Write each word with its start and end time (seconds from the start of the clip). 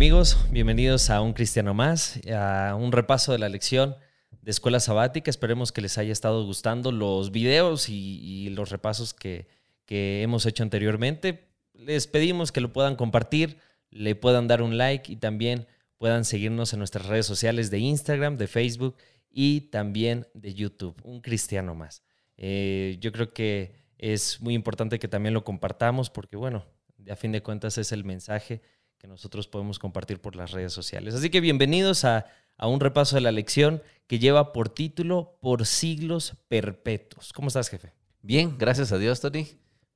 amigos? 0.00 0.38
Bienvenidos 0.50 1.10
a 1.10 1.20
Un 1.20 1.34
Cristiano 1.34 1.74
Más, 1.74 2.18
a 2.34 2.74
un 2.74 2.90
repaso 2.90 3.32
de 3.32 3.38
la 3.38 3.50
lección 3.50 3.96
de 4.40 4.50
Escuela 4.50 4.80
Sabática. 4.80 5.30
Esperemos 5.30 5.72
que 5.72 5.82
les 5.82 5.98
haya 5.98 6.10
estado 6.10 6.42
gustando 6.42 6.90
los 6.90 7.32
videos 7.32 7.90
y, 7.90 8.48
los 8.48 8.70
repasos 8.70 9.12
que, 9.12 9.46
que 9.84 10.22
hemos 10.22 10.46
hecho 10.46 10.62
anteriormente. 10.62 11.50
Les 11.74 12.06
pedimos 12.06 12.50
que 12.50 12.62
lo 12.62 12.72
puedan 12.72 12.96
compartir, 12.96 13.58
le 13.90 14.14
puedan 14.14 14.48
dar 14.48 14.62
un 14.62 14.78
like 14.78 15.12
y 15.12 15.16
también 15.16 15.66
puedan 15.98 16.24
seguirnos 16.24 16.72
en 16.72 16.78
nuestras 16.78 17.04
redes 17.04 17.26
sociales 17.26 17.70
de 17.70 17.80
Instagram, 17.80 18.38
de 18.38 18.46
Facebook 18.46 18.96
y 19.28 19.68
también 19.68 20.26
de 20.32 20.54
YouTube. 20.54 20.96
Un 21.04 21.20
Cristiano 21.20 21.74
Más. 21.74 22.02
Eh, 22.38 22.96
yo 23.00 23.12
creo 23.12 23.34
que 23.34 23.74
es 23.98 24.40
muy 24.40 24.54
importante 24.54 24.98
que 24.98 25.08
también 25.08 25.34
lo 25.34 25.44
compartamos 25.44 26.08
porque, 26.08 26.38
bueno, 26.38 26.64
a 27.10 27.16
fin 27.16 27.32
de 27.32 27.42
cuentas 27.42 27.76
es 27.76 27.92
el 27.92 28.04
mensaje 28.04 28.62
que 29.00 29.08
nosotros 29.08 29.48
podemos 29.48 29.78
compartir 29.78 30.20
por 30.20 30.36
las 30.36 30.50
redes 30.50 30.74
sociales. 30.74 31.14
Así 31.14 31.30
que 31.30 31.40
bienvenidos 31.40 32.04
a, 32.04 32.26
un 32.58 32.80
repaso 32.80 33.16
de 33.16 33.22
la 33.22 33.32
lección 33.32 33.82
que 34.06 34.18
lleva 34.18 34.52
por 34.52 34.68
título 34.68 35.38
Por 35.40 35.64
siglos 35.64 36.34
perpetuos. 36.48 37.32
¿Cómo 37.32 37.48
estás, 37.48 37.70
jefe? 37.70 37.94
Bien, 38.20 38.58
gracias 38.58 38.92
a 38.92 38.98
Dios, 38.98 39.22
Tony. 39.22 39.46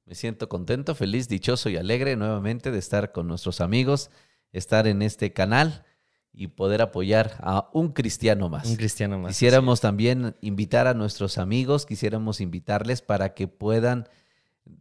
Me 0.07 0.15
siento 0.15 0.49
contento, 0.49 0.95
feliz, 0.95 1.29
dichoso 1.29 1.69
y 1.69 1.77
alegre 1.77 2.17
nuevamente 2.17 2.71
de 2.71 2.79
estar 2.79 3.13
con 3.13 3.29
nuestros 3.29 3.61
amigos, 3.61 4.11
estar 4.53 4.87
en 4.87 5.03
este 5.03 5.35
canal 5.35 5.85
y 6.33 6.47
poder 6.47 6.81
apoyar 6.81 7.37
a 7.41 7.69
un 7.75 7.93
cristiano 7.93 8.49
más. 8.49 8.67
Un 8.67 8.77
cristiano 8.77 9.19
más. 9.19 9.33
Quisiéramos 9.33 9.83
también 9.83 10.35
invitar 10.41 10.87
a 10.87 10.95
nuestros 10.95 11.37
amigos, 11.37 11.85
quisiéramos 11.85 12.41
invitarles 12.41 13.03
para 13.03 13.35
que 13.35 13.49
puedan 13.49 14.09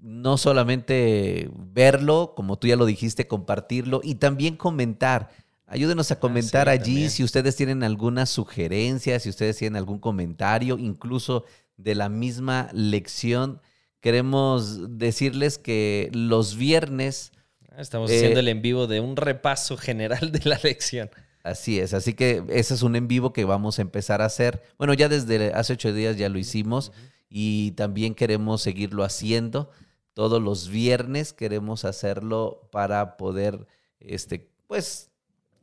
no 0.02 0.38
solamente 0.38 1.50
verlo, 1.54 2.34
como 2.36 2.58
tú 2.58 2.68
ya 2.68 2.76
lo 2.76 2.86
dijiste, 2.86 3.28
compartirlo 3.28 4.02
y 4.04 4.16
también 4.16 4.56
comentar. 4.56 5.30
Ayúdenos 5.66 6.12
a 6.12 6.16
ah, 6.16 6.20
comentar 6.20 6.70
allí 6.70 7.10
si 7.10 7.24
ustedes 7.24 7.56
tienen 7.56 7.84
alguna 7.84 8.26
sugerencia, 8.26 9.20
si 9.20 9.30
ustedes 9.30 9.58
tienen 9.58 9.78
algún 9.78 10.00
comentario, 10.00 10.78
incluso 10.78 11.46
de 11.78 11.96
la 11.96 12.10
misma 12.10 12.70
lección. 12.74 13.62
Queremos 14.00 14.98
decirles 14.98 15.58
que 15.58 16.10
los 16.14 16.58
viernes... 16.58 17.32
Ah, 17.72 17.82
estamos 17.82 18.12
haciendo 18.12 18.42
el 18.42 18.50
en 18.50 18.62
vivo 18.62 18.88
de 18.88 19.00
un 19.00 19.16
repaso 19.16 19.78
general 19.78 20.32
de 20.32 20.42
la 20.44 20.60
lección. 20.62 21.10
Así 21.44 21.80
es, 21.80 21.94
así 21.94 22.14
que 22.14 22.44
ese 22.50 22.74
es 22.74 22.84
un 22.84 22.96
en 22.96 23.08
vivo 23.10 23.34
que 23.34 23.44
vamos 23.44 23.80
a 23.80 23.82
empezar 23.82 24.22
a 24.22 24.26
hacer. 24.26 24.62
Bueno, 24.78 24.94
ya 24.94 25.10
desde 25.10 25.52
hace 25.54 25.74
ocho 25.74 25.92
días 25.92 26.16
ya 26.18 26.30
lo 26.30 26.38
hicimos 26.38 26.94
y 27.36 27.72
también 27.72 28.14
queremos 28.14 28.62
seguirlo 28.62 29.04
haciendo. 29.04 29.72
Todos 30.14 30.40
los 30.40 30.70
viernes 30.70 31.34
queremos 31.34 31.84
hacerlo 31.84 32.70
para 32.72 33.18
poder, 33.18 33.66
este, 34.00 34.52
pues, 34.68 35.10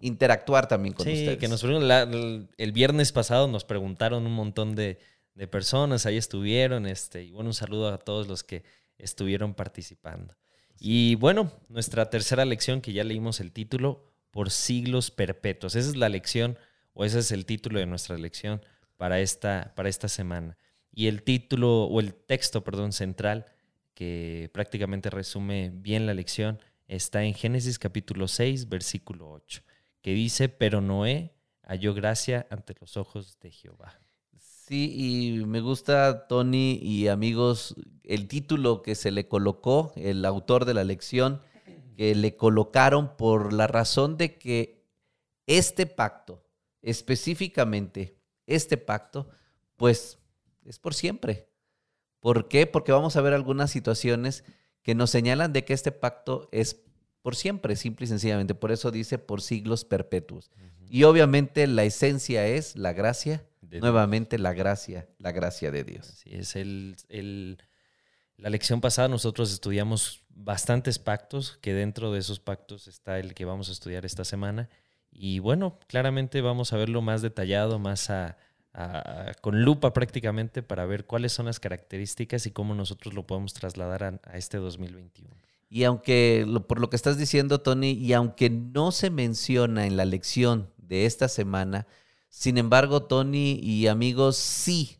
interactuar 0.00 0.66
también 0.66 0.94
con 0.94 1.06
ustedes. 1.06 1.34
Sí, 1.34 1.38
que 1.38 1.46
nos 1.46 1.62
el 1.62 2.72
viernes 2.72 3.12
pasado 3.12 3.46
nos 3.46 3.62
preguntaron 3.62 4.26
un 4.26 4.32
montón 4.32 4.74
de, 4.74 4.98
personas, 5.48 6.06
ahí 6.06 6.16
estuvieron, 6.16 6.86
este, 6.86 7.22
y 7.22 7.30
bueno, 7.30 7.50
un 7.50 7.54
saludo 7.54 7.88
a 7.88 7.98
todos 7.98 8.26
los 8.26 8.42
que 8.42 8.64
estuvieron 8.98 9.54
participando. 9.54 10.34
Y 10.80 11.14
bueno, 11.14 11.52
nuestra 11.68 12.10
tercera 12.10 12.44
lección, 12.44 12.80
que 12.80 12.92
ya 12.92 13.04
leímos 13.04 13.38
el 13.38 13.52
título, 13.52 14.10
por 14.32 14.50
siglos 14.50 15.12
perpetuos. 15.12 15.76
Esa 15.76 15.88
es 15.88 15.96
la 15.96 16.08
lección, 16.08 16.58
o 16.94 17.04
ese 17.04 17.20
es 17.20 17.30
el 17.30 17.46
título 17.46 17.78
de 17.78 17.86
nuestra 17.86 18.18
lección 18.18 18.60
para 18.96 19.20
esta, 19.20 19.72
para 19.76 19.88
esta 19.88 20.08
semana. 20.08 20.58
Y 20.92 21.06
el 21.06 21.22
título, 21.22 21.84
o 21.84 22.00
el 22.00 22.14
texto, 22.14 22.64
perdón, 22.64 22.92
central, 22.92 23.46
que 23.94 24.50
prácticamente 24.52 25.10
resume 25.10 25.70
bien 25.72 26.06
la 26.06 26.14
lección, 26.14 26.58
está 26.88 27.22
en 27.22 27.34
Génesis 27.34 27.78
capítulo 27.78 28.28
6, 28.28 28.69
versículo 28.69 29.30
8, 29.30 29.62
que 30.02 30.12
dice, 30.12 30.48
pero 30.48 30.80
Noé 30.80 31.34
halló 31.62 31.94
gracia 31.94 32.47
ante 32.50 32.75
los 32.81 32.97
ojos 32.97 33.38
de 33.41 33.50
Jehová. 33.50 34.00
Sí, 34.38 34.92
y 34.94 35.44
me 35.47 35.60
gusta, 35.60 36.28
Tony 36.28 36.78
y 36.81 37.09
amigos, 37.09 37.75
el 38.04 38.28
título 38.28 38.82
que 38.82 38.94
se 38.94 39.10
le 39.10 39.26
colocó, 39.26 39.93
el 39.97 40.25
autor 40.25 40.64
de 40.64 40.75
la 40.75 40.84
lección, 40.84 41.43
que 41.97 42.14
le 42.14 42.37
colocaron 42.37 43.16
por 43.16 43.53
la 43.53 43.66
razón 43.66 44.16
de 44.16 44.38
que 44.38 44.87
este 45.47 45.87
pacto, 45.87 46.44
específicamente 46.82 48.16
este 48.47 48.76
pacto, 48.76 49.28
pues 49.76 50.19
es 50.65 50.78
por 50.78 50.94
siempre. 50.94 51.48
¿Por 52.21 52.48
qué? 52.48 52.66
Porque 52.66 52.93
vamos 52.93 53.16
a 53.16 53.22
ver 53.22 53.32
algunas 53.32 53.71
situaciones 53.71 54.44
que 54.82 54.94
nos 54.94 55.10
señalan 55.10 55.53
de 55.53 55.65
que 55.65 55.72
este 55.72 55.93
pacto 55.93 56.48
es 56.53 56.82
por 57.22 57.37
siempre, 57.37 57.76
simple 57.76 58.04
y 58.04 58.09
sencillamente. 58.09 58.54
Por 58.54 58.72
eso 58.72 58.91
dice 58.91 59.19
por 59.19 59.43
siglos 59.43 59.84
perpetuos. 59.84 60.50
Y 60.88 61.04
obviamente 61.04 61.66
la 61.66 61.84
esencia 61.84 62.47
es 62.47 62.76
la 62.76 62.93
gracia, 62.93 63.44
nuevamente 63.62 64.38
la 64.38 64.53
gracia, 64.53 65.09
la 65.19 65.32
gracia 65.32 65.70
de 65.70 65.84
Dios. 65.84 66.09
Así 66.09 66.31
es, 66.34 66.56
el, 66.56 67.59
la 68.37 68.50
lección 68.50 68.81
pasada 68.81 69.09
nosotros 69.09 69.53
estudiamos 69.53 70.25
bastantes 70.31 70.99
pactos, 70.99 71.59
que 71.60 71.75
dentro 71.75 72.12
de 72.12 72.19
esos 72.19 72.41
pactos 72.41 72.88
está 72.88 73.19
el 73.19 73.34
que 73.34 73.44
vamos 73.44 73.69
a 73.69 73.72
estudiar 73.72 74.04
esta 74.04 74.25
semana. 74.25 74.69
Y 75.12 75.38
bueno, 75.38 75.78
claramente 75.87 76.41
vamos 76.41 76.72
a 76.72 76.76
verlo 76.76 77.03
más 77.03 77.22
detallado, 77.22 77.78
más 77.78 78.10
a, 78.10 78.37
con 79.41 79.62
lupa 79.62 79.92
prácticamente 79.92 80.62
para 80.62 80.86
ver 80.86 81.04
cuáles 81.04 81.32
son 81.32 81.47
las 81.47 81.58
características 81.60 82.47
y 82.47 82.53
cómo 82.53 82.75
nosotros 82.75 83.14
lo 83.14 83.26
podemos 83.26 83.53
trasladar 83.53 84.20
a, 84.22 84.36
este 84.36 84.58
2021. 84.58 85.34
Y 85.69 85.84
aunque, 85.84 86.47
por 86.69 86.81
lo 86.81 86.91
que 86.91 86.97
estás 86.97 87.19
diciendo, 87.19 87.60
Tony, 87.60 87.92
y 87.92 88.12
aunque 88.12 88.50
no 88.50 88.92
se 88.92 89.10
menciona 89.10 89.86
en 89.86 89.97
la 89.97 90.04
lección 90.04 90.70
de 90.78 91.06
esta 91.06 91.28
semana, 91.28 91.86
sin 92.28 92.58
embargo, 92.58 93.03
Tony 93.03 93.58
y 93.62 93.88
amigos, 93.88 94.36
sí 94.36 94.98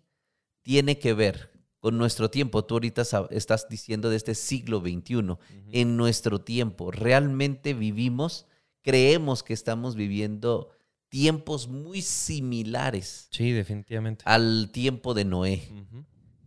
tiene 0.63 0.99
que 0.99 1.15
ver 1.15 1.51
con 1.79 1.97
nuestro 1.97 2.31
tiempo. 2.31 2.65
Tú 2.65 2.75
ahorita 2.75 3.03
estás 3.31 3.69
diciendo 3.69 4.11
de 4.11 4.17
este 4.17 4.35
siglo 4.35 4.81
XXI. 4.81 5.37
En 5.73 5.97
nuestro 5.97 6.41
tiempo, 6.41 6.91
realmente 6.91 7.75
vivimos, 7.75 8.47
creemos 8.83 9.43
que 9.43 9.55
estamos 9.55 9.95
viviendo 9.95 10.71
tiempos 11.11 11.69
muy 11.69 12.01
similares. 12.01 13.29
Sí, 13.31 13.53
definitivamente. 13.53 14.25
Al 14.27 14.71
tiempo 14.73 15.13
de 15.13 15.25
Noé. 15.27 15.69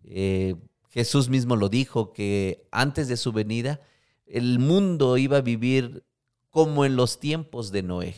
Eh, 0.05 0.55
Jesús 0.89 1.29
mismo 1.29 1.55
lo 1.55 1.69
dijo, 1.69 2.13
que 2.13 2.67
antes 2.71 3.07
de 3.07 3.17
su 3.17 3.31
venida, 3.31 3.81
el 4.25 4.57
mundo 4.59 5.17
iba 5.17 5.37
a 5.37 5.41
vivir 5.41 6.05
como 6.49 6.85
en 6.85 6.95
los 6.95 7.19
tiempos 7.19 7.71
de 7.71 7.83
Noé. 7.83 8.15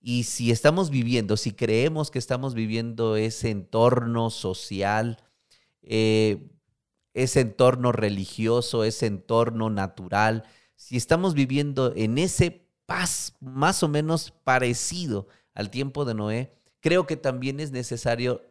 Y 0.00 0.24
si 0.24 0.50
estamos 0.50 0.90
viviendo, 0.90 1.36
si 1.36 1.52
creemos 1.52 2.10
que 2.10 2.18
estamos 2.18 2.54
viviendo 2.54 3.16
ese 3.16 3.50
entorno 3.50 4.28
social, 4.28 5.16
eh, 5.80 6.50
ese 7.14 7.40
entorno 7.40 7.90
religioso, 7.90 8.84
ese 8.84 9.06
entorno 9.06 9.70
natural, 9.70 10.44
si 10.76 10.98
estamos 10.98 11.32
viviendo 11.32 11.94
en 11.96 12.18
ese 12.18 12.68
paz 12.84 13.34
más 13.40 13.82
o 13.82 13.88
menos 13.88 14.30
parecido 14.44 15.26
al 15.54 15.70
tiempo 15.70 16.04
de 16.04 16.14
Noé, 16.14 16.52
creo 16.80 17.06
que 17.06 17.16
también 17.16 17.60
es 17.60 17.70
necesario 17.70 18.42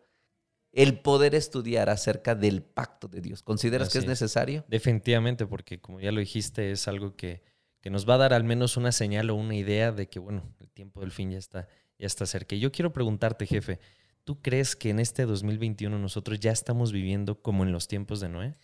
el 0.72 1.00
poder 1.00 1.36
estudiar 1.36 1.90
acerca 1.90 2.34
del 2.34 2.64
pacto 2.64 3.08
de 3.08 3.22
Dios. 3.22 3.44
¿Consideras 3.44 3.90
que 3.90 4.00
es 4.00 4.08
necesario? 4.08 4.66
Definitivamente, 4.68 5.46
porque 5.46 5.80
como 5.80 6.00
ya 6.00 6.12
lo 6.12 6.19
dijiste, 6.19 6.72
es 6.72 6.88
algo 6.88 7.16
que, 7.16 7.44
que, 7.80 7.91
nos 7.91 8.09
va 8.09 8.16
a 8.16 8.18
dar 8.18 8.34
al 8.34 8.44
menos 8.44 8.75
una 8.75 8.91
señal 8.91 9.30
o 9.30 9.36
una 9.36 9.56
idea 9.56 9.91
de 9.91 10.09
que, 10.09 10.18
bueno, 10.18 10.52
el 10.59 10.72
tiempo 10.72 11.02
del 11.02 11.12
fin 11.12 11.30
ya 11.30 11.38
está, 11.38 11.68
ya 12.00 12.08
está 12.08 12.25
cerca. 12.25 12.56
Y 12.56 12.59
yo 12.59 12.72
quiero 12.72 12.91
preguntarte, 12.91 13.46
jefe, 13.46 13.80
¿tú 14.24 14.41
crees 14.41 14.75
que 14.75 14.90
en 14.90 15.00
este 15.00 15.25
2021 15.25 16.00
nosotros 16.00 16.40
ya 16.40 16.52
estamos 16.52 16.91
viviendo 16.91 17.40
como 17.40 17.64
en 17.64 17.72
los 17.72 17.88
tiempos 17.88 18.20
de 18.20 18.30
Noé? 18.30 18.56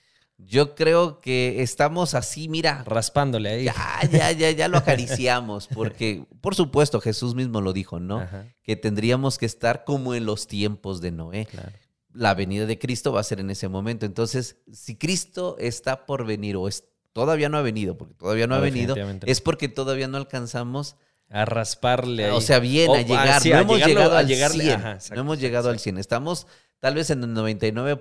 Yo 0.45 0.73
creo 0.73 1.19
que 1.19 1.61
estamos 1.61 2.13
así, 2.13 2.47
mira. 2.47 2.83
Raspándole 2.85 3.49
ahí. 3.49 3.63
Ya, 3.65 3.75
ya, 4.09 4.31
ya, 4.31 4.51
ya 4.51 4.67
lo 4.69 4.77
acariciamos, 4.77 5.67
porque 5.67 6.23
por 6.39 6.55
supuesto 6.55 7.01
Jesús 7.01 7.35
mismo 7.35 7.59
lo 7.61 7.73
dijo, 7.73 7.99
¿no? 7.99 8.25
Que 8.63 8.75
tendríamos 8.75 9.37
que 9.37 9.45
estar 9.45 9.83
como 9.83 10.15
en 10.15 10.25
los 10.25 10.47
tiempos 10.47 11.01
de 11.01 11.11
Noé. 11.11 11.47
La 12.13 12.33
venida 12.33 12.65
de 12.65 12.79
Cristo 12.79 13.11
va 13.11 13.19
a 13.19 13.23
ser 13.23 13.39
en 13.39 13.49
ese 13.49 13.67
momento. 13.67 14.05
Entonces, 14.05 14.57
si 14.71 14.95
Cristo 14.95 15.57
está 15.59 16.05
por 16.05 16.25
venir 16.25 16.55
o 16.55 16.67
es, 16.67 16.85
todavía 17.13 17.49
no 17.49 17.57
ha 17.57 17.61
venido, 17.61 17.97
porque 17.97 18.15
todavía 18.15 18.47
no, 18.47 18.55
ha 18.55 18.59
venido, 18.59 18.95
es 19.25 19.41
porque 19.41 19.67
todavía 19.67 20.07
no 20.07 20.17
alcanzamos 20.17 20.95
a 21.29 21.45
rasparle 21.45 22.25
ahí. 22.25 22.31
O 22.31 22.41
sea, 22.41 22.59
bien, 22.59 22.89
a 22.91 23.01
llegar. 23.01 23.45
no 23.45 23.59
hemos 23.59 23.85
llegado 23.85 24.17
al 24.17 24.27
100. 24.27 24.81
no 25.15 25.21
hemos 25.21 25.39
llegado 25.39 25.69
al 25.69 25.79
100. 25.79 25.97
Estamos 25.97 26.47
tal 26.79 26.95
vez 26.95 27.09
en 27.09 27.23
el 27.23 27.33
99. 27.33 27.97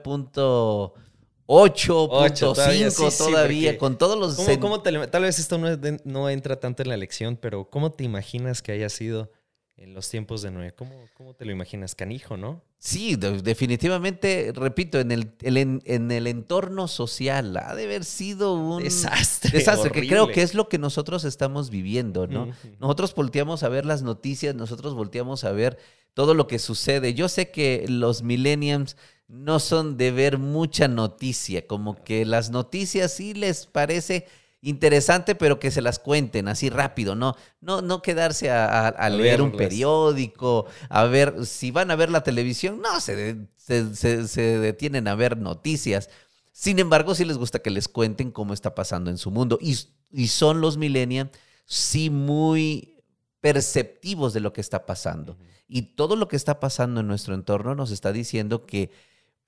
8.5 1.49 3.19
todavía, 3.19 3.79
con 3.79 3.99
todos 3.99 4.19
los... 4.19 4.59
¿cómo, 4.59 4.81
tal 4.81 5.23
vez 5.23 5.39
esto 5.39 5.59
no, 5.59 5.69
no, 6.05 6.31
entra 6.31 6.61
tanto 6.61 6.83
en 6.83 6.89
la 6.89 6.95
elección, 6.95 7.37
pero 7.37 7.69
¿cómo 7.71 7.93
te 7.93 8.05
imaginas 8.05 8.63
que 8.63 8.73
haya 8.73 8.89
sido 8.89 9.31
en 9.79 9.95
los 9.95 10.09
tiempos 10.09 10.43
de 10.43 10.51
Noé. 10.51 10.73
¿Cómo, 10.73 10.93
cómo 11.15 11.35
te 11.35 11.45
lo 11.45 11.53
imaginas? 11.53 11.95
Canijo, 11.95 12.37
¿no? 12.37 12.63
Sí, 12.79 13.17
definitivamente, 13.17 14.53
repito, 14.55 14.99
en 14.99 15.13
el, 15.13 15.33
en 15.41 16.11
el 16.11 16.27
entorno 16.27 16.89
social 16.89 17.57
ha 17.57 17.75
de 17.75 17.85
haber 17.85 18.05
sido 18.05 18.55
un 18.55 18.83
desastre. 18.83 19.57
Desastre, 19.57 19.91
que 19.91 20.07
creo 20.07 20.29
que 20.29 20.43
es 20.43 20.55
lo 20.55 20.69
que 20.69 20.79
nosotros 20.79 21.25
estamos 21.25 21.71
viviendo, 21.71 22.27
¿no? 22.27 22.49
Nosotros 22.81 23.15
volteamos 23.15 23.63
a 23.63 23.69
ver 23.69 23.87
las 23.87 24.03
noticias, 24.03 24.55
nosotros 24.55 24.95
volteamos 24.95 25.45
a 25.45 25.53
ver 25.53 25.79
todo 26.13 26.35
lo 26.35 26.49
que 26.49 26.59
sucede. 26.59 27.15
Yo 27.15 27.29
sé 27.29 27.51
que 27.51 27.85
los 27.89 28.23
millennials 28.23 28.97
no 29.29 29.61
son 29.61 29.97
de 29.99 30.11
ver 30.11 30.39
mucha 30.39 30.89
noticia, 30.89 31.67
como 31.67 32.03
que 32.03 32.25
las 32.25 32.51
noticias 32.51 33.13
sí 33.13 33.35
les 33.35 33.67
parece 33.67 34.27
interesante, 34.61 35.35
pero 35.35 35.61
que 35.61 35.71
se 35.71 35.83
las 35.83 35.99
cuenten 35.99 36.49
así 36.49 36.71
rápido, 36.71 37.15
no, 37.15 37.37
no, 37.61 37.83
no 37.83 38.03
quedarse 38.03 38.51
a, 38.51 39.09
leer 39.11 39.43
un 39.43 39.53
periódico, 39.53 40.67
a 40.89 41.05
ver, 41.05 41.47
si 41.47 41.71
van 41.71 41.91
a 41.91 41.97
ver 41.97 42.11
la 42.11 42.25
televisión, 42.25 42.81
no, 42.81 43.01
se, 43.01 43.47
se, 43.59 44.59
detienen 44.59 45.07
a 45.09 45.15
ver 45.15 45.37
noticias. 45.37 46.11
Sin 46.53 46.79
embargo, 46.81 47.15
sí 47.15 47.25
les 47.25 47.39
gusta 47.39 47.61
que 47.61 47.71
les 47.71 47.87
cuenten 47.87 48.33
cómo 48.33 48.53
está 48.53 48.75
pasando 48.75 49.11
en 49.11 49.19
su 49.19 49.31
mundo. 49.31 49.59
Y, 49.61 49.79
y 50.11 50.29
son 50.29 50.61
los 50.61 50.77
millennials 50.77 51.31
sí 51.67 52.11
muy 52.11 53.05
perceptivos 53.41 54.33
de 54.33 54.41
lo 54.41 54.53
que 54.53 54.61
está 54.61 54.87
pasando. 54.87 55.39
Y 55.69 55.95
todo 55.95 56.17
lo 56.17 56.27
que 56.27 56.37
está 56.37 56.59
pasando 56.59 57.01
en 57.01 57.07
nuestro 57.07 57.35
entorno 57.35 57.75
nos 57.77 57.93
está 57.93 58.11
diciendo 58.11 58.67
que 58.67 58.91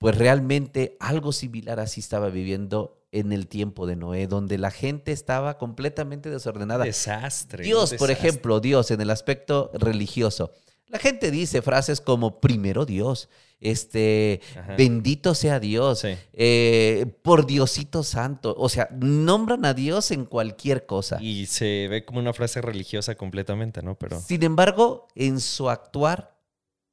pues 0.01 0.17
realmente 0.17 0.97
algo 0.99 1.31
similar 1.31 1.79
así 1.79 1.99
estaba 1.99 2.29
viviendo 2.31 3.05
en 3.11 3.31
el 3.31 3.45
tiempo 3.45 3.85
de 3.85 3.95
Noé, 3.95 4.25
donde 4.25 4.57
la 4.57 4.71
gente 4.71 5.11
estaba 5.11 5.59
completamente 5.59 6.31
desordenada. 6.31 6.85
Desastre. 6.85 7.63
Dios, 7.63 7.93
por 7.93 8.09
ejemplo, 8.09 8.59
Dios 8.59 8.89
en 8.89 8.99
el 8.99 9.11
aspecto 9.11 9.69
religioso. 9.75 10.53
La 10.87 10.97
gente 10.97 11.29
dice 11.29 11.61
frases 11.61 12.01
como 12.01 12.41
primero 12.41 12.87
Dios, 12.87 13.29
este, 13.59 14.41
bendito 14.75 15.35
sea 15.35 15.59
Dios, 15.59 16.03
eh, 16.33 17.05
por 17.21 17.45
Diosito 17.45 18.01
Santo. 18.01 18.55
O 18.57 18.69
sea, 18.69 18.89
nombran 18.99 19.65
a 19.65 19.75
Dios 19.75 20.09
en 20.09 20.25
cualquier 20.25 20.87
cosa. 20.87 21.21
Y 21.21 21.45
se 21.45 21.87
ve 21.89 22.05
como 22.05 22.19
una 22.19 22.33
frase 22.33 22.59
religiosa 22.59 23.13
completamente, 23.13 23.83
¿no? 23.83 23.99
Pero. 23.99 24.19
Sin 24.19 24.41
embargo, 24.41 25.07
en 25.13 25.39
su 25.39 25.69
actuar, 25.69 26.39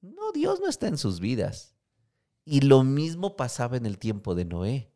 no, 0.03 0.31
Dios 0.33 0.61
no 0.61 0.69
está 0.69 0.89
en 0.89 0.99
sus 0.99 1.21
vidas. 1.21 1.78
Y 2.51 2.63
lo 2.63 2.83
mismo 2.83 3.37
pasaba 3.37 3.77
en 3.77 3.85
el 3.85 3.99
tiempo 3.99 4.35
de 4.35 4.47
Noé. 4.47 4.91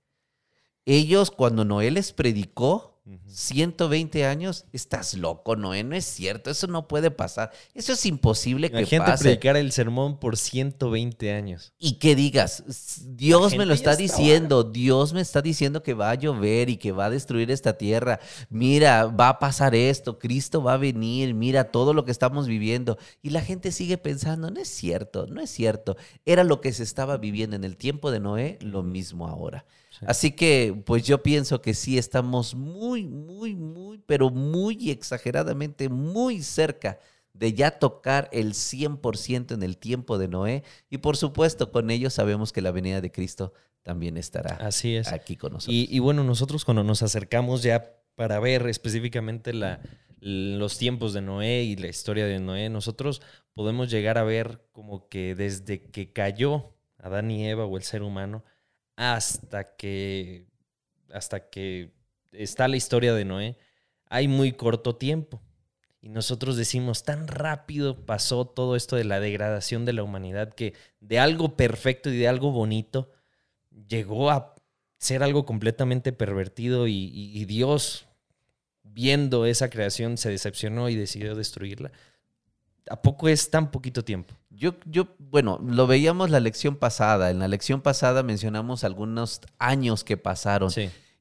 Ellos 0.87 1.31
cuando 1.31 1.66
Noé 1.66 1.90
les 1.90 2.14
predicó, 2.14 2.91
120 3.26 4.26
años, 4.26 4.66
estás 4.72 5.14
loco, 5.14 5.56
Noé, 5.56 5.82
no 5.82 5.96
es 5.96 6.04
cierto, 6.04 6.50
eso 6.50 6.69
no 6.69 6.87
puede 6.87 7.10
pasar, 7.10 7.50
eso 7.75 7.93
es 7.94 8.06
imposible 8.06 8.70
que 8.70 8.87
gente 8.87 9.12
predicar 9.19 9.56
el 9.56 9.72
sermón 9.72 10.20
por 10.20 10.37
120 10.37 11.32
años. 11.32 11.72
Y 11.81 11.94
que 11.94 12.14
digas, 12.14 12.62
Dios 13.04 13.56
me 13.56 13.66
lo 13.66 13.75
está 13.75 13.96
diciendo, 13.96 14.62
Dios 14.62 15.12
me 15.14 15.20
está 15.20 15.43
diciendo 15.43 15.82
que 15.82 15.94
va 15.94 16.10
a 16.10 16.14
llover 16.14 16.70
y 16.70 16.76
que 16.76 16.93
va 16.93 17.06
a 17.06 17.10
destruir 17.10 17.50
esta 17.50 17.76
tierra, 17.76 18.20
mira, 18.49 19.06
va 19.06 19.31
a 19.31 19.38
pasar 19.40 19.75
esto, 19.75 20.20
Cristo 20.20 20.62
va 20.62 20.75
a 20.75 20.78
venir, 20.78 21.34
mira 21.34 21.72
todo 21.72 21.94
lo 21.94 22.05
que 22.05 22.12
estamos 22.12 22.46
viviendo. 22.46 22.98
Y 23.20 23.31
la 23.31 23.40
gente 23.40 23.72
sigue 23.72 23.98
pensando, 23.98 24.50
no 24.50 24.60
es 24.60 24.69
cierto, 24.69 25.26
no 25.26 25.40
es 25.40 25.50
cierto, 25.50 25.96
era 26.25 26.44
lo 26.44 26.60
que 26.60 26.72
se 26.72 26.84
estaba 26.84 27.16
viviendo 27.16 27.56
en 27.56 27.64
el 27.64 27.76
tiempo 27.76 28.12
de 28.12 28.20
Noé, 28.20 28.58
lo 28.60 28.84
mismo 28.84 29.26
ahora. 29.26 29.64
Así 30.06 30.32
que, 30.32 30.82
pues 30.84 31.04
yo 31.04 31.22
pienso 31.22 31.62
que 31.62 31.75
sí 31.75 31.99
estamos 31.99 32.54
muy, 32.54 33.06
muy, 33.06 33.54
muy, 33.54 33.99
pero 33.99 34.31
muy 34.31 34.90
exageradamente, 34.90 35.88
muy 35.88 36.43
cerca 36.43 36.99
de 37.34 37.52
ya 37.54 37.78
tocar 37.78 38.28
el 38.32 38.52
100% 38.52 39.54
en 39.54 39.62
el 39.62 39.78
tiempo 39.78 40.19
de 40.19 40.28
Noé. 40.28 40.64
Y 40.90 40.99
por 40.99 41.16
supuesto, 41.16 41.70
con 41.72 41.90
ello 41.90 42.10
sabemos 42.10 42.52
que 42.52 42.62
la 42.62 42.72
venida 42.72 43.00
de 43.00 43.10
Cristo 43.12 43.52
también 43.82 44.16
estará 44.16 44.56
Así 44.56 44.96
es. 44.96 45.08
aquí 45.12 45.37
con 45.37 45.54
nosotros. 45.54 45.75
Y, 45.76 45.99
bueno, 45.99 46.25
nosotros 46.25 46.64
cuando 46.64 46.84
nos 46.84 47.02
acercamos 47.02 47.62
ya 47.62 47.96
para 48.14 48.38
ver 48.40 48.66
específicamente 48.69 49.52
la, 49.52 49.81
los 50.20 50.78
tiempos 50.78 51.12
de 51.12 51.22
Noé 51.22 51.62
y 51.62 51.76
la 51.76 51.88
historia 51.88 52.26
de 52.26 52.38
Noé, 52.38 52.69
nosotros 52.69 53.22
podemos 53.55 53.90
llegar 53.90 54.19
a 54.19 54.25
ver 54.25 54.62
como 54.72 55.08
que 55.08 55.34
desde 55.34 55.82
que 55.82 56.12
cayó 56.12 56.75
Adán 56.98 57.31
y 57.31 57.48
Eva 57.48 57.64
o 57.64 57.76
el 57.76 57.82
ser 57.82 58.02
humano, 58.02 58.44
hasta 58.96 59.76
que, 59.76 60.46
hasta 61.12 61.50
que 61.50 61.92
está 62.32 62.68
la 62.68 62.76
historia 62.76 63.14
de 63.14 63.24
Noé, 63.24 63.56
hay 64.06 64.28
muy 64.28 64.52
corto 64.52 64.96
tiempo. 64.96 65.40
Y 66.00 66.08
nosotros 66.08 66.56
decimos, 66.56 67.04
tan 67.04 67.28
rápido 67.28 68.04
pasó 68.04 68.44
todo 68.44 68.74
esto 68.74 68.96
de 68.96 69.04
la 69.04 69.20
degradación 69.20 69.84
de 69.84 69.92
la 69.92 70.02
humanidad 70.02 70.52
que 70.52 70.74
de 71.00 71.20
algo 71.20 71.56
perfecto 71.56 72.10
y 72.10 72.18
de 72.18 72.26
algo 72.26 72.50
bonito 72.50 73.10
llegó 73.88 74.30
a 74.30 74.54
ser 74.98 75.22
algo 75.22 75.46
completamente 75.46 76.12
pervertido 76.12 76.88
y, 76.88 77.10
y 77.14 77.44
Dios, 77.44 78.06
viendo 78.82 79.46
esa 79.46 79.70
creación, 79.70 80.16
se 80.16 80.30
decepcionó 80.30 80.88
y 80.88 80.96
decidió 80.96 81.36
destruirla. 81.36 81.92
¿A 82.90 83.00
poco 83.00 83.29
es 83.29 83.50
tan 83.50 83.70
poquito 83.70 84.05
tiempo? 84.05 84.34
Yo, 84.50 84.75
yo, 84.87 85.08
bueno, 85.19 85.58
lo 85.64 85.87
veíamos 85.87 86.31
la 86.31 86.40
lección 86.40 86.76
pasada. 86.76 87.31
En 87.31 87.38
la 87.38 87.49
lección 87.49 87.81
pasada 87.81 88.23
mencionamos 88.23 88.84
algunos 88.84 89.40
años 89.58 90.05
que 90.05 90.17
pasaron. 90.17 90.70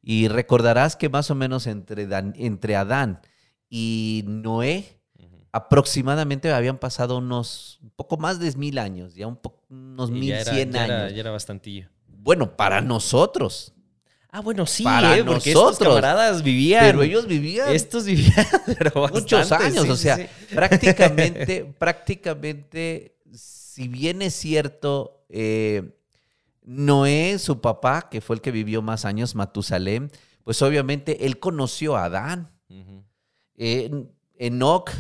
Y 0.04 0.28
recordarás 0.28 0.96
que 0.96 1.10
más 1.10 1.30
o 1.30 1.36
menos 1.36 1.68
entre, 1.68 2.08
entre 2.36 2.76
Adán 2.76 3.22
y 3.70 4.24
Noé, 4.28 5.02
aproximadamente 5.52 6.52
habían 6.52 6.78
pasado 6.78 7.18
unos 7.18 7.80
un 7.82 7.92
poco 7.92 8.18
más 8.18 8.40
de 8.40 8.52
mil 8.56 8.78
años, 8.80 9.16
ya 9.16 9.28
un 9.28 9.40
unos 9.70 10.12
mil 10.12 10.36
cien 10.44 10.76
años. 10.76 11.14
ya 11.14 11.20
era 11.20 11.32
bastantillo. 11.32 11.90
Bueno, 12.08 12.56
para 12.56 12.82
nosotros. 12.82 13.74
Ah, 14.34 14.40
bueno, 14.40 14.66
sí, 14.66 14.84
Para 14.86 15.18
eh, 15.18 15.26
porque 15.26 15.54
nosotros, 15.54 15.74
estos 15.74 15.88
camaradas 15.90 16.42
vivían. 16.42 16.86
Pero 16.86 17.04
ellos 17.04 17.28
vivían. 17.28 17.70
Estos 17.70 18.06
vivían 18.06 18.48
muchos 19.14 19.52
años. 19.52 19.90
o 19.90 19.98
sea, 19.98 20.30
prácticamente, 20.54 21.66
prácticamente, 21.78 23.18
si 23.34 23.90
bien 23.90 24.22
es 24.22 24.34
cierto, 24.34 25.26
eh, 25.28 25.98
Noé, 26.64 27.40
su 27.40 27.60
papá, 27.60 28.08
que 28.10 28.22
fue 28.22 28.38
el 28.38 28.42
que 28.42 28.52
vivió 28.52 28.82
más 28.82 29.04
años, 29.04 29.36
Matusalem, 29.36 30.10
pues 30.46 30.62
obviamente 30.62 31.26
él 31.26 31.38
conoció 31.38 31.98
a 31.98 32.06
Adán. 32.06 32.52
Enoch, 34.38 34.92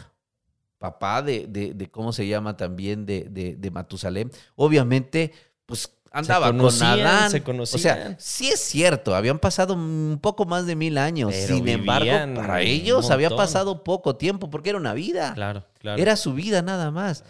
papá 0.78 1.22
de, 1.22 1.48
de, 1.48 1.90
¿cómo 1.90 2.12
se 2.12 2.28
llama 2.28 2.58
también? 2.58 3.06
De, 3.06 3.24
de, 3.30 3.56
de 3.56 3.72
Matusalem, 3.72 4.30
obviamente, 4.56 5.32
pues 5.66 5.90
andaba 6.12 6.56
con 6.56 6.84
Adán. 6.84 7.32
Se 7.32 7.42
conocían. 7.42 7.80
O 7.80 7.82
sea, 7.82 8.16
sí 8.20 8.50
es 8.50 8.60
cierto, 8.60 9.16
habían 9.16 9.40
pasado 9.40 9.74
un 9.74 10.20
poco 10.22 10.46
más 10.46 10.66
de 10.66 10.76
mil 10.76 10.98
años. 10.98 11.34
Sin 11.34 11.68
embargo, 11.68 12.36
para 12.36 12.62
ellos 12.62 13.10
había 13.10 13.30
pasado 13.30 13.84
poco 13.84 14.16
tiempo 14.16 14.50
porque 14.50 14.70
era 14.70 14.78
una 14.78 14.94
vida. 14.94 15.34
Claro, 15.34 15.66
claro. 15.80 16.02
Era 16.02 16.16
su 16.16 16.34
vida 16.34 16.62
nada 16.62 16.92
más. 16.92 17.24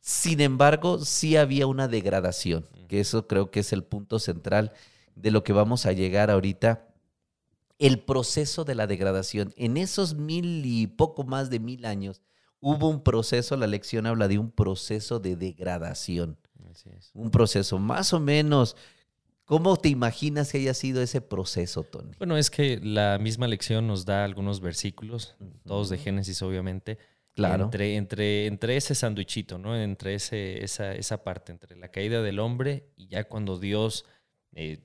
Sin 0.00 0.40
embargo, 0.40 0.98
sí 0.98 1.36
había 1.36 1.66
una 1.68 1.86
degradación, 1.86 2.66
que 2.88 2.98
eso 2.98 3.28
creo 3.28 3.50
que 3.52 3.60
es 3.60 3.72
el 3.72 3.84
punto 3.84 4.18
central 4.18 4.72
de 5.14 5.30
lo 5.30 5.44
que 5.44 5.52
vamos 5.52 5.86
a 5.86 5.92
llegar 5.92 6.30
ahorita. 6.30 6.88
El 7.78 8.00
proceso 8.00 8.64
de 8.64 8.74
la 8.74 8.86
degradación. 8.86 9.52
En 9.56 9.76
esos 9.76 10.14
mil 10.14 10.64
y 10.64 10.86
poco 10.86 11.24
más 11.24 11.50
de 11.50 11.58
mil 11.58 11.84
años, 11.84 12.20
hubo 12.60 12.88
un 12.88 13.02
proceso, 13.02 13.56
la 13.56 13.66
lección 13.66 14.06
habla 14.06 14.28
de 14.28 14.38
un 14.38 14.50
proceso 14.50 15.18
de 15.18 15.36
degradación 15.36 16.38
un 17.14 17.30
proceso 17.30 17.78
más 17.78 18.12
o 18.12 18.20
menos. 18.20 18.76
¿Cómo 19.44 19.76
te 19.76 19.88
imaginas 19.88 20.52
que 20.52 20.58
haya 20.58 20.72
sido 20.72 21.02
ese 21.02 21.20
proceso, 21.20 21.82
Tony? 21.82 22.12
Bueno, 22.18 22.36
es 22.36 22.48
que 22.48 22.80
la 22.82 23.18
misma 23.18 23.48
lección 23.48 23.86
nos 23.86 24.04
da 24.04 24.24
algunos 24.24 24.60
versículos, 24.60 25.36
todos 25.64 25.90
de 25.90 25.98
Génesis, 25.98 26.40
obviamente. 26.42 26.98
Claro. 27.34 27.64
Entre, 27.64 27.96
entre, 27.96 28.46
entre 28.46 28.76
ese 28.76 28.94
sandwichito, 28.94 29.58
¿no? 29.58 29.76
Entre 29.76 30.14
ese, 30.14 30.62
esa, 30.62 30.94
esa 30.94 31.24
parte, 31.24 31.50
entre 31.50 31.76
la 31.76 31.88
caída 31.88 32.22
del 32.22 32.38
hombre 32.38 32.90
y 32.96 33.08
ya 33.08 33.24
cuando 33.24 33.58
Dios. 33.58 34.04
Eh, 34.54 34.80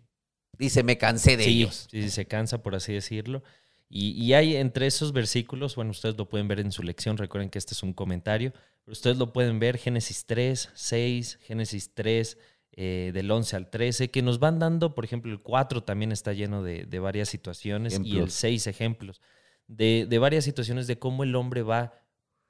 Dice, 0.57 0.81
me 0.83 0.97
cansé 0.97 1.37
de 1.37 1.45
ellos. 1.47 1.87
Sí, 1.91 2.09
se 2.09 2.25
cansa, 2.25 2.63
por 2.63 2.73
así 2.73 2.93
decirlo. 2.93 3.43
Y, 3.89 4.11
y, 4.11 4.33
hay 4.33 4.55
entre 4.55 4.87
esos 4.87 5.13
versículos, 5.13 5.75
bueno, 5.75 5.91
ustedes 5.91 6.17
lo 6.17 6.27
pueden 6.27 6.47
ver 6.47 6.59
en 6.59 6.71
su 6.71 6.83
lección, 6.83 7.17
recuerden 7.17 7.49
que 7.49 7.57
este 7.57 7.73
es 7.73 7.83
un 7.83 7.93
comentario, 7.93 8.51
ustedes 8.87 9.17
lo 9.17 9.33
pueden 9.33 9.59
ver, 9.59 9.77
Génesis 9.77 10.25
3, 10.25 10.71
6, 10.73 11.39
Génesis 11.41 11.93
3, 11.93 12.37
eh, 12.71 13.11
del 13.13 13.29
11 13.29 13.55
al 13.55 13.69
13, 13.69 14.11
que 14.11 14.21
nos 14.21 14.39
van 14.39 14.59
dando, 14.59 14.95
por 14.95 15.03
ejemplo, 15.03 15.31
el 15.31 15.41
4 15.41 15.83
también 15.83 16.11
está 16.11 16.33
lleno 16.33 16.63
de, 16.63 16.85
varias 16.99 17.29
situaciones 17.29 17.99
y 18.03 18.17
el 18.19 18.31
6 18.31 18.67
ejemplos 18.67 19.21
de, 19.67 20.05
de, 20.07 20.19
varias 20.19 20.45
situaciones 20.45 20.87
de 20.87 20.99
cómo 20.99 21.23
el 21.23 21.35
hombre 21.35 21.61
va 21.61 21.93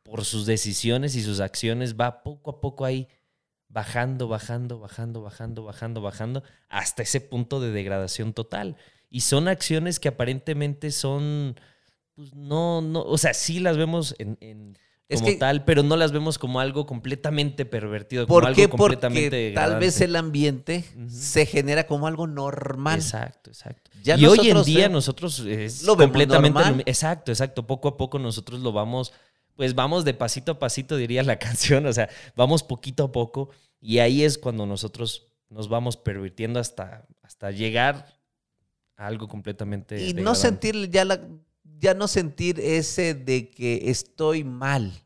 por 0.04 0.24
sus 0.24 0.46
decisiones 0.46 1.16
y 1.16 1.22
sus 1.22 1.40
acciones, 1.40 1.96
va 1.96 2.24
poco 2.24 2.52
a 2.52 2.62
poco 2.62 2.86
ahí 2.86 3.08
bajando, 3.70 4.28
bajando, 4.28 4.80
bajando, 4.80 5.22
bajando, 5.22 5.64
bajando, 5.64 6.02
bajando, 6.02 6.44
hasta 6.70 7.04
ese 7.04 7.22
punto 7.22 7.60
de 7.60 7.72
degradación 7.72 8.34
total. 8.34 8.78
Y 9.10 9.22
son 9.22 9.48
acciones 9.48 10.00
que 10.00 10.10
aparentemente 10.10 10.92
son, 10.92 11.60
pues 12.16 12.34
no, 12.34 12.82
no, 12.82 13.02
o 13.02 13.18
sea, 13.18 13.34
sí 13.34 13.60
las 13.60 13.78
vemos 13.78 14.16
en 14.20 14.78
como 15.10 15.38
tal, 15.38 15.64
pero 15.64 15.84
no 15.84 15.96
las 15.96 16.12
vemos 16.12 16.38
como 16.38 16.60
algo 16.60 16.86
completamente 16.86 17.66
pervertido, 17.66 18.28
como 18.28 18.46
algo 18.46 18.70
completamente 18.70 19.30
Porque 19.30 19.52
tal 19.56 19.80
vez 19.80 20.02
el 20.02 20.16
ambiente 20.16 20.84
se 21.08 21.46
genera 21.46 21.88
como 21.88 22.08
algo 22.08 22.28
normal. 22.28 23.00
Exacto, 23.00 23.50
exacto. 23.50 23.92
y 24.04 24.26
hoy 24.26 24.50
en 24.50 24.64
día 24.64 24.90
nosotros 24.90 25.40
es 25.40 25.84
lo 25.84 25.96
completamente 25.96 26.62
exacto, 26.86 27.32
exacto, 27.32 27.66
poco 27.66 27.88
a 27.88 27.98
poco 27.98 28.20
nosotros 28.20 28.60
lo 28.60 28.72
vamos 28.72 29.14
pues 29.58 29.74
vamos 29.74 30.06
de 30.06 30.14
pasito 30.14 30.54
a 30.54 30.60
pasito 30.60 30.96
diría 30.96 31.24
la 31.24 31.40
canción, 31.40 31.86
o 31.88 31.94
sea, 31.94 32.10
vamos 32.36 32.64
poquito 32.64 33.06
a 33.06 33.12
poco. 33.12 33.50
Y 33.82 34.00
ahí 34.00 34.24
es 34.24 34.38
cuando 34.38 34.66
nosotros 34.66 35.28
nos 35.50 35.68
vamos 35.68 35.98
pervirtiendo 35.98 36.60
hasta 36.60 37.06
hasta 37.22 37.52
llegar 37.52 38.08
a 38.96 39.08
algo 39.08 39.28
completamente 39.28 40.02
Y 40.02 40.14
no 40.14 40.34
sentir 40.36 40.90
ya 40.90 41.06
la 41.06 41.20
ya 41.80 41.94
no 41.94 42.08
sentir 42.08 42.60
ese 42.60 43.14
de 43.14 43.50
que 43.50 43.90
estoy 43.90 44.44
mal. 44.44 45.04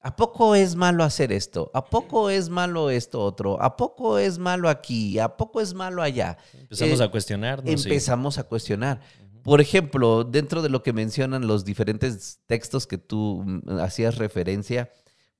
¿A 0.00 0.14
poco 0.14 0.54
es 0.54 0.76
malo 0.76 1.02
hacer 1.02 1.32
esto? 1.32 1.70
¿A 1.74 1.84
poco 1.84 2.30
es 2.30 2.48
malo 2.48 2.88
esto 2.88 3.20
otro? 3.22 3.60
¿A 3.60 3.76
poco 3.76 4.18
es 4.18 4.38
malo 4.38 4.68
aquí? 4.68 5.18
¿A 5.18 5.36
poco 5.36 5.60
es 5.60 5.74
malo 5.74 6.02
allá? 6.02 6.38
Empezamos 6.54 7.00
eh, 7.00 7.04
a 7.04 7.10
cuestionar. 7.10 7.62
Empezamos 7.64 8.38
a 8.38 8.44
cuestionar. 8.44 9.00
Por 9.42 9.60
ejemplo, 9.60 10.24
dentro 10.24 10.62
de 10.62 10.68
lo 10.68 10.82
que 10.82 10.92
mencionan 10.92 11.46
los 11.46 11.64
diferentes 11.64 12.40
textos 12.46 12.86
que 12.86 12.98
tú 12.98 13.42
mm, 13.44 13.80
hacías 13.80 14.18
referencia, 14.18 14.90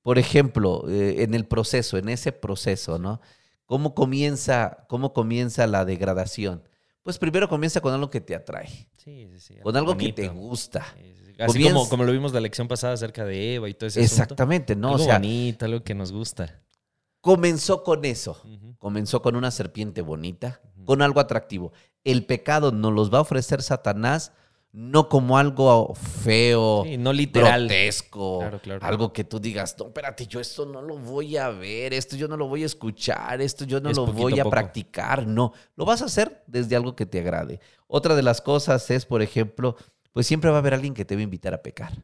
por 0.01 0.17
ejemplo, 0.17 0.85
eh, 0.89 1.23
en 1.23 1.33
el 1.33 1.45
proceso, 1.45 1.97
en 1.97 2.09
ese 2.09 2.31
proceso, 2.31 2.99
¿no? 2.99 3.21
¿Cómo 3.65 3.93
comienza, 3.93 4.85
cómo 4.89 5.13
comienza 5.13 5.67
la 5.67 5.85
degradación? 5.85 6.63
Pues 7.09 7.17
primero 7.17 7.49
comienza 7.49 7.81
con 7.81 7.91
algo 7.91 8.07
que 8.07 8.21
te 8.21 8.35
atrae. 8.35 8.67
Sí, 8.97 9.27
sí, 9.31 9.39
sí. 9.39 9.55
Con 9.63 9.75
algo 9.75 9.97
que 9.97 10.13
te 10.13 10.27
gusta. 10.27 10.85
Así 11.39 11.63
como, 11.63 11.89
como 11.89 12.03
lo 12.03 12.11
vimos 12.11 12.33
la 12.33 12.39
lección 12.39 12.67
pasada 12.67 12.93
acerca 12.93 13.25
de 13.25 13.55
Eva 13.55 13.67
y 13.67 13.73
todo 13.73 13.87
eso. 13.87 13.99
Exactamente, 13.99 14.75
¿no? 14.75 14.89
Algo 14.89 15.01
o 15.01 15.05
sea, 15.05 15.15
bonito, 15.15 15.65
algo 15.65 15.83
que 15.83 15.95
nos 15.95 16.11
gusta. 16.11 16.61
Comenzó 17.19 17.83
con 17.83 18.05
eso. 18.05 18.39
Comenzó 18.77 19.23
con 19.23 19.35
una 19.35 19.49
serpiente 19.49 20.03
bonita, 20.03 20.61
con 20.85 21.01
algo 21.01 21.19
atractivo. 21.19 21.73
El 22.03 22.27
pecado 22.27 22.71
nos 22.71 22.93
los 22.93 23.11
va 23.11 23.17
a 23.17 23.21
ofrecer 23.21 23.63
Satanás 23.63 24.31
no 24.71 25.09
como 25.09 25.37
algo 25.37 25.95
feo, 25.95 26.83
no 26.99 27.11
literal. 27.11 27.61
grotesco, 27.61 28.43
algo 28.81 29.11
que 29.11 29.23
tú 29.23 29.39
digas, 29.39 29.75
no, 29.79 29.87
espérate, 29.87 30.27
yo 30.27 30.39
esto 30.39 30.65
no 30.65 30.81
lo 30.81 30.97
voy 30.97 31.37
a 31.37 31.49
ver, 31.49 31.93
esto 31.93 32.15
yo 32.15 32.27
no 32.27 32.37
lo 32.37 32.47
voy 32.47 32.63
a 32.63 32.67
escuchar, 32.67 33.41
esto 33.41 33.65
yo 33.65 33.79
no 33.79 33.91
lo 33.91 34.05
voy 34.05 34.39
a 34.39 34.45
practicar, 34.45 35.25
no, 35.25 35.53
lo 35.75 35.85
vas 35.85 36.01
a 36.01 36.05
hacer 36.05 36.43
desde 36.45 36.75
algo 36.75 36.95
que 36.95 37.05
te 37.05 37.19
agrade. 37.19 37.59
Otra 37.87 38.15
de 38.15 38.21
las 38.21 38.41
cosas 38.41 38.89
es, 38.91 39.05
por 39.05 39.23
ejemplo, 39.23 39.75
pues 40.11 40.27
siempre 40.27 40.51
va 40.51 40.57
a 40.57 40.59
haber 40.59 40.75
alguien 40.75 40.93
que 40.93 41.05
te 41.05 41.15
va 41.15 41.21
a 41.21 41.23
invitar 41.23 41.53
a 41.53 41.63
pecar. 41.63 42.03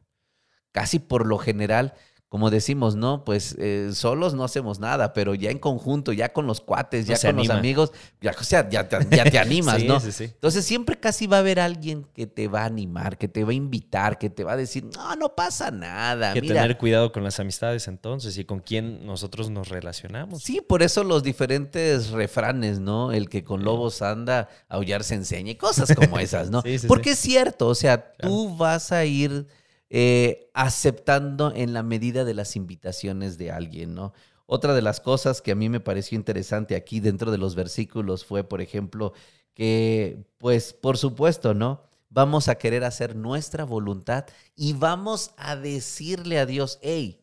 Casi 0.71 0.99
por 0.99 1.25
lo 1.25 1.37
general, 1.37 1.93
como 2.29 2.49
decimos, 2.49 2.95
¿no? 2.95 3.23
Pues 3.23 3.55
eh, 3.59 3.91
solos 3.93 4.33
no 4.33 4.43
hacemos 4.43 4.79
nada, 4.79 5.13
pero 5.13 5.35
ya 5.35 5.51
en 5.51 5.59
conjunto, 5.59 6.11
ya 6.11 6.33
con 6.33 6.47
los 6.47 6.59
cuates, 6.59 7.05
ya 7.05 7.17
con 7.17 7.37
los 7.37 7.49
amigos, 7.49 7.91
ya, 8.19 8.35
o 8.37 8.43
sea, 8.43 8.67
ya, 8.67 8.89
te 8.89 9.39
animas, 9.39 9.83
¿no? 9.83 10.01
Entonces 10.03 10.65
siempre 10.65 10.99
casi 10.99 11.27
va 11.27 11.37
a 11.37 11.39
haber 11.41 11.59
alguien 11.59 12.05
que 12.13 12.27
te 12.27 12.47
va 12.47 12.63
a 12.63 12.65
animar, 12.65 13.17
que 13.17 13.27
te 13.27 13.43
va 13.43 13.51
a 13.51 13.53
invitar, 13.53 14.17
que 14.17 14.29
te 14.29 14.43
va 14.43 14.53
a 14.53 14.57
decir, 14.57 14.83
no, 14.95 15.15
no 15.15 15.35
pasa 15.35 15.71
nada. 15.71 16.33
Que 16.33 16.41
tener 16.41 16.77
cuidado 16.77 17.11
con 17.11 17.23
las 17.23 17.39
amistades 17.39 17.87
entonces 17.87 18.37
y 18.37 18.43
con 18.43 18.59
quién 18.59 19.05
nosotros 19.05 19.49
nos 19.49 19.69
relacionamos. 19.69 20.43
Sí, 20.43 20.61
por 20.61 20.83
eso 20.83 21.03
los 21.03 21.23
diferentes 21.23 22.09
refranes, 22.09 22.79
¿no? 22.79 23.11
El 23.11 23.29
que 23.29 23.43
con 23.43 23.63
lobos 23.63 24.01
anda, 24.01 24.49
aullar 24.67 25.03
se 25.03 25.15
enseña 25.15 25.51
y 25.51 25.55
cosas 25.55 25.93
como 25.95 26.19
esas, 26.19 26.49
¿no? 26.49 26.63
Porque 26.87 27.11
es 27.11 27.19
cierto, 27.19 27.67
o 27.67 27.75
sea, 27.75 28.13
tú 28.17 28.57
vas 28.57 28.91
a 28.91 29.05
ir 29.05 29.47
eh, 29.89 30.49
aceptando 30.53 31.53
en 31.55 31.73
la 31.73 31.83
medida 31.83 32.25
de 32.25 32.33
las 32.33 32.55
invitaciones 32.55 33.37
de 33.37 33.51
alguien, 33.51 33.93
¿no? 33.93 34.13
Otra 34.47 34.73
de 34.73 34.81
las 34.81 34.99
cosas 34.99 35.41
que 35.41 35.51
a 35.51 35.55
mí 35.55 35.69
me 35.69 35.79
pareció 35.79 36.15
interesante 36.15 36.75
aquí 36.75 36.99
dentro 36.99 37.31
de 37.31 37.37
los 37.37 37.55
versículos 37.55 38.25
fue, 38.25 38.43
por 38.43 38.61
ejemplo, 38.61 39.13
que, 39.53 40.25
pues, 40.37 40.73
por 40.73 40.97
supuesto, 40.97 41.53
¿no? 41.53 41.81
Vamos 42.09 42.47
a 42.47 42.55
querer 42.55 42.83
hacer 42.83 43.15
nuestra 43.15 43.63
voluntad 43.63 44.25
y 44.55 44.73
vamos 44.73 45.31
a 45.37 45.55
decirle 45.55 46.39
a 46.39 46.45
Dios, 46.45 46.79
hey, 46.81 47.21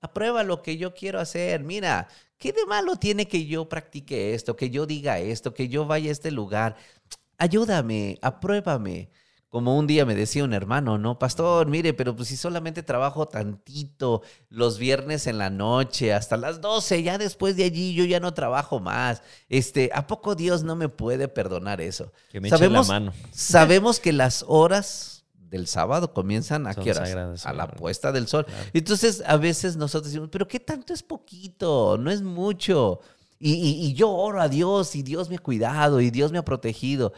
aprueba 0.00 0.42
lo 0.42 0.62
que 0.62 0.76
yo 0.76 0.94
quiero 0.94 1.20
hacer. 1.20 1.64
Mira, 1.64 2.08
¿qué 2.38 2.52
de 2.52 2.66
malo 2.66 2.96
tiene 2.96 3.26
que 3.26 3.46
yo 3.46 3.68
practique 3.68 4.34
esto, 4.34 4.56
que 4.56 4.70
yo 4.70 4.86
diga 4.86 5.18
esto, 5.18 5.54
que 5.54 5.68
yo 5.68 5.86
vaya 5.86 6.10
a 6.10 6.12
este 6.12 6.30
lugar? 6.30 6.76
Ayúdame, 7.38 8.18
apruébame. 8.22 9.10
Como 9.52 9.76
un 9.76 9.86
día 9.86 10.06
me 10.06 10.14
decía 10.14 10.44
un 10.44 10.54
hermano, 10.54 10.96
¿no? 10.96 11.18
Pastor, 11.18 11.66
mire, 11.66 11.92
pero 11.92 12.16
pues 12.16 12.28
si 12.28 12.38
solamente 12.38 12.82
trabajo 12.82 13.28
tantito 13.28 14.22
los 14.48 14.78
viernes 14.78 15.26
en 15.26 15.36
la 15.36 15.50
noche 15.50 16.14
hasta 16.14 16.38
las 16.38 16.62
12, 16.62 17.02
ya 17.02 17.18
después 17.18 17.54
de 17.54 17.64
allí 17.64 17.92
yo 17.92 18.06
ya 18.06 18.18
no 18.18 18.32
trabajo 18.32 18.80
más. 18.80 19.20
Este, 19.50 19.90
¿a 19.92 20.06
poco 20.06 20.34
Dios 20.34 20.62
no 20.62 20.74
me 20.74 20.88
puede 20.88 21.28
perdonar 21.28 21.82
eso? 21.82 22.14
Que 22.30 22.40
me 22.40 22.48
sabemos, 22.48 22.88
la 22.88 22.94
mano. 22.94 23.12
Sabemos 23.30 24.00
que 24.00 24.14
las 24.14 24.42
horas 24.48 25.26
del 25.34 25.66
sábado 25.66 26.14
comienzan 26.14 26.66
a 26.66 26.74
qué 26.74 26.92
a 26.92 27.52
la 27.52 27.70
puesta 27.72 28.10
del 28.10 28.28
sol. 28.28 28.46
Entonces, 28.72 29.22
a 29.26 29.36
veces 29.36 29.76
nosotros 29.76 30.10
decimos, 30.10 30.30
pero 30.32 30.48
¿qué 30.48 30.60
tanto 30.60 30.94
es 30.94 31.02
poquito? 31.02 31.98
No 31.98 32.10
es 32.10 32.22
mucho. 32.22 33.00
Y, 33.38 33.52
y, 33.52 33.92
yo 33.92 34.12
oro 34.12 34.40
a 34.40 34.48
Dios 34.48 34.96
y 34.96 35.02
Dios 35.02 35.28
me 35.28 35.36
ha 35.36 35.40
cuidado 35.40 36.00
y 36.00 36.10
Dios 36.10 36.32
me 36.32 36.38
ha 36.38 36.44
protegido. 36.44 37.12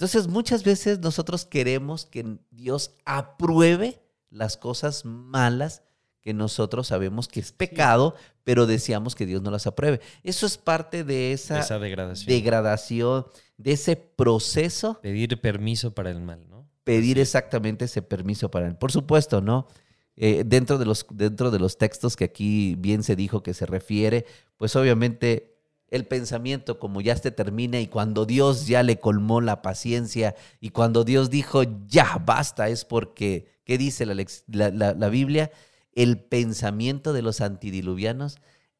Entonces 0.00 0.28
muchas 0.28 0.64
veces 0.64 0.98
nosotros 1.00 1.44
queremos 1.44 2.06
que 2.06 2.38
Dios 2.50 2.92
apruebe 3.04 4.00
las 4.30 4.56
cosas 4.56 5.04
malas 5.04 5.82
que 6.22 6.32
nosotros 6.32 6.86
sabemos 6.86 7.28
que 7.28 7.40
es 7.40 7.52
pecado, 7.52 8.14
pero 8.42 8.64
deseamos 8.64 9.14
que 9.14 9.26
Dios 9.26 9.42
no 9.42 9.50
las 9.50 9.66
apruebe. 9.66 10.00
Eso 10.24 10.46
es 10.46 10.56
parte 10.56 11.04
de 11.04 11.32
esa, 11.32 11.78
degradación. 11.78 13.26
de 13.58 13.72
ese 13.72 13.94
proceso. 13.94 14.98
Pedir 15.02 15.38
permiso 15.38 15.94
para 15.94 16.08
el 16.10 16.22
mal, 16.22 16.48
¿no? 16.48 16.66
Pedir 16.82 17.18
exactamente 17.18 17.84
ese 17.84 18.00
permiso 18.00 18.50
para 18.50 18.68
el 18.68 18.76
Por 18.76 18.92
supuesto, 18.92 19.42
¿no? 19.42 19.68
Eh, 20.16 20.44
dentro, 20.46 20.78
de 20.78 20.86
los, 20.86 21.04
dentro 21.10 21.50
de 21.50 21.58
los 21.58 21.76
textos 21.76 22.16
que 22.16 22.24
aquí 22.24 22.74
bien 22.78 23.02
se 23.02 23.16
dijo 23.16 23.42
que 23.42 23.52
se 23.52 23.66
refiere, 23.66 24.24
pues 24.56 24.76
obviamente 24.76 25.49
el 25.90 26.06
pensamiento 26.06 26.78
como 26.78 27.00
ya 27.00 27.16
se 27.16 27.30
termina 27.30 27.80
y 27.80 27.88
cuando 27.88 28.24
Dios 28.24 28.66
ya 28.66 28.82
le 28.82 28.98
colmó 28.98 29.40
la 29.40 29.60
paciencia 29.60 30.36
y 30.60 30.70
cuando 30.70 31.04
Dios 31.04 31.30
dijo 31.30 31.62
ya 31.86 32.22
basta 32.24 32.68
es 32.68 32.84
porque, 32.84 33.46
¿qué 33.64 33.76
dice 33.76 34.06
la, 34.06 35.08
Biblia? 35.08 35.50
El 35.92 36.20
pensamiento 36.20 37.12
de 37.12 37.22
los 37.22 37.40
antidiluvianos 37.40 38.38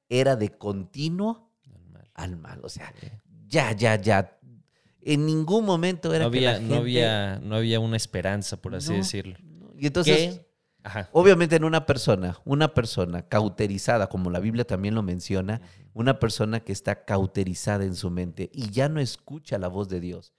era 0.09 0.37
de 0.37 0.51
continuo 0.51 1.51
al 2.15 2.37
mal. 2.37 2.61
O 2.63 2.69
sea, 2.69 2.95
ya, 3.49 3.73
ya, 3.73 3.97
ya. 3.97 4.39
En 5.03 5.27
ningún 5.27 5.65
momento 5.65 6.15
era 6.15 6.25
no 6.25 6.29
había, 6.29 6.59
que 6.59 6.65
no 6.65 6.75
había 6.77 7.41
no 7.43 7.57
había 7.57 7.81
una 7.81 7.97
esperanza, 7.97 8.61
por 8.61 8.75
así 8.75 8.93
decirlo. 8.93 9.37
Y 9.77 9.87
entonces, 9.87 10.43
obviamente 11.13 11.57
en 11.57 11.65
una 11.65 11.87
persona, 11.87 12.39
una 12.45 12.75
persona 12.75 13.23
cauterizada, 13.29 14.09
como 14.09 14.31
la 14.31 14.41
Biblia 14.41 14.67
también 14.67 14.95
lo 14.95 15.03
menciona, 15.03 15.61
una 15.93 16.19
persona 16.19 16.61
que 16.61 16.73
está 16.73 17.05
cauterizada 17.05 17.85
en 17.85 17.95
su 17.95 18.11
mente 18.11 18.51
y 18.53 18.71
ya 18.71 18.89
no 18.89 19.01
escucha 19.01 19.59
la 19.59 19.69
voz 19.69 19.89
de 19.89 20.01
Dios. 20.01 20.33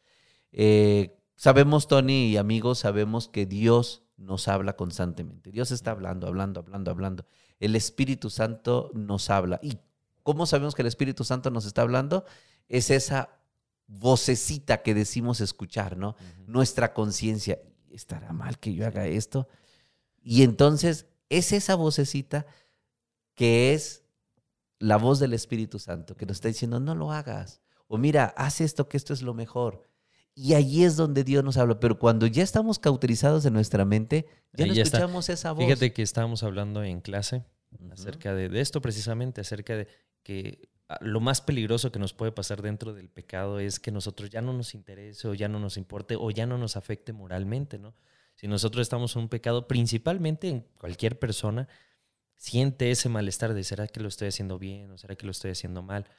Eh, 0.51 1.17
sabemos, 1.35 1.87
Tony 1.87 2.27
y 2.27 2.37
amigos, 2.37 2.79
sabemos 2.79 3.27
que 3.27 3.45
Dios 3.45 4.03
nos 4.17 4.47
habla 4.47 4.75
constantemente. 4.75 5.51
Dios 5.51 5.71
está 5.71 5.91
hablando, 5.91 6.27
hablando, 6.27 6.59
hablando, 6.59 6.91
hablando. 6.91 7.25
El 7.59 7.75
Espíritu 7.75 8.29
Santo 8.29 8.91
nos 8.93 9.29
habla. 9.29 9.59
¿Y 9.61 9.77
cómo 10.23 10.45
sabemos 10.45 10.75
que 10.75 10.83
el 10.83 10.87
Espíritu 10.87 11.23
Santo 11.23 11.49
nos 11.51 11.65
está 11.65 11.81
hablando? 11.81 12.25
Es 12.67 12.89
esa 12.89 13.41
vocecita 13.87 14.81
que 14.83 14.93
decimos 14.93 15.41
escuchar, 15.41 15.97
¿no? 15.97 16.15
Nuestra 16.45 16.93
conciencia. 16.93 17.59
¿Estará 17.89 18.31
mal 18.31 18.57
que 18.57 18.73
yo 18.73 18.87
haga 18.87 19.05
esto? 19.05 19.47
Y 20.21 20.43
entonces 20.43 21.07
es 21.29 21.51
esa 21.51 21.75
vocecita 21.75 22.45
que 23.35 23.73
es 23.73 24.03
la 24.79 24.97
voz 24.97 25.19
del 25.19 25.33
Espíritu 25.33 25.79
Santo 25.79 26.15
que 26.15 26.25
nos 26.25 26.37
está 26.37 26.47
diciendo, 26.47 26.79
no 26.79 26.95
lo 26.95 27.11
hagas. 27.11 27.61
O 27.87 27.97
mira, 27.97 28.33
haz 28.37 28.61
esto, 28.61 28.87
que 28.87 28.97
esto 28.97 29.13
es 29.13 29.21
lo 29.21 29.33
mejor. 29.33 29.83
Y 30.33 30.53
allí 30.53 30.83
es 30.83 30.95
donde 30.95 31.23
Dios 31.23 31.43
nos 31.43 31.57
habla. 31.57 31.79
Pero 31.79 31.99
cuando 31.99 32.25
ya 32.25 32.43
estamos 32.43 32.79
cauterizados 32.79 33.45
en 33.45 33.53
nuestra 33.53 33.85
mente, 33.85 34.27
ya 34.53 34.65
no 34.65 34.73
escuchamos 34.73 35.29
esa 35.29 35.51
voz. 35.51 35.65
Fíjate 35.65 35.91
que 35.93 36.01
estábamos 36.01 36.43
hablando 36.43 36.83
en 36.83 37.01
clase 37.01 37.43
acerca 37.91 38.33
de, 38.33 38.59
esto 38.59 38.81
precisamente, 38.81 39.41
acerca 39.41 39.75
de 39.75 39.87
que 40.23 40.69
ah, 40.87 40.97
lo 41.01 41.19
más 41.19 41.41
peligroso 41.41 41.91
que 41.91 41.99
nos 41.99 42.13
puede 42.13 42.31
pasar 42.31 42.61
dentro 42.61 42.93
del 42.93 43.09
pecado 43.09 43.59
es 43.59 43.79
que 43.79 43.91
nosotros 43.91 44.29
ya 44.29 44.41
no 44.41 44.53
nos 44.53 44.73
interese 44.73 45.27
o 45.27 45.33
ya 45.33 45.47
no 45.47 45.59
nos 45.59 45.77
importe 45.77 46.15
o 46.15 46.31
ya 46.31 46.45
no 46.45 46.57
nos 46.57 46.77
afecte 46.77 47.13
moralmente, 47.13 47.77
¿no? 47.77 47.93
Si 48.41 48.47
nosotros 48.47 48.81
estamos 48.81 49.15
en 49.15 49.21
un 49.21 49.29
pecado, 49.29 49.67
principalmente 49.67 50.49
en 50.49 50.65
cualquier 50.79 51.19
persona, 51.19 51.67
siente 52.37 52.89
ese 52.89 53.07
malestar 53.07 53.53
de 53.53 53.63
¿será 53.63 53.87
que 53.87 53.99
lo 53.99 54.07
estoy 54.07 54.29
haciendo 54.29 54.57
bien 54.57 54.89
o 54.89 54.97
será 54.97 55.15
que 55.15 55.27
lo 55.27 55.31
estoy 55.31 55.51
haciendo 55.51 55.83
mal? 55.83 56.09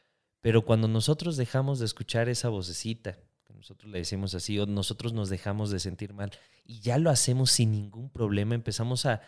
Pero 0.41 0.65
cuando 0.65 0.87
nosotros 0.87 1.37
dejamos 1.37 1.81
de 1.81 1.87
escuchar 1.87 2.29
esa 2.29 2.49
vocecita, 2.49 3.19
que 3.45 3.53
nosotros 3.53 3.91
le 3.91 3.99
decimos 3.99 4.37
así, 4.37 4.57
o 4.61 4.67
nosotros 4.67 5.13
nos 5.13 5.31
dejamos 5.31 5.73
de 5.73 5.81
sentir 5.81 6.13
mal 6.15 6.31
y 6.65 6.79
ya 6.79 6.97
lo 6.97 7.11
hacemos 7.11 7.51
sin 7.51 7.73
ningún 7.73 8.09
problema, 8.09 8.55
empezamos 8.55 9.05
a, 9.05 9.21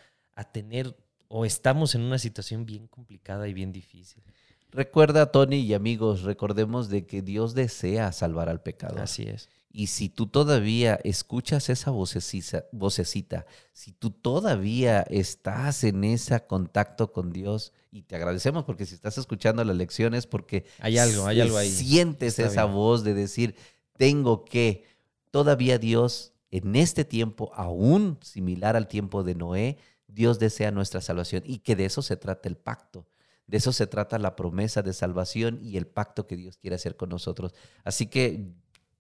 tener 0.53 0.97
o 1.27 1.45
estamos 1.45 1.97
en 1.97 2.03
una 2.03 2.21
situación 2.21 2.65
bien 2.65 2.87
complicada 2.87 3.49
y 3.49 3.55
bien 3.55 3.73
difícil. 3.73 4.23
Recuerda, 4.71 5.33
Tony 5.33 5.57
y 5.57 5.75
amigos, 5.75 6.23
recordemos 6.23 6.89
de 6.91 7.07
que 7.07 7.23
Dios 7.23 7.55
desea 7.55 8.13
salvar 8.13 8.49
al 8.49 8.63
pecador. 8.63 9.01
Así 9.01 9.25
es. 9.25 9.49
Y 9.77 9.89
si 9.89 10.09
tú 10.09 10.29
todavía 10.29 11.01
escuchas 11.03 11.69
esa 11.69 11.91
vocecita, 11.91 12.65
vocecita, 12.71 13.45
si 13.73 13.91
tú 13.91 14.13
todavía 14.13 15.01
estás 15.11 15.83
en 15.83 16.05
ese 16.05 16.47
contacto 16.47 17.11
con 17.11 17.33
Dios, 17.33 17.73
y 17.91 18.03
te 18.03 18.15
agradecemos 18.15 18.63
porque 18.63 18.87
si 18.87 18.95
estás 18.95 19.19
escuchando 19.19 19.65
las 19.65 19.75
lecciones, 19.75 20.29
porque 20.29 20.65
hay 20.79 20.99
algo, 20.99 21.27
hay 21.27 21.41
algo 21.41 21.57
ahí. 21.57 21.73
Sientes 21.73 22.39
esa 22.39 22.67
voz 22.67 23.03
de 23.03 23.15
decir, 23.15 23.57
tengo 23.97 24.45
que, 24.45 24.85
todavía 25.33 25.77
Dios 25.77 26.35
en 26.53 26.77
este 26.77 27.05
tiempo, 27.05 27.51
aún 27.53 28.21
similar 28.23 28.77
al 28.77 28.87
tiempo 28.87 29.25
de 29.25 29.35
Noé, 29.35 29.79
Dios 30.07 30.39
desea 30.39 30.71
nuestra 30.71 31.01
salvación 31.01 31.43
y 31.45 31.59
que 31.59 31.75
de 31.75 31.87
eso 31.87 32.01
se 32.01 32.17
trata 32.17 32.49
el 32.49 32.57
pacto. 32.57 33.09
De 33.49 33.57
eso 33.57 33.73
se 33.73 33.89
trata 33.89 34.21
la 34.21 34.37
promesa 34.37 34.83
de 34.83 34.93
salvación 34.93 35.59
y 35.61 35.79
el 35.79 35.89
pacto 35.89 36.29
que 36.29 36.37
Dios 36.37 36.59
quiere 36.59 36.77
hacer 36.77 36.97
con 36.97 37.09
nosotros. 37.09 37.55
Así 37.83 38.07
que 38.07 38.55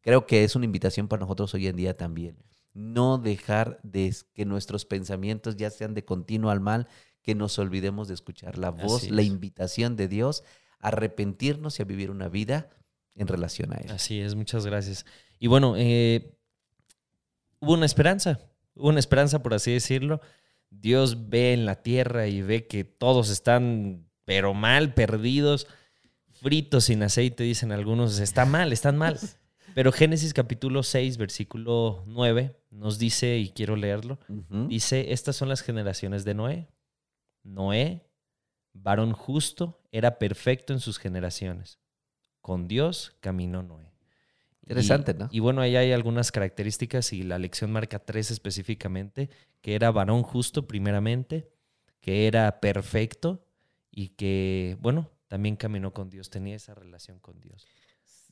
creo 0.04 0.26
que 0.26 0.44
es 0.44 0.54
una 0.54 0.66
invitación 0.66 1.08
para 1.08 1.20
nosotros 1.20 1.52
hoy 1.54 1.66
en 1.66 1.76
día 1.76 1.96
también. 1.96 2.36
No 2.74 3.16
dejar 3.16 3.80
de 3.82 4.14
que 4.34 4.44
nuestros 4.44 4.84
pensamientos 4.84 5.56
ya 5.56 5.70
sean 5.70 5.94
de 5.94 6.04
continuo 6.04 6.50
al 6.50 6.60
mal, 6.60 6.88
que 7.22 7.34
nos 7.34 7.58
olvidemos 7.58 8.06
de 8.08 8.14
escuchar 8.14 8.58
la 8.58 8.70
voz, 8.70 9.10
la 9.10 9.22
invitación 9.22 9.96
de 9.96 10.08
Dios 10.08 10.44
a 10.78 10.88
arrepentirnos 10.88 11.78
y 11.78 11.82
a 11.82 11.86
vivir 11.86 12.10
una 12.10 12.28
vida 12.28 12.68
en 13.14 13.28
relación 13.28 13.72
a 13.72 13.76
Él. 13.76 13.90
Así 13.90 14.20
es, 14.20 14.34
muchas 14.34 14.66
gracias. 14.66 15.06
Y 15.38 15.46
bueno, 15.46 15.74
eh, 15.78 16.36
hubo 17.60 17.72
una 17.72 17.86
esperanza, 17.86 18.40
hubo 18.74 18.90
una 18.90 19.00
esperanza, 19.00 19.42
por 19.42 19.54
así 19.54 19.72
decirlo. 19.72 20.20
Dios 20.68 21.30
ve 21.30 21.54
en 21.54 21.64
la 21.64 21.82
tierra 21.82 22.26
y 22.26 22.42
ve 22.42 22.66
que 22.66 22.84
todos 22.84 23.30
están, 23.30 24.06
pero 24.26 24.52
mal, 24.52 24.92
perdidos, 24.92 25.66
fritos 26.32 26.84
sin 26.84 27.02
aceite, 27.02 27.44
dicen 27.44 27.72
algunos. 27.72 28.18
Está 28.18 28.44
mal, 28.44 28.70
están 28.70 28.98
mal. 28.98 29.18
Pero 29.74 29.90
Génesis 29.90 30.32
capítulo 30.32 30.82
6, 30.82 31.16
versículo 31.16 32.04
9, 32.06 32.56
nos 32.70 32.98
dice, 32.98 33.38
y 33.38 33.50
quiero 33.50 33.74
leerlo, 33.74 34.18
dice, 34.68 35.12
estas 35.12 35.34
son 35.34 35.48
las 35.48 35.62
generaciones 35.62 36.24
de 36.24 36.34
Noé. 36.34 36.68
Noé, 37.42 38.06
varón 38.72 39.12
justo, 39.12 39.82
era 39.90 40.18
perfecto 40.18 40.72
en 40.72 40.80
sus 40.80 40.98
generaciones. 40.98 41.80
Con 42.40 42.68
Dios 42.68 43.16
caminó 43.20 43.62
Noé. 43.62 43.92
Interesante, 44.62 45.12
¿no? 45.12 45.28
Y 45.30 45.40
bueno, 45.40 45.60
ahí 45.60 45.76
hay 45.76 45.92
algunas 45.92 46.32
características 46.32 47.12
y 47.12 47.22
la 47.22 47.38
lección 47.38 47.70
marca 47.70 47.98
tres 47.98 48.30
específicamente, 48.30 49.28
que 49.60 49.74
era 49.74 49.90
varón 49.90 50.22
justo 50.22 50.66
primeramente, 50.66 51.50
que 52.00 52.26
era 52.26 52.60
perfecto 52.60 53.44
y 53.90 54.10
que, 54.10 54.78
bueno, 54.80 55.10
también 55.26 55.56
caminó 55.56 55.92
con 55.92 56.10
Dios, 56.10 56.30
tenía 56.30 56.54
esa 56.54 56.74
relación 56.74 57.18
con 57.18 57.40
Dios. 57.40 57.66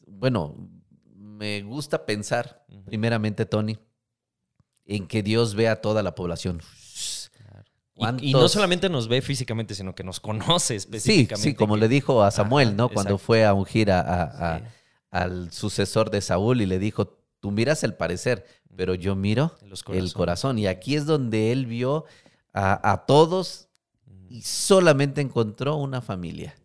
Bueno, 0.07 0.69
me 1.23 1.63
gusta 1.63 2.05
pensar, 2.05 2.65
primeramente, 2.85 3.47
Tony, 3.47 3.79
en 4.85 5.07
que 5.07 5.23
Dios 5.23 5.55
ve 5.55 5.69
a 5.69 5.81
toda 5.81 6.03
la 6.03 6.15
población. 6.15 6.61
Y, 8.21 8.33
no 8.33 8.49
solamente 8.49 8.89
nos 8.89 9.07
ve 9.07 9.23
físicamente, 9.23 9.75
sino 9.77 9.95
que 9.95 10.03
nos 10.03 10.19
conoce 10.19 10.75
específicamente. 10.75 11.43
Sí, 11.43 11.51
sí 11.51 11.55
como 11.55 11.77
le 11.77 11.89
dijo 11.89 12.25
a 12.25 12.33
Samuel, 12.33 12.75
¿no? 12.75 12.89
Cuando 12.89 13.17
fue 13.17 13.45
a 13.45 13.55
ungir 13.55 13.93
a, 13.93 14.63
al 15.11 15.53
sucesor 15.53 16.11
de 16.11 16.21
Saúl 16.21 16.63
y 16.63 16.67
le 16.67 16.81
dijo, 16.81 17.19
tú 17.39 17.53
miras 17.53 17.85
el 17.85 17.95
parecer, 17.95 18.45
pero 18.75 18.95
yo 18.95 19.15
miro 19.15 19.57
el 19.93 20.13
corazón. 20.13 20.59
Y 20.59 20.67
aquí 20.67 20.97
es 20.97 21.07
donde 21.07 21.53
él 21.53 21.67
vio 21.67 22.07
a 22.53 23.05
todos 23.07 23.69
y 24.29 24.43
solamente 24.43 25.21
encontró 25.21 25.77
una 25.77 26.01
familia. 26.01 26.57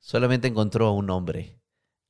Solamente 0.00 0.48
encontró 0.48 0.88
a 0.88 0.92
un 0.92 1.10
hombre, 1.10 1.60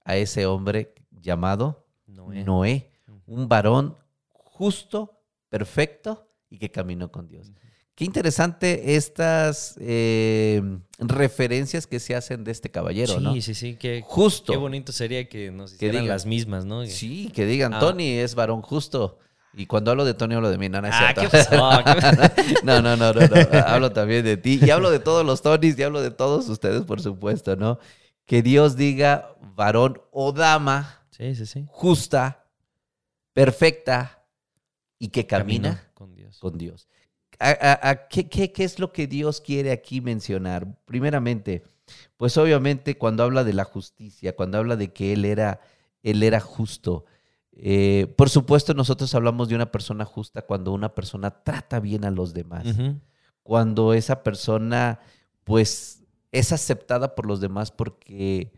a 0.04 0.16
ese 0.16 0.46
hombre 0.46 0.94
llamado 1.22 1.86
Noé. 2.06 2.90
un 3.26 3.48
varón 3.48 3.96
justo, 4.28 5.22
perfecto 5.48 6.28
y 6.50 6.58
que 6.58 6.70
caminó 6.70 7.10
con 7.10 7.28
Dios. 7.28 7.52
Qué 7.94 8.04
interesante 8.04 8.96
estas 8.96 9.76
eh, 9.78 10.62
referencias 10.98 11.86
que 11.86 12.00
se 12.00 12.14
hacen 12.14 12.42
de 12.42 12.50
este 12.50 12.70
caballero, 12.70 13.20
¿no? 13.20 13.34
Sí, 13.34 13.42
sí, 13.42 13.54
sí. 13.54 13.76
Qué, 13.76 14.02
justo. 14.04 14.52
Qué 14.52 14.58
bonito 14.58 14.92
sería 14.92 15.28
que 15.28 15.50
nos 15.50 15.74
hicieran 15.74 16.08
las 16.08 16.24
mismas, 16.24 16.64
¿no? 16.64 16.86
Sí, 16.86 17.30
que 17.34 17.44
digan, 17.44 17.74
ah. 17.74 17.78
Tony 17.80 18.18
es 18.18 18.34
varón 18.34 18.62
justo. 18.62 19.18
Y 19.54 19.66
cuando 19.66 19.90
hablo 19.90 20.06
de 20.06 20.14
Tony, 20.14 20.34
hablo 20.34 20.50
de 20.50 20.56
mí. 20.56 20.70
No, 20.70 20.80
no, 20.80 20.88
ah, 20.90 21.14
no, 22.64 22.80
no, 22.80 22.96
no, 22.96 23.12
no, 23.12 23.20
Hablo 23.66 23.92
también 23.92 24.24
de 24.24 24.38
ti. 24.38 24.58
Y 24.62 24.70
hablo 24.70 24.90
de 24.90 24.98
todos 24.98 25.26
los 25.26 25.42
Tonys 25.42 25.78
y 25.78 25.82
hablo 25.82 26.00
de 26.00 26.10
todos 26.10 26.48
ustedes, 26.48 26.84
por 26.84 27.02
supuesto, 27.02 27.56
¿no? 27.56 27.78
Que 28.24 28.40
Dios 28.40 28.76
diga 28.76 29.36
varón 29.54 30.00
o 30.10 30.32
dama 30.32 31.01
Sí, 31.12 31.34
sí, 31.34 31.46
sí. 31.46 31.64
Justa, 31.68 32.46
perfecta 33.32 34.24
y 34.98 35.08
que 35.08 35.26
camina, 35.26 35.90
con 35.94 36.14
Dios. 36.14 36.38
Con 36.38 36.58
Dios. 36.58 36.88
qué, 38.08 38.52
es 38.56 38.78
lo 38.78 38.92
que 38.92 39.06
Dios 39.06 39.40
quiere 39.40 39.72
aquí 39.72 40.00
mencionar? 40.00 40.80
Primeramente, 40.84 41.62
pues 42.16 42.36
obviamente 42.36 42.98
cuando 42.98 43.22
habla 43.22 43.44
de 43.44 43.52
la 43.52 43.64
justicia, 43.64 44.34
cuando 44.34 44.58
habla 44.58 44.76
de 44.76 44.92
que 44.92 45.12
Él 45.12 45.24
era, 45.24 45.60
él 46.02 46.22
era 46.22 46.40
justo, 46.40 47.04
eh, 47.52 48.12
por 48.16 48.30
supuesto 48.30 48.72
nosotros 48.72 49.14
hablamos 49.14 49.48
de 49.48 49.54
una 49.54 49.70
persona 49.70 50.06
justa 50.06 50.42
cuando 50.42 50.72
una 50.72 50.94
persona 50.94 51.42
trata 51.42 51.80
bien 51.80 52.04
a 52.06 52.10
los 52.10 52.32
demás, 52.32 52.64
cuando 53.42 53.92
esa 53.92 54.22
persona 54.22 55.00
pues 55.44 56.02
es 56.30 56.52
aceptada 56.52 57.14
por 57.14 57.26
los 57.26 57.40
demás 57.40 57.70
porque 57.70 58.52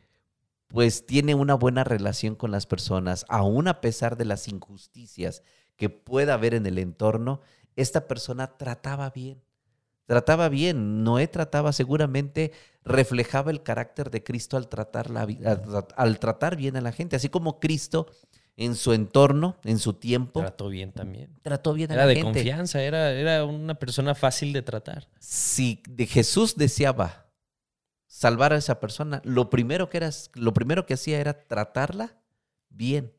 pues 0.74 1.06
tiene 1.06 1.36
una 1.36 1.54
buena 1.54 1.84
relación 1.84 2.34
con 2.34 2.50
las 2.50 2.66
personas, 2.66 3.24
aún 3.28 3.68
a 3.68 3.80
pesar 3.80 4.16
de 4.16 4.24
las 4.24 4.48
injusticias 4.48 5.44
que 5.76 5.88
pueda 5.88 6.34
haber 6.34 6.52
en 6.52 6.66
el 6.66 6.78
entorno, 6.78 7.42
esta 7.76 8.08
persona 8.08 8.56
trataba 8.56 9.10
bien. 9.10 9.40
Trataba 10.06 10.48
bien, 10.48 11.04
Noé 11.04 11.28
trataba 11.28 11.72
seguramente, 11.72 12.50
reflejaba 12.84 13.52
el 13.52 13.62
carácter 13.62 14.10
de 14.10 14.24
Cristo 14.24 14.56
al 14.56 14.68
tratar, 14.68 15.10
la, 15.10 15.28
al, 15.96 16.18
tratar 16.18 16.56
bien 16.56 16.76
a 16.76 16.80
la 16.80 16.90
gente, 16.90 17.14
así 17.14 17.28
como 17.28 17.60
Cristo 17.60 18.08
en 18.56 18.74
su 18.74 18.92
entorno, 18.92 19.56
en 19.62 19.78
su 19.78 19.92
tiempo. 19.92 20.40
Trató 20.40 20.68
bien 20.70 20.90
también. 20.90 21.38
Trató 21.42 21.72
bien 21.72 21.92
a 21.92 21.94
la 21.94 22.02
gente. 22.02 22.18
Era 22.18 22.28
de 22.28 22.34
confianza, 22.34 22.82
era, 22.82 23.12
era 23.12 23.44
una 23.44 23.76
persona 23.76 24.16
fácil 24.16 24.52
de 24.52 24.62
tratar. 24.62 25.06
Si 25.20 25.84
de 25.88 26.06
Jesús 26.06 26.56
deseaba 26.56 27.23
salvar 28.14 28.52
a 28.52 28.56
esa 28.56 28.78
persona, 28.78 29.20
lo 29.24 29.50
primero 29.50 29.90
que, 29.90 29.96
era, 29.96 30.10
lo 30.34 30.54
primero 30.54 30.86
que 30.86 30.94
hacía 30.94 31.18
era 31.18 31.46
tratarla 31.46 32.16
bien. 32.68 33.12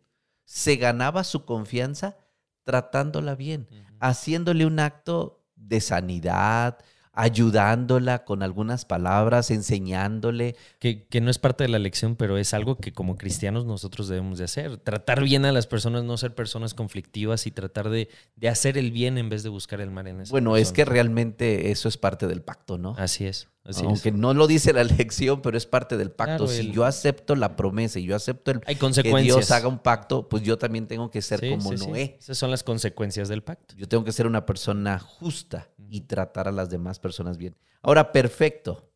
Se 0.45 0.77
ganaba 0.77 1.25
su 1.25 1.43
confianza 1.43 2.15
tratándola 2.63 3.35
bien, 3.35 3.67
haciéndole 3.99 4.65
un 4.65 4.79
acto 4.79 5.43
de 5.57 5.81
sanidad, 5.81 6.77
ayudándola 7.11 8.23
con 8.23 8.41
algunas 8.41 8.85
palabras, 8.85 9.51
enseñándole. 9.51 10.55
Que, 10.79 11.05
no 11.21 11.29
es 11.29 11.39
parte 11.39 11.65
de 11.65 11.69
la 11.69 11.79
lección, 11.79 12.15
pero 12.15 12.37
es 12.37 12.53
algo 12.53 12.77
que 12.77 12.93
como 12.93 13.17
cristianos 13.17 13.65
nosotros 13.65 14.07
debemos 14.07 14.37
de 14.37 14.45
hacer. 14.45 14.77
Tratar 14.77 15.23
bien 15.23 15.43
a 15.43 15.51
las 15.51 15.67
personas, 15.67 16.05
no 16.05 16.15
ser 16.15 16.33
personas 16.33 16.73
conflictivas 16.73 17.47
y 17.47 17.51
tratar 17.51 17.89
de, 17.89 18.07
hacer 18.49 18.77
el 18.77 18.91
bien 18.91 19.17
en 19.17 19.27
vez 19.27 19.43
de 19.43 19.49
buscar 19.49 19.81
el 19.81 19.91
mal 19.91 20.07
en 20.07 20.21
esa 20.21 20.31
Bueno, 20.31 20.55
es 20.55 20.71
que 20.71 20.85
realmente 20.85 21.71
eso 21.71 21.89
es 21.89 21.97
parte 21.97 22.27
del 22.27 22.41
pacto, 22.41 22.77
¿no? 22.77 22.95
Así 22.97 23.25
es. 23.25 23.49
Aunque 23.83 24.11
no 24.11 24.33
lo 24.33 24.45
dice 24.45 24.73
la 24.73 24.83
lección, 24.83 25.41
pero 25.41 25.57
es 25.57 25.65
parte 25.65 25.97
del 25.97 26.11
pacto. 26.11 26.47
si 26.47 26.71
yo 26.71 26.85
acepto 26.85 27.35
la 27.35 27.55
promesa 27.55 27.99
y 27.99 28.05
yo 28.05 28.15
acepto 28.15 28.51
el, 28.51 28.61
Hay 28.67 28.75
consecuencias. 28.75 29.21
que 29.21 29.39
Dios 29.39 29.51
haga 29.51 29.67
un 29.67 29.79
pacto, 29.79 30.29
pues 30.29 30.43
yo 30.43 30.57
también 30.57 30.87
tengo 30.87 31.09
que 31.09 31.21
ser 31.21 31.39
como 31.49 31.73
Noé. 31.73 32.17
Esas 32.19 32.37
son 32.37 32.51
las 32.51 32.63
consecuencias 32.63 33.27
del 33.27 33.41
pacto. 33.41 33.75
Yo 33.75 33.87
tengo 33.87 34.03
que 34.03 34.11
ser 34.11 34.27
una 34.27 34.45
persona 34.45 34.99
justa 34.99 35.69
y 35.89 36.01
tratar 36.01 36.47
a 36.47 36.51
las 36.51 36.69
demás 36.69 36.99
personas 36.99 37.37
bien. 37.37 37.55
Ahora, 37.81 38.11
perfecto. 38.11 38.91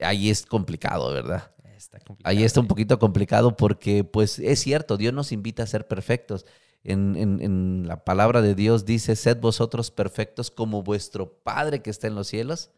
Ahí 0.00 0.30
es 0.30 0.44
complicado, 0.44 1.12
¿verdad? 1.12 1.52
Ahí 2.24 2.42
está 2.42 2.60
un 2.60 2.66
poquito 2.66 2.98
complicado 2.98 3.56
porque, 3.56 4.04
pues, 4.04 4.38
es 4.38 4.60
cierto, 4.60 4.96
Dios 4.96 5.14
nos 5.14 5.32
invita 5.32 5.62
a 5.62 5.66
ser 5.66 5.86
perfectos. 5.86 6.46
En, 6.82 7.86
la 7.86 8.04
palabra 8.04 8.42
de 8.42 8.54
Dios 8.54 8.86
dice, 8.86 9.14
sed 9.14 9.38
vosotros 9.38 9.90
perfectos 9.90 10.50
como 10.50 10.82
vuestro 10.82 11.40
Padre 11.42 11.82
que 11.82 11.90
está 11.90 12.06
en 12.06 12.14
los 12.14 12.26
cielos 12.26 12.70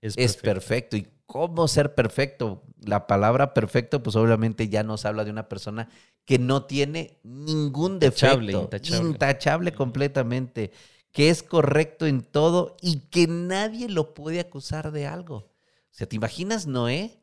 es, 0.00 0.16
perfecto. 0.16 0.42
perfecto. 0.42 0.96
¿Y 0.96 1.08
cómo 1.26 1.68
ser 1.68 1.94
perfecto? 1.94 2.62
La 2.80 3.06
palabra 3.06 3.54
perfecto, 3.54 4.02
pues 4.02 4.16
obviamente 4.16 4.68
ya 4.68 4.82
nos 4.82 5.04
habla 5.04 5.24
de 5.24 5.30
una 5.30 5.48
persona 5.48 5.88
que 6.24 6.38
no 6.38 6.64
tiene 6.64 7.18
ningún 7.22 7.98
defecto. 7.98 8.62
Intachable, 8.62 9.08
intachable 9.08 9.72
completamente 9.72 10.72
que 11.12 11.30
es 11.30 11.42
correcto 11.42 12.06
en 12.06 12.22
todo 12.22 12.76
y 12.80 13.00
que 13.10 13.26
nadie 13.26 13.88
lo 13.88 14.14
puede 14.14 14.40
acusar 14.40 14.92
de 14.92 15.06
algo. 15.06 15.36
O 15.36 15.50
sea, 15.90 16.06
¿te 16.06 16.16
imaginas 16.16 16.66
Noé? 16.66 17.18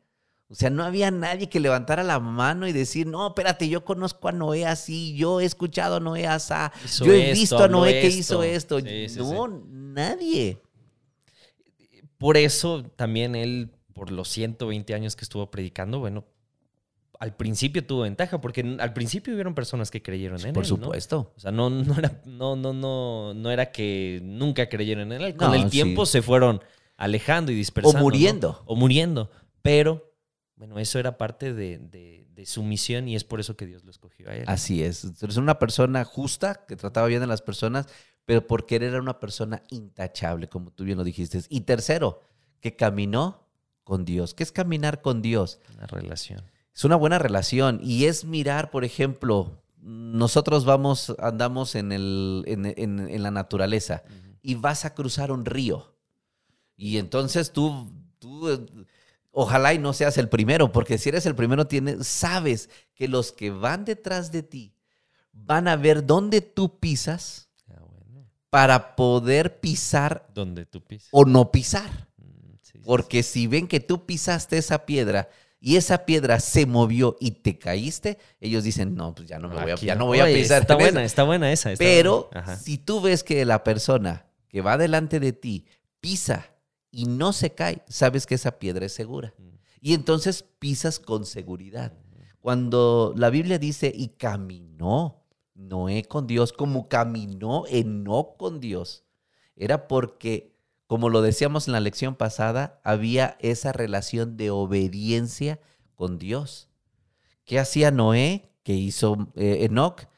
O 0.48 0.54
sea, 0.54 0.70
no 0.70 0.84
había 0.84 1.10
nadie 1.10 1.48
que 1.48 1.58
levantara 1.58 2.04
la 2.04 2.20
mano 2.20 2.68
y 2.68 2.72
decir, 2.72 3.06
no, 3.06 3.26
espérate, 3.26 3.68
yo 3.68 3.84
conozco 3.84 4.28
a 4.28 4.32
Noé 4.32 4.64
así, 4.64 5.16
yo 5.16 5.40
he 5.40 5.44
escuchado 5.44 5.96
a 5.96 6.00
Noé 6.00 6.26
así, 6.26 6.54
yo 7.02 7.12
he 7.12 7.32
visto 7.32 7.58
a 7.58 7.68
Noé 7.68 8.00
que 8.00 8.08
hizo 8.08 8.42
esto. 8.42 8.78
no, 8.80 9.48
nadie. 9.70 10.60
Por 12.18 12.36
eso 12.36 12.84
también 12.96 13.34
él, 13.34 13.70
por 13.92 14.10
los 14.10 14.28
120 14.28 14.94
años 14.94 15.16
que 15.16 15.24
estuvo 15.24 15.50
predicando, 15.50 15.98
bueno, 15.98 16.24
al 17.18 17.34
principio 17.34 17.84
tuvo 17.84 18.02
ventaja, 18.02 18.40
porque 18.40 18.76
al 18.78 18.92
principio 18.92 19.34
hubieron 19.34 19.54
personas 19.54 19.90
que 19.90 20.02
creyeron 20.02 20.40
en 20.40 20.48
él. 20.48 20.52
Por 20.52 20.66
supuesto. 20.66 21.32
O 21.36 21.40
sea, 21.40 21.50
no, 21.50 21.70
no, 21.70 21.98
era, 21.98 22.20
no, 22.24 22.56
no, 22.56 23.34
no, 23.34 23.50
era 23.50 23.72
que 23.72 24.20
nunca 24.22 24.68
creyeron 24.68 25.12
en 25.12 25.22
él. 25.22 25.36
Con 25.36 25.54
el 25.54 25.70
tiempo 25.70 26.06
se 26.06 26.22
fueron 26.22 26.60
alejando 26.96 27.52
y 27.52 27.54
dispersando. 27.54 27.98
O 27.98 28.02
muriendo. 28.02 28.62
O 28.66 28.76
muriendo. 28.76 29.30
Pero, 29.62 30.14
bueno, 30.56 30.78
eso 30.78 30.98
era 30.98 31.16
parte 31.16 31.54
de, 31.54 32.24
su 32.44 32.62
misión 32.62 33.08
y 33.08 33.16
es 33.16 33.24
por 33.24 33.40
eso 33.40 33.56
que 33.56 33.66
Dios 33.66 33.84
lo 33.84 33.90
escogió 33.90 34.28
a 34.28 34.36
él. 34.36 34.44
Así 34.46 34.82
es. 34.82 35.04
Es 35.04 35.36
una 35.36 35.58
persona 35.58 36.04
justa 36.04 36.64
que 36.68 36.76
trataba 36.76 37.06
bien 37.06 37.22
a 37.22 37.26
las 37.26 37.42
personas, 37.42 37.88
pero 38.26 38.46
porque 38.46 38.76
él 38.76 38.82
era 38.82 39.00
una 39.00 39.20
persona 39.20 39.62
intachable, 39.70 40.48
como 40.48 40.72
tú 40.72 40.84
bien 40.84 40.98
lo 40.98 41.04
dijiste. 41.04 41.40
Y 41.48 41.62
tercero, 41.62 42.20
que 42.60 42.74
caminó 42.74 43.46
con 43.84 44.04
Dios. 44.04 44.34
¿Qué 44.34 44.42
es 44.42 44.50
caminar 44.50 45.00
con 45.00 45.22
Dios? 45.22 45.60
Una 45.76 45.86
relación. 45.86 46.42
Es 46.74 46.84
una 46.84 46.96
buena 46.96 47.18
relación 47.18 47.80
y 47.82 48.04
es 48.06 48.24
mirar, 48.24 48.70
por 48.70 48.84
ejemplo, 48.84 49.62
nosotros 49.80 50.64
vamos, 50.64 51.14
andamos 51.20 51.76
en, 51.76 51.92
el, 51.92 52.42
en, 52.46 53.22
la 53.22 53.30
naturaleza 53.30 54.02
y 54.42 54.56
vas 54.56 54.84
a 54.84 54.92
cruzar 54.92 55.30
un 55.30 55.44
río. 55.44 55.94
Y 56.76 56.98
entonces 56.98 57.52
tú, 57.52 57.92
tú, 58.18 58.66
ojalá 59.30 59.72
y 59.72 59.78
no 59.78 59.92
seas 59.92 60.18
el 60.18 60.28
primero, 60.28 60.72
porque 60.72 60.98
si 60.98 61.10
eres 61.10 61.24
el 61.26 61.36
primero, 61.36 61.68
tienes, 61.68 62.06
sabes 62.08 62.68
que 62.94 63.06
los 63.06 63.30
que 63.30 63.50
van 63.50 63.84
detrás 63.84 64.32
de 64.32 64.42
ti 64.42 64.74
van 65.32 65.68
a 65.68 65.76
ver 65.76 66.04
dónde 66.04 66.40
tú 66.40 66.80
pisas 66.80 67.45
para 68.50 68.96
poder 68.96 69.60
pisar 69.60 70.26
donde 70.32 70.66
tú 70.66 70.82
pisas. 70.82 71.08
o 71.12 71.24
no 71.24 71.50
pisar. 71.50 72.08
Mm, 72.18 72.82
Porque 72.84 73.22
si 73.22 73.46
ven 73.46 73.68
que 73.68 73.80
tú 73.80 74.06
pisaste 74.06 74.58
esa 74.58 74.86
piedra 74.86 75.28
y 75.60 75.76
esa 75.76 76.04
piedra 76.04 76.38
se 76.40 76.66
movió 76.66 77.16
y 77.20 77.32
te 77.32 77.58
caíste, 77.58 78.18
ellos 78.40 78.62
dicen, 78.64 78.94
no, 78.94 79.14
pues 79.14 79.28
ya 79.28 79.38
no 79.38 79.48
me 79.48 79.60
voy 79.60 79.70
a, 79.72 79.74
ya 79.76 79.94
no 79.94 80.06
voy 80.06 80.20
a 80.20 80.26
pisar. 80.26 80.62
Está 80.62 80.76
buena, 80.76 81.04
está 81.04 81.24
buena 81.24 81.50
esa. 81.52 81.72
Pero 81.78 82.30
si 82.60 82.78
tú 82.78 83.00
ves 83.00 83.24
que 83.24 83.44
la 83.44 83.64
persona 83.64 84.26
que 84.48 84.60
va 84.60 84.78
delante 84.78 85.18
de 85.20 85.32
ti 85.32 85.66
pisa 86.00 86.46
y 86.90 87.06
no 87.06 87.32
se 87.32 87.50
cae, 87.52 87.82
sabes 87.88 88.26
que 88.26 88.36
esa 88.36 88.58
piedra 88.58 88.86
es 88.86 88.92
segura. 88.92 89.34
Mm. 89.38 89.56
Y 89.80 89.94
entonces 89.94 90.44
pisas 90.58 90.98
con 90.98 91.26
seguridad. 91.26 91.92
Cuando 92.40 93.12
la 93.16 93.28
Biblia 93.28 93.58
dice, 93.58 93.92
y 93.92 94.08
caminó, 94.08 95.25
Noé 95.56 96.04
con 96.04 96.26
Dios 96.26 96.52
como 96.52 96.88
caminó 96.88 97.64
Enoch 97.68 98.36
con 98.36 98.60
Dios. 98.60 99.04
Era 99.56 99.88
porque, 99.88 100.54
como 100.86 101.08
lo 101.08 101.22
decíamos 101.22 101.66
en 101.66 101.72
la 101.72 101.80
lección 101.80 102.14
pasada, 102.14 102.80
había 102.84 103.36
esa 103.40 103.72
relación 103.72 104.36
de 104.36 104.50
obediencia 104.50 105.60
con 105.94 106.18
Dios. 106.18 106.68
¿Qué 107.44 107.58
hacía 107.58 107.90
Noé? 107.90 108.52
¿Qué 108.62 108.74
hizo 108.74 109.32
eh, 109.36 109.64
Enoch? 109.64 110.08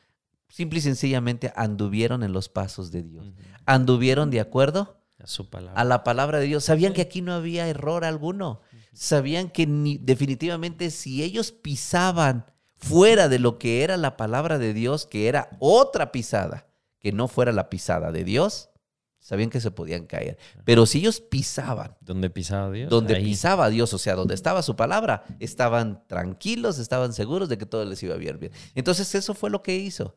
Simple 0.48 0.78
y 0.78 0.82
sencillamente 0.82 1.52
anduvieron 1.54 2.22
en 2.22 2.32
los 2.32 2.48
pasos 2.48 2.90
de 2.90 3.02
Dios. 3.02 3.32
Anduvieron 3.66 4.30
de 4.30 4.40
acuerdo 4.40 4.98
a, 5.18 5.26
su 5.26 5.50
palabra. 5.50 5.80
a 5.80 5.84
la 5.84 6.02
palabra 6.02 6.38
de 6.38 6.46
Dios. 6.46 6.64
Sabían 6.64 6.94
que 6.94 7.02
aquí 7.02 7.20
no 7.20 7.34
había 7.34 7.68
error 7.68 8.04
alguno. 8.04 8.62
Sabían 8.94 9.50
que 9.50 9.66
definitivamente 10.00 10.90
si 10.90 11.22
ellos 11.22 11.52
pisaban 11.52 12.46
fuera 12.78 13.28
de 13.28 13.38
lo 13.38 13.58
que 13.58 13.82
era 13.82 13.96
la 13.96 14.16
palabra 14.16 14.58
de 14.58 14.72
Dios, 14.72 15.06
que 15.06 15.28
era 15.28 15.50
otra 15.58 16.12
pisada, 16.12 16.66
que 17.00 17.12
no 17.12 17.28
fuera 17.28 17.52
la 17.52 17.68
pisada 17.68 18.12
de 18.12 18.24
Dios, 18.24 18.70
sabían 19.18 19.50
que 19.50 19.60
se 19.60 19.70
podían 19.70 20.06
caer. 20.06 20.38
Pero 20.64 20.86
si 20.86 20.98
ellos 20.98 21.20
pisaban. 21.20 21.96
¿Dónde 22.00 22.30
pisaba 22.30 22.70
Dios? 22.70 22.88
Donde 22.88 23.16
pisaba 23.16 23.68
Dios, 23.68 23.92
o 23.92 23.98
sea, 23.98 24.14
donde 24.14 24.34
estaba 24.34 24.62
su 24.62 24.76
palabra, 24.76 25.24
estaban 25.38 26.06
tranquilos, 26.06 26.78
estaban 26.78 27.12
seguros 27.12 27.48
de 27.48 27.58
que 27.58 27.66
todo 27.66 27.84
les 27.84 28.02
iba 28.02 28.16
bien. 28.16 28.38
bien. 28.38 28.52
Entonces 28.74 29.14
eso 29.14 29.34
fue 29.34 29.50
lo 29.50 29.62
que 29.62 29.76
hizo. 29.76 30.14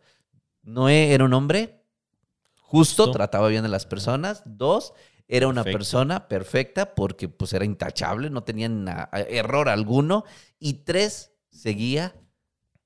Noé 0.63 1.13
era 1.13 1.25
un 1.25 1.33
hombre 1.33 1.83
justo, 2.55 3.11
trataba 3.11 3.49
bien 3.49 3.65
a 3.65 3.67
las 3.67 3.85
personas. 3.85 4.43
Dos, 4.45 4.93
era 5.27 5.47
una 5.47 5.63
persona 5.63 6.27
perfecta 6.27 6.93
porque 6.93 7.27
pues 7.27 7.53
era 7.53 7.65
intachable, 7.65 8.29
no 8.29 8.43
tenía 8.43 9.09
error 9.29 9.67
alguno. 9.67 10.23
Y 10.59 10.85
tres, 10.85 11.31
seguía 11.49 12.15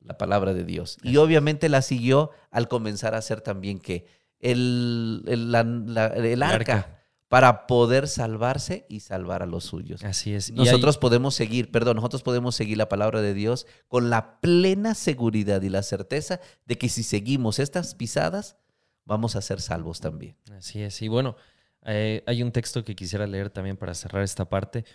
la 0.06 0.18
palabra 0.18 0.54
de 0.54 0.64
Dios. 0.64 0.98
Y 1.04 1.18
obviamente 1.18 1.68
la 1.70 1.82
siguió 1.82 2.32
al 2.52 2.68
comenzar 2.68 3.16
a 3.16 3.18
hacer 3.18 3.42
también 3.42 3.80
que 3.80 4.06
el, 4.40 5.24
el, 5.28 6.44
arca, 6.44 7.00
para 7.28 7.66
poder 7.66 8.08
salvarse 8.08 8.86
y 8.88 9.00
salvar 9.00 9.42
a 9.42 9.46
los 9.46 9.64
suyos. 9.64 10.04
Así 10.04 10.34
es. 10.34 10.52
Nosotros 10.52 10.98
podemos 10.98 11.34
seguir, 11.34 11.72
perdón, 11.72 11.96
nosotros 11.96 12.22
podemos 12.22 12.56
seguir 12.56 12.78
la 12.78 12.88
palabra 12.88 13.22
de 13.22 13.34
Dios 13.34 13.66
con 13.88 14.10
la 14.10 14.40
plena 14.40 14.94
seguridad 14.94 15.62
y 15.64 15.70
la 15.70 15.82
certeza 15.82 16.40
de 16.66 16.78
que 16.78 16.90
si 16.90 17.02
seguimos 17.02 17.60
estas 17.60 17.96
pisadas, 17.96 18.58
vamos 19.06 19.36
a 19.36 19.42
ser 19.42 19.60
salvos 19.60 20.00
también. 20.00 20.38
Así 20.56 20.82
es. 20.82 21.02
Y 21.02 21.08
bueno, 21.08 21.36
eh, 21.86 22.24
hay 22.28 22.44
un 22.44 22.52
texto 22.52 22.84
que 22.84 22.96
quisiera 22.96 23.26
leer 23.26 23.50
también 23.50 23.78
para 23.78 23.96
cerrar 23.96 24.24
esta 24.24 24.48
parte, 24.48 24.86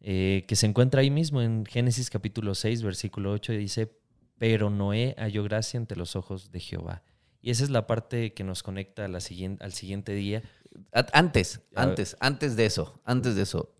eh, 0.00 0.44
que 0.48 0.56
se 0.56 0.66
encuentra 0.66 1.02
ahí 1.02 1.10
mismo 1.10 1.42
en 1.42 1.66
Génesis 1.66 2.08
capítulo 2.08 2.54
6, 2.54 2.82
versículo 2.82 3.32
8, 3.32 3.52
y 3.52 3.58
dice, 3.58 3.92
pero 4.38 4.70
Noé 4.70 5.14
halló 5.18 5.42
gracia 5.44 5.78
ante 5.78 5.96
los 5.96 6.16
ojos 6.16 6.50
de 6.50 6.60
Jehová. 6.60 7.02
Y 7.40 7.50
esa 7.50 7.64
es 7.64 7.70
la 7.70 7.86
parte 7.86 8.34
que 8.34 8.44
nos 8.44 8.62
conecta 8.62 9.04
a 9.04 9.08
la 9.08 9.20
siguiente, 9.20 9.64
al 9.64 9.72
siguiente 9.72 10.12
día. 10.12 10.42
Antes, 11.12 11.60
antes, 11.74 12.16
antes 12.20 12.56
de 12.56 12.66
eso, 12.66 13.00
antes 13.04 13.34
de 13.36 13.42
eso. 13.42 13.72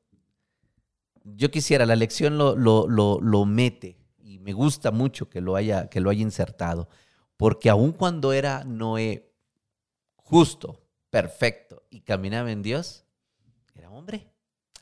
Yo 1.24 1.50
quisiera, 1.50 1.84
la 1.84 1.96
lección 1.96 2.38
lo, 2.38 2.54
lo, 2.56 2.86
lo, 2.86 3.44
mete 3.44 3.98
y 4.18 4.38
me 4.38 4.52
gusta 4.52 4.92
mucho 4.92 5.28
que 5.28 5.40
lo, 5.40 5.56
haya, 5.56 5.88
que 5.88 6.00
lo 6.00 6.10
haya 6.10 6.22
insertado, 6.22 6.88
porque 7.36 7.68
aun 7.68 7.92
cuando 7.92 8.32
era 8.32 8.62
Noé 8.62 9.32
justo, 10.14 10.86
perfecto 11.10 11.82
y 11.90 12.02
caminaba 12.02 12.52
en 12.52 12.62
Dios, 12.62 13.04
era 13.74 13.90
hombre. 13.90 14.32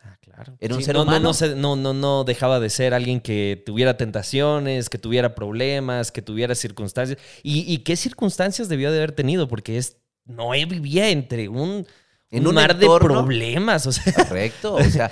Ah, 0.05 0.19
claro. 0.21 0.57
Era 0.61 0.75
un 0.75 0.83
ser 0.83 0.97
humano. 0.97 1.33
No, 1.57 1.77
no, 1.77 1.95
no, 1.95 2.25
dejaba 2.25 2.61
de 2.61 2.69
ser 2.69 2.93
alguien 2.93 3.21
que 3.21 3.63
tuviera 3.65 3.97
tentaciones, 3.97 4.91
que 4.91 4.99
tuviera 4.99 5.35
problemas, 5.35 6.13
que 6.13 6.21
tuviera 6.21 6.55
circunstancias. 6.55 7.19
¿Y, 7.43 7.79
qué 7.79 7.97
circunstancias 7.97 8.69
debió 8.69 8.93
de 8.93 8.99
haber 8.99 9.13
tenido? 9.13 9.49
Porque 9.49 9.79
es, 9.79 9.97
Noé 10.27 10.67
vivía 10.67 11.09
entre 11.09 11.49
un, 11.49 11.87
en 12.31 12.47
un, 12.47 12.55
mar 12.55 12.77
de 12.77 12.87
problemas. 12.87 13.87
O 13.87 13.93
sea. 13.93 14.13
Correcto. 14.13 14.75
O 14.75 14.85
sea, 14.85 15.11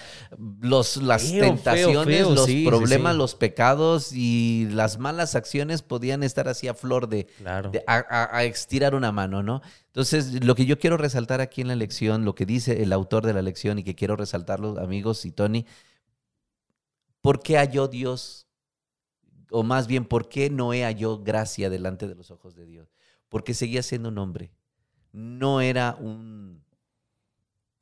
los, 0.60 0.98
las 0.98 1.22
tentaciones, 1.22 2.26
los 2.26 2.50
problemas, 2.66 3.16
los 3.16 3.34
pecados 3.34 4.12
y 4.12 4.68
las 4.72 4.98
malas 4.98 5.34
acciones 5.34 5.80
podían 5.80 6.22
estar 6.22 6.48
así 6.48 6.68
a 6.68 6.74
flor 6.74 7.08
de, 7.08 7.28
a, 7.86 8.36
a, 8.36 8.44
estirar 8.44 8.94
una 8.94 9.10
mano, 9.10 9.42
¿no? 9.42 9.62
Entonces, 9.92 10.42
lo 10.42 10.54
que 10.54 10.64
yo 10.64 10.78
quiero 10.78 10.96
resaltar 10.96 11.42
aquí 11.42 11.60
en 11.60 11.68
la 11.68 11.76
lección, 11.76 12.24
lo 12.24 12.34
que 12.34 12.46
dice 12.46 12.82
el 12.82 12.94
autor 12.94 13.26
de 13.26 13.34
la 13.34 13.42
lección 13.42 13.78
y 13.78 13.84
que 13.84 13.94
quiero 13.94 14.16
resaltarlo, 14.16 14.80
amigos 14.80 15.26
y 15.26 15.32
Tony, 15.32 15.66
¿por 17.20 17.42
qué 17.42 17.58
halló 17.58 17.88
Dios? 17.88 18.46
O 19.50 19.62
más 19.62 19.86
bien, 19.86 20.06
¿por 20.06 20.30
qué 20.30 20.48
Noé 20.48 20.84
halló 20.84 21.22
gracia 21.22 21.68
delante 21.68 22.08
de 22.08 22.14
los 22.14 22.30
ojos 22.30 22.54
de 22.54 22.64
Dios? 22.64 22.88
Porque 23.28 23.52
seguía 23.52 23.82
siendo 23.82 24.08
un 24.08 24.16
hombre. 24.16 24.50
No 25.12 25.60
era 25.60 25.94
un 26.00 26.62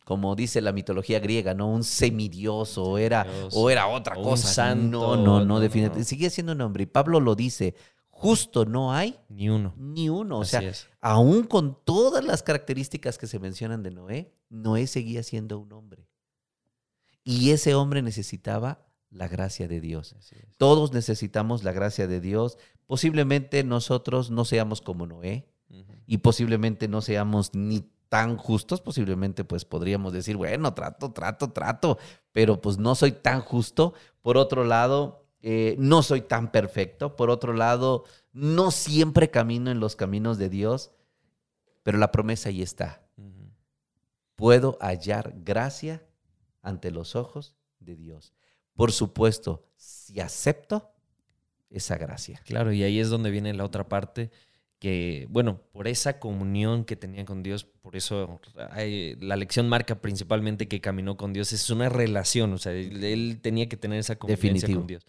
como 0.05 0.35
dice 0.35 0.61
la 0.61 0.73
mitología 0.73 1.21
griega, 1.21 1.55
¿no? 1.55 1.69
Un 1.69 1.85
semidios 1.85 2.77
o 2.79 2.99
era, 2.99 3.25
o 3.53 3.71
era 3.71 3.87
otra 3.87 4.17
cosa. 4.17 4.75
no, 4.75 5.15
no, 5.15 5.45
no, 5.45 5.61
definitivamente. 5.61 6.05
Sigue 6.05 6.31
siendo 6.31 6.51
un 6.51 6.61
hombre. 6.63 6.83
Y 6.83 6.87
Pablo 6.87 7.21
lo 7.21 7.37
dice, 7.37 7.77
justo 8.21 8.67
no 8.67 8.93
hay. 8.93 9.19
Ni 9.31 9.49
uno. 9.49 9.73
Ni 9.79 10.11
uno. 10.11 10.41
O 10.41 10.45
sea, 10.45 10.61
aún 11.01 11.45
con 11.45 11.79
todas 11.85 12.23
las 12.23 12.43
características 12.43 13.17
que 13.17 13.27
se 13.27 13.39
mencionan 13.39 13.83
de 13.83 13.91
Noé, 13.91 14.35
Noé 14.51 14.87
seguía 14.87 15.23
siendo 15.23 15.59
un 15.59 15.73
hombre. 15.73 16.07
Y 17.25 17.53
ese 17.53 17.75
hombre 17.75 18.03
necesitaba 18.03 18.87
la 19.09 19.27
gracia 19.27 19.69
de 19.69 19.81
Dios. 19.81 20.15
Todos 20.59 20.93
necesitamos 20.93 21.65
la 21.65 21.73
gracia 21.73 22.07
de 22.07 22.21
Dios. 22.21 22.59
Posiblemente 22.87 23.65
nosotros 23.65 24.31
no 24.31 24.45
seamos 24.45 24.83
como 24.83 25.07
Noé 25.07 25.49
y 26.07 26.19
posiblemente 26.19 26.89
no 26.89 27.01
seamos 27.01 27.55
ni 27.55 27.91
tan 28.11 28.37
justos, 28.37 28.83
posiblemente 28.83 29.45
pues 29.45 29.65
podríamos 29.65 30.13
decir, 30.13 30.37
bueno, 30.37 30.75
trato, 30.75 31.13
trato, 31.13 31.53
trato, 31.53 31.97
pero 32.33 32.61
pues 32.61 32.77
no 32.77 32.95
soy 32.95 33.13
tan 33.13 33.41
justo. 33.41 33.95
Por 34.21 34.37
otro 34.37 34.65
lado, 34.65 35.20
eh, 35.43 35.77
no 35.79 36.03
soy 36.03 36.23
tan 36.23 36.53
perfecto. 36.53 37.17
Por 37.17 37.31
otro 37.31 37.53
lado, 37.53 38.05
no 38.33 38.71
siempre 38.71 39.31
camino 39.31 39.71
en 39.71 39.81
los 39.81 39.97
caminos 39.97 40.39
de 40.39 40.49
Dios, 40.49 40.93
pero 41.83 41.99
la 41.99 42.13
promesa 42.13 42.49
ahí 42.49 42.63
está. 42.63 43.03
Puedo 44.37 44.79
hallar 44.81 45.35
gracia 45.45 46.03
ante 46.63 46.91
los 46.91 47.15
ojos 47.15 47.57
de 47.79 47.97
Dios. 47.97 48.33
Por 48.75 48.93
supuesto, 48.93 49.67
si 49.77 50.21
acepto 50.21 50.91
esa 51.69 51.99
gracia. 51.99 52.41
Claro, 52.47 52.73
y 52.73 52.83
ahí 52.83 52.99
es 52.99 53.11
donde 53.11 53.31
viene 53.31 53.53
la 53.55 53.65
otra 53.65 53.89
parte 53.89 54.31
que, 54.79 55.27
bueno, 55.29 55.61
por 55.73 55.89
esa 55.89 56.19
comunión 56.19 56.85
que 56.85 56.97
tenía 56.97 57.27
con 57.27 57.43
Dios, 57.43 57.65
por 57.65 57.97
eso 57.97 58.41
la 59.21 59.37
lección 59.37 59.69
marca 59.69 60.01
principalmente 60.01 60.69
que 60.69 60.81
caminó 60.81 61.19
con 61.19 61.35
Dios, 61.35 61.53
es 61.53 61.69
una 61.69 61.91
relación, 61.91 62.55
o 62.55 62.59
sea, 62.59 62.73
él, 62.73 63.41
tenía 63.43 63.69
que 63.69 63.77
tener 63.77 63.99
esa 63.99 64.17
confianza 64.17 64.67
con 64.69 64.87
Dios. 64.87 65.05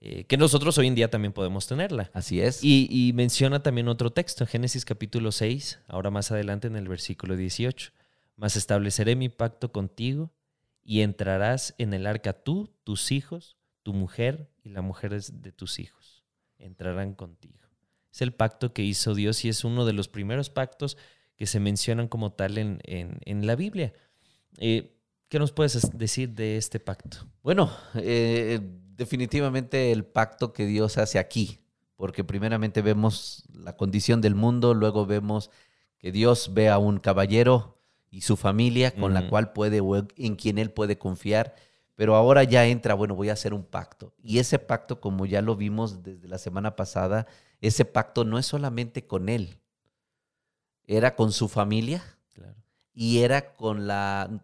Eh, 0.00 0.24
que 0.24 0.36
nosotros 0.36 0.78
hoy 0.78 0.86
en 0.86 0.94
día 0.94 1.10
también 1.10 1.32
podemos 1.32 1.66
tenerla. 1.66 2.10
Así 2.12 2.40
es. 2.40 2.62
Y, 2.62 2.86
y, 2.90 3.12
menciona 3.12 3.62
también 3.62 3.88
otro 3.88 4.10
texto, 4.10 4.46
Génesis 4.46 4.84
capítulo 4.84 5.32
6, 5.32 5.80
ahora 5.88 6.10
más 6.10 6.30
adelante 6.30 6.68
en 6.68 6.76
el 6.76 6.88
versículo 6.88 7.36
18. 7.36 7.92
Mas 8.36 8.56
estableceré 8.56 9.16
mi 9.16 9.28
pacto 9.28 9.72
contigo 9.72 10.32
y 10.84 11.00
entrarás 11.00 11.74
en 11.78 11.92
el 11.94 12.06
arca 12.06 12.32
tú, 12.32 12.72
tus 12.84 13.10
hijos, 13.10 13.56
tu 13.82 13.92
mujer 13.92 14.50
y 14.62 14.70
la 14.70 14.82
mujer 14.82 15.20
de 15.20 15.52
tus 15.52 15.80
hijos. 15.80 16.24
Entrarán 16.58 17.14
contigo. 17.14 17.58
Es 18.12 18.22
el 18.22 18.32
pacto 18.32 18.72
que 18.72 18.82
hizo 18.82 19.14
Dios 19.14 19.44
y 19.44 19.48
es 19.48 19.64
uno 19.64 19.84
de 19.84 19.92
los 19.92 20.08
primeros 20.08 20.50
pactos 20.50 20.96
que 21.36 21.46
se 21.46 21.60
mencionan 21.60 22.08
como 22.08 22.32
tal 22.32 22.58
en, 22.58 22.80
en, 22.84 23.46
la 23.46 23.54
Biblia. 23.54 23.92
Eh, 24.58 24.96
¿Qué 25.28 25.38
nos 25.38 25.52
puedes 25.52 25.96
decir 25.96 26.30
de 26.30 26.56
este 26.56 26.80
pacto? 26.80 27.28
Bueno, 27.42 27.70
eh, 27.94 28.60
definitivamente 28.98 29.92
el 29.92 30.04
pacto 30.04 30.52
que 30.52 30.66
Dios 30.66 30.98
hace 30.98 31.18
aquí, 31.18 31.60
porque 31.96 32.24
primeramente 32.24 32.82
vemos 32.82 33.44
la 33.54 33.76
condición 33.76 34.20
del 34.20 34.34
mundo, 34.34 34.74
luego 34.74 35.06
vemos 35.06 35.50
que 35.98 36.12
Dios 36.12 36.52
ve 36.52 36.68
a 36.68 36.78
un 36.78 36.98
caballero 36.98 37.78
y 38.10 38.22
su 38.22 38.36
familia 38.36 38.94
con 38.94 39.14
la 39.14 39.28
cual 39.28 39.52
puede, 39.52 39.80
en 40.16 40.34
quien 40.34 40.58
él 40.58 40.72
puede 40.72 40.98
confiar, 40.98 41.54
pero 41.94 42.16
ahora 42.16 42.42
ya 42.44 42.66
entra, 42.66 42.94
bueno, 42.94 43.14
voy 43.14 43.28
a 43.28 43.34
hacer 43.34 43.54
un 43.54 43.64
pacto. 43.64 44.14
Y 44.22 44.38
ese 44.38 44.58
pacto, 44.58 45.00
como 45.00 45.26
ya 45.26 45.42
lo 45.42 45.56
vimos 45.56 46.02
desde 46.02 46.28
la 46.28 46.38
semana 46.38 46.74
pasada, 46.74 47.26
ese 47.60 47.84
pacto 47.84 48.24
no 48.24 48.38
es 48.38 48.46
solamente 48.46 49.06
con 49.06 49.28
él, 49.28 49.60
era 50.86 51.14
con 51.14 51.32
su 51.32 51.48
familia 51.48 52.02
y 52.94 53.18
era 53.18 53.54
con 53.54 53.86
la 53.86 54.42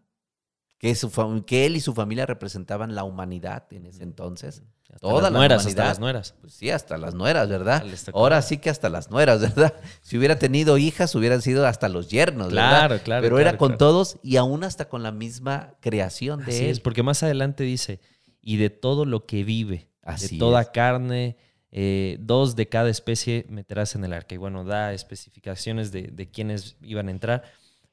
que, 0.85 0.95
su, 0.95 1.45
que 1.47 1.65
él 1.65 1.77
y 1.77 1.81
su 1.81 1.95
familia 1.95 2.27
representaban 2.27 2.95
la 2.95 3.05
humanidad 3.05 3.65
en 3.71 3.87
ese 3.87 4.03
entonces. 4.03 4.63
Todas 5.01 5.23
las 5.23 5.33
nueras, 5.33 5.65
hasta 5.65 5.85
las 5.87 5.99
nueras. 5.99 6.35
Pues 6.43 6.53
sí, 6.53 6.69
hasta 6.69 6.99
las 6.99 7.15
nueras, 7.15 7.49
¿verdad? 7.49 7.83
Ahora 8.13 8.43
sí 8.43 8.59
que 8.59 8.69
hasta 8.69 8.91
las 8.91 9.11
nueras, 9.11 9.41
¿verdad? 9.57 9.73
Si 10.03 10.19
hubiera 10.19 10.39
tenido 10.39 10.77
hijas, 10.77 11.15
hubieran 11.15 11.41
sido 11.41 11.67
hasta 11.67 11.89
los 11.89 12.11
yernos, 12.11 12.49
¿verdad? 12.49 12.87
Claro, 12.87 12.99
claro. 13.03 13.23
Pero 13.23 13.39
era 13.39 13.57
con 13.57 13.79
todos 13.79 14.19
y 14.23 14.37
aún 14.37 14.63
hasta 14.63 14.87
con 14.91 15.03
la 15.03 15.11
misma 15.11 15.73
creación 15.81 16.45
de 16.45 16.67
él. 16.67 16.71
es, 16.73 16.81
porque 16.81 17.03
más 17.03 17.23
adelante 17.23 17.65
dice, 17.65 18.01
y 18.43 18.59
de 18.59 18.69
todo 18.69 19.07
lo 19.07 19.25
que 19.25 19.43
vive, 19.43 19.89
de 20.21 20.39
toda 20.39 20.71
carne, 20.71 21.39
eh, 21.73 22.19
dos 22.21 22.57
de 22.57 22.69
cada 22.69 22.91
especie 22.91 23.47
meterás 23.49 23.95
en 23.95 24.05
el 24.05 24.13
arca. 24.13 24.35
Y 24.35 24.39
bueno, 24.39 24.65
da 24.65 24.93
especificaciones 24.93 25.93
de, 25.93 26.11
de 26.13 26.31
quiénes 26.31 26.77
iban 26.83 27.09
a 27.09 27.11
entrar. 27.11 27.43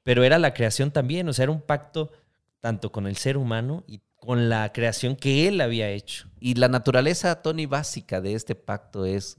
Pero 0.04 0.26
era 0.26 0.38
la 0.40 0.54
creación 0.54 0.92
también, 0.92 1.30
o 1.30 1.34
sea, 1.34 1.44
era 1.44 1.52
un 1.54 1.62
pacto 1.62 2.12
tanto 2.62 2.92
con 2.92 3.08
el 3.08 3.18
ser 3.18 3.38
humano 3.38 3.84
y 3.88 4.02
con 4.16 4.50
la 4.50 4.72
creación 4.72 5.16
que 5.16 5.48
él 5.48 5.60
había 5.62 5.90
hecho. 5.90 6.30
Y 6.40 6.54
la 6.54 6.68
naturaleza, 6.68 7.42
Tony, 7.42 7.66
básica 7.66 8.22
de 8.22 8.36
este 8.36 8.56
pacto 8.56 9.06
es 9.06 9.38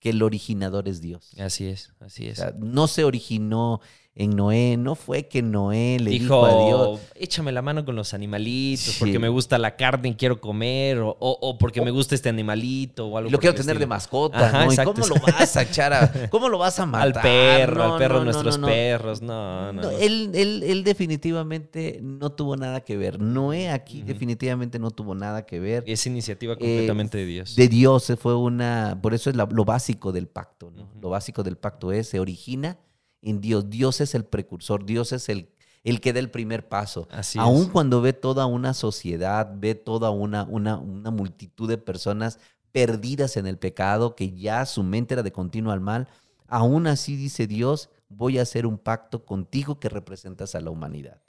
que 0.00 0.10
el 0.10 0.22
originador 0.22 0.88
es 0.88 1.00
Dios. 1.00 1.30
Así 1.38 1.68
es, 1.68 1.92
así 2.00 2.26
es. 2.26 2.42
no 2.58 2.88
se 2.88 3.04
originó 3.04 3.80
en 4.14 4.36
Noé, 4.36 4.76
no 4.76 4.94
fue 4.94 5.26
que 5.26 5.40
Noé 5.40 5.98
le 5.98 6.10
dijo, 6.10 6.44
a 6.44 6.66
Dios, 6.66 7.00
échame 7.14 7.50
la 7.50 7.62
mano 7.62 7.82
con 7.82 7.96
los 7.96 8.12
animalitos 8.12 8.96
porque 8.98 9.18
me 9.18 9.30
gusta 9.30 9.56
la 9.56 9.74
carne 9.76 10.10
y 10.10 10.14
quiero 10.16 10.38
comer 10.38 10.98
o, 11.00 11.56
porque 11.58 11.80
me 11.80 11.90
gusta 11.90 12.14
este 12.14 12.28
animalito 12.28 13.06
o 13.08 13.16
algo. 13.16 13.30
lo 13.30 13.38
quiero 13.38 13.54
tener 13.54 13.78
de 13.78 13.86
mascota, 13.86 14.52
¿no? 14.52 14.72
¿Y 14.72 14.76
cómo 14.84 15.06
lo 15.06 15.14
vas 15.14 15.56
a 15.56 15.62
echar 15.62 15.94
a, 15.94 16.28
cómo 16.28 16.50
lo 16.50 16.58
vas 16.58 16.78
a 16.78 16.84
matar? 16.84 17.06
Al 17.06 17.22
perro, 17.22 17.94
al 17.94 17.98
perro 17.98 18.18
de 18.18 18.24
nuestros 18.26 18.58
perros, 18.58 19.22
no, 19.22 19.72
no. 19.72 19.90
Él, 19.90 20.30
él, 20.34 20.62
él, 20.62 20.84
definitivamente 20.84 21.98
no 22.02 22.32
tuvo 22.32 22.56
nada 22.56 22.82
que 22.82 22.98
ver. 22.98 23.18
Noé 23.18 23.70
aquí 23.70 24.02
definitivamente 24.02 24.78
no 24.78 24.90
tuvo 24.90 25.14
nada 25.14 25.46
que 25.46 25.58
ver. 25.58 25.84
Es 25.86 26.06
iniciativa 26.06 26.56
completamente 26.56 27.16
de 27.16 27.24
Dios. 27.24 27.56
De 27.56 27.66
Dios, 27.66 28.12
fue 28.20 28.36
una, 28.36 28.98
por 29.00 29.14
eso 29.14 29.30
es 29.30 29.36
lo 29.36 29.64
básico 29.64 30.12
del 30.12 30.26
pacto, 30.26 30.70
¿no? 30.70 30.90
Lo 31.00 31.08
básico 31.08 31.42
del 31.42 31.56
pacto 31.56 31.92
es, 31.92 32.08
se 32.08 32.20
origina 32.20 32.76
en 33.22 33.40
Dios. 33.40 33.70
Dios 33.70 34.00
es 34.00 34.14
el 34.14 34.24
precursor, 34.24 34.84
Dios 34.84 35.12
es 35.12 35.28
el, 35.28 35.48
el 35.84 36.00
que 36.00 36.12
da 36.12 36.20
el 36.20 36.30
primer 36.30 36.68
paso. 36.68 37.08
Así 37.10 37.38
Aun 37.38 37.66
cuando 37.66 38.02
ve 38.02 38.12
toda 38.12 38.46
una 38.46 38.74
sociedad, 38.74 39.50
ve 39.56 39.74
toda 39.74 40.10
una, 40.10 40.44
una, 40.44 40.76
una 40.76 41.10
multitud 41.10 41.68
de 41.68 41.78
personas 41.78 42.38
perdidas 42.72 43.36
en 43.36 43.46
el 43.46 43.58
pecado, 43.58 44.16
que 44.16 44.32
ya 44.32 44.66
su 44.66 44.82
mente 44.82 45.14
era 45.14 45.22
de 45.22 45.32
continuo 45.32 45.72
al 45.72 45.80
mal, 45.80 46.08
aún 46.48 46.86
así 46.86 47.16
dice 47.16 47.46
Dios, 47.46 47.90
voy 48.08 48.38
a 48.38 48.42
hacer 48.42 48.66
un 48.66 48.78
pacto 48.78 49.24
contigo 49.24 49.78
que 49.78 49.88
representas 49.88 50.54
a 50.54 50.60
la 50.60 50.70
humanidad. 50.70 51.22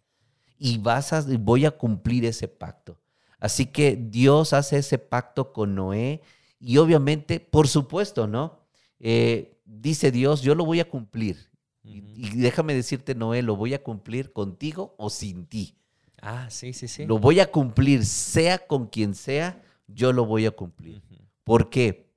Y 0.58 0.78
vas 0.78 1.14
a, 1.14 1.24
voy 1.40 1.66
a 1.66 1.72
cumplir 1.72 2.26
ese 2.26 2.48
pacto. 2.48 2.98
Así 3.40 3.66
que 3.66 3.98
Dios 3.98 4.54
hace 4.54 4.78
ese 4.78 4.98
pacto 4.98 5.52
con 5.52 5.76
Noé 5.76 6.22
y 6.60 6.78
obviamente, 6.78 7.42
por 7.42 7.68
supuesto, 7.68 8.26
¿no? 8.26 8.60
Eh, 9.00 9.60
dice 9.66 10.12
Dios, 10.12 10.42
yo 10.42 10.56
lo 10.56 10.64
voy 10.64 10.80
a 10.80 10.90
cumplir. 10.90 11.50
Y, 11.84 12.38
déjame 12.38 12.74
decirte, 12.74 13.14
Noé, 13.14 13.42
lo 13.42 13.56
voy 13.56 13.74
a 13.74 13.84
cumplir 13.84 14.32
contigo 14.32 14.96
o 14.98 15.10
sin 15.10 15.46
ti. 15.46 15.76
Ah, 16.22 16.50
sí, 16.50 16.72
sí, 16.72 16.88
sí. 16.88 17.06
Lo 17.06 17.20
voy 17.20 17.42
a 17.42 17.52
cumplir, 17.52 18.06
sea 18.06 18.58
con 18.58 18.88
quien 18.88 19.14
sea, 19.14 19.62
yo 19.88 20.14
lo 20.14 20.26
voy 20.26 20.46
a 20.46 20.52
cumplir. 20.52 21.02
¿Por 21.44 21.70
qué? 21.70 22.10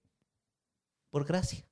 Por 1.11 1.25
gracia. 1.25 1.67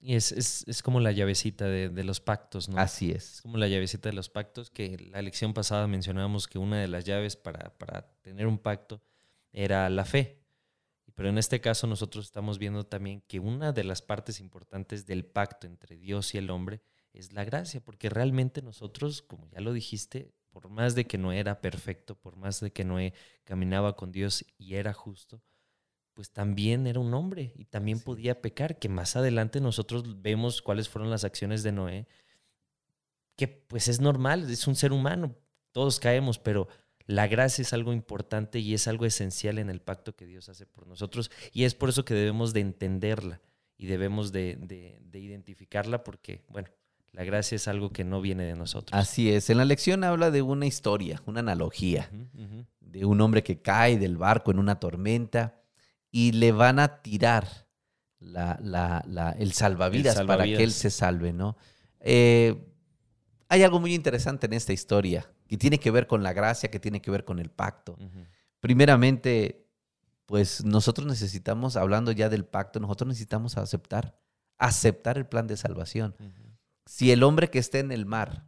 Y 0.00 0.16
es, 0.16 0.82
como 0.82 1.00
la 1.00 1.12
llavecita 1.12 1.66
de, 1.66 2.04
los 2.04 2.20
pactos, 2.20 2.68
¿no? 2.68 2.78
Así 2.78 3.12
es. 3.12 3.34
Es 3.34 3.42
como 3.42 3.56
la 3.56 3.68
llavecita 3.68 4.08
de 4.08 4.14
los 4.14 4.28
pactos, 4.28 4.70
que 4.70 4.98
la 4.98 5.22
lección 5.22 5.54
pasada 5.54 5.86
mencionábamos 5.86 6.48
que 6.48 6.58
una 6.58 6.78
de 6.80 6.88
las 6.88 7.04
llaves 7.04 7.36
para, 7.36 7.70
para 7.78 8.08
tener 8.20 8.46
un 8.46 8.58
pacto 8.58 9.00
era 9.52 9.88
la 9.88 10.04
fe. 10.04 10.40
Pero 11.14 11.28
en 11.28 11.38
este 11.38 11.60
caso 11.60 11.86
nosotros 11.86 12.24
estamos 12.24 12.58
viendo 12.58 12.84
también 12.84 13.22
que 13.28 13.38
una 13.38 13.72
de 13.72 13.84
las 13.84 14.02
partes 14.02 14.40
importantes 14.40 15.06
del 15.06 15.24
pacto 15.24 15.66
entre 15.68 15.96
Dios 15.96 16.34
y 16.34 16.38
el 16.38 16.50
hombre 16.50 16.82
es 17.14 17.32
la 17.32 17.44
gracia, 17.44 17.80
porque 17.80 18.10
realmente 18.10 18.60
nosotros, 18.60 19.22
como 19.22 19.48
ya 19.48 19.60
lo 19.60 19.72
dijiste, 19.72 20.32
por 20.50 20.68
más 20.68 20.94
de 20.94 21.06
que 21.06 21.16
no 21.16 21.32
era 21.32 21.60
perfecto, 21.60 22.16
por 22.16 22.36
más 22.36 22.60
de 22.60 22.72
que 22.72 22.84
Noé 22.84 23.14
caminaba 23.44 23.96
con 23.96 24.12
Dios 24.12 24.44
y 24.58 24.74
era 24.74 24.92
justo, 24.92 25.40
pues 26.12 26.30
también 26.30 26.86
era 26.86 27.00
un 27.00 27.14
hombre 27.14 27.52
y 27.56 27.64
también 27.64 28.00
podía 28.00 28.40
pecar, 28.40 28.78
que 28.78 28.88
más 28.88 29.16
adelante 29.16 29.60
nosotros 29.60 30.22
vemos 30.22 30.60
cuáles 30.60 30.88
fueron 30.88 31.10
las 31.10 31.24
acciones 31.24 31.62
de 31.62 31.72
Noé, 31.72 32.08
que 33.36 33.48
pues 33.48 33.88
es 33.88 34.00
normal, 34.00 34.50
es 34.50 34.66
un 34.66 34.76
ser 34.76 34.92
humano, 34.92 35.36
todos 35.72 35.98
caemos, 35.98 36.38
pero 36.38 36.68
la 37.06 37.26
gracia 37.26 37.62
es 37.62 37.72
algo 37.72 37.92
importante 37.92 38.58
y 38.58 38.74
es 38.74 38.86
algo 38.88 39.06
esencial 39.06 39.58
en 39.58 39.70
el 39.70 39.80
pacto 39.80 40.16
que 40.16 40.26
Dios 40.26 40.48
hace 40.48 40.66
por 40.66 40.86
nosotros 40.86 41.30
y 41.52 41.64
es 41.64 41.74
por 41.74 41.88
eso 41.88 42.04
que 42.04 42.14
debemos 42.14 42.52
de 42.52 42.60
entenderla 42.60 43.40
y 43.76 43.86
debemos 43.86 44.32
de, 44.32 44.56
de 44.56 45.18
identificarla 45.18 46.04
porque, 46.04 46.44
bueno, 46.48 46.68
la 47.14 47.22
gracia 47.22 47.54
es 47.54 47.68
algo 47.68 47.92
que 47.92 48.02
no 48.02 48.20
viene 48.20 48.42
de 48.42 48.56
nosotros. 48.56 48.98
Así 48.98 49.30
es. 49.30 49.48
En 49.48 49.58
la 49.58 49.64
lección 49.64 50.02
habla 50.02 50.32
de 50.32 50.42
una 50.42 50.66
historia, 50.66 51.22
una 51.26 51.40
analogía, 51.40 52.10
de 52.80 53.04
un 53.04 53.20
hombre 53.20 53.44
que 53.44 53.62
cae 53.62 53.98
del 53.98 54.16
barco 54.16 54.50
en 54.50 54.58
una 54.58 54.80
tormenta 54.80 55.62
y 56.10 56.32
le 56.32 56.50
van 56.50 56.80
a 56.80 57.02
tirar 57.02 57.68
el, 58.20 59.52
salvavidas 59.52 60.22
para 60.22 60.44
que 60.44 60.64
él 60.64 60.72
se 60.72 60.90
salve, 60.90 61.32
¿no? 61.32 61.56
Eh, 62.00 62.60
hay 63.48 63.62
algo 63.62 63.78
muy 63.78 63.94
interesante 63.94 64.46
en 64.46 64.54
esta 64.54 64.72
historia 64.72 65.30
que 65.46 65.56
tiene 65.56 65.78
que 65.78 65.92
ver 65.92 66.08
con 66.08 66.24
la 66.24 66.32
gracia, 66.32 66.68
que 66.68 66.80
tiene 66.80 67.00
que 67.00 67.12
ver 67.12 67.24
con 67.24 67.38
el 67.38 67.48
pacto. 67.48 67.96
Primeramente, 68.58 69.68
pues 70.26 70.64
nosotros 70.64 71.06
necesitamos, 71.06 71.76
hablando 71.76 72.10
ya 72.10 72.28
del 72.28 72.44
pacto, 72.44 72.80
nosotros 72.80 73.06
necesitamos 73.06 73.56
aceptar, 73.56 74.18
aceptar 74.58 75.16
el 75.16 75.26
plan 75.26 75.46
de 75.46 75.56
salvación 75.56 76.16
si 76.86 77.10
el 77.10 77.22
hombre 77.22 77.50
que 77.50 77.58
esté 77.58 77.78
en 77.80 77.92
el 77.92 78.06
mar, 78.06 78.44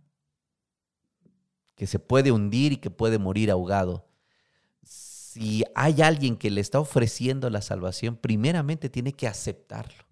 que 1.74 1.86
se 1.86 1.98
puede 1.98 2.32
hundir 2.32 2.72
y 2.72 2.76
que 2.78 2.90
puede 2.90 3.18
morir 3.18 3.50
ahogado, 3.50 4.06
si 4.82 5.64
hay 5.74 6.00
alguien 6.00 6.36
que 6.36 6.50
le 6.50 6.60
está 6.60 6.80
ofreciendo 6.80 7.50
la 7.50 7.60
salvación, 7.60 8.16
primeramente 8.16 8.88
tiene 8.88 9.12
que 9.12 9.28
aceptarlo. 9.28 10.04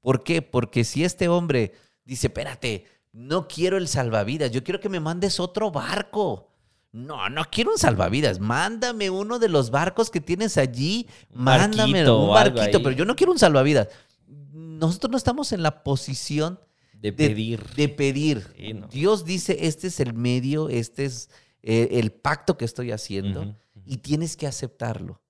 ¿Por 0.00 0.22
qué? 0.22 0.42
Porque 0.42 0.84
si 0.84 1.04
este 1.04 1.28
hombre 1.28 1.72
dice, 2.04 2.28
espérate, 2.28 2.86
no 3.12 3.48
quiero 3.48 3.76
el 3.76 3.88
salvavidas, 3.88 4.50
yo 4.50 4.62
quiero 4.62 4.80
que 4.80 4.88
me 4.88 5.00
mandes 5.00 5.40
otro 5.40 5.70
barco. 5.70 6.50
No, 6.92 7.28
no 7.28 7.44
quiero 7.50 7.72
un 7.72 7.78
salvavidas. 7.78 8.40
Mándame 8.40 9.10
uno 9.10 9.38
de 9.38 9.48
los 9.48 9.70
barcos 9.70 10.10
que 10.10 10.20
tienes 10.20 10.58
allí. 10.58 11.06
Mándame 11.32 12.08
un 12.10 12.28
barquito, 12.28 12.82
pero 12.82 12.92
yo 12.92 13.04
no 13.04 13.14
quiero 13.14 13.32
un 13.32 13.38
salvavidas. 13.38 13.88
Nosotros 14.26 15.10
no 15.10 15.16
estamos 15.16 15.52
en 15.52 15.62
la 15.62 15.82
posición 15.84 16.58
de 17.00 17.12
pedir. 17.12 17.64
De, 17.76 17.88
pedir. 17.88 18.46
Dios 18.90 19.24
dice, 19.24 19.66
este 19.66 19.86
es 19.86 20.00
el 20.00 20.14
medio, 20.14 20.68
este 20.68 21.06
es 21.06 21.30
eh, 21.62 21.88
el 21.92 22.12
pacto 22.12 22.56
que 22.56 22.64
estoy 22.64 22.92
haciendo 22.92 23.56
y 23.86 23.98
tienes 23.98 24.36
que 24.36 24.46
aceptarlo. 24.46 25.22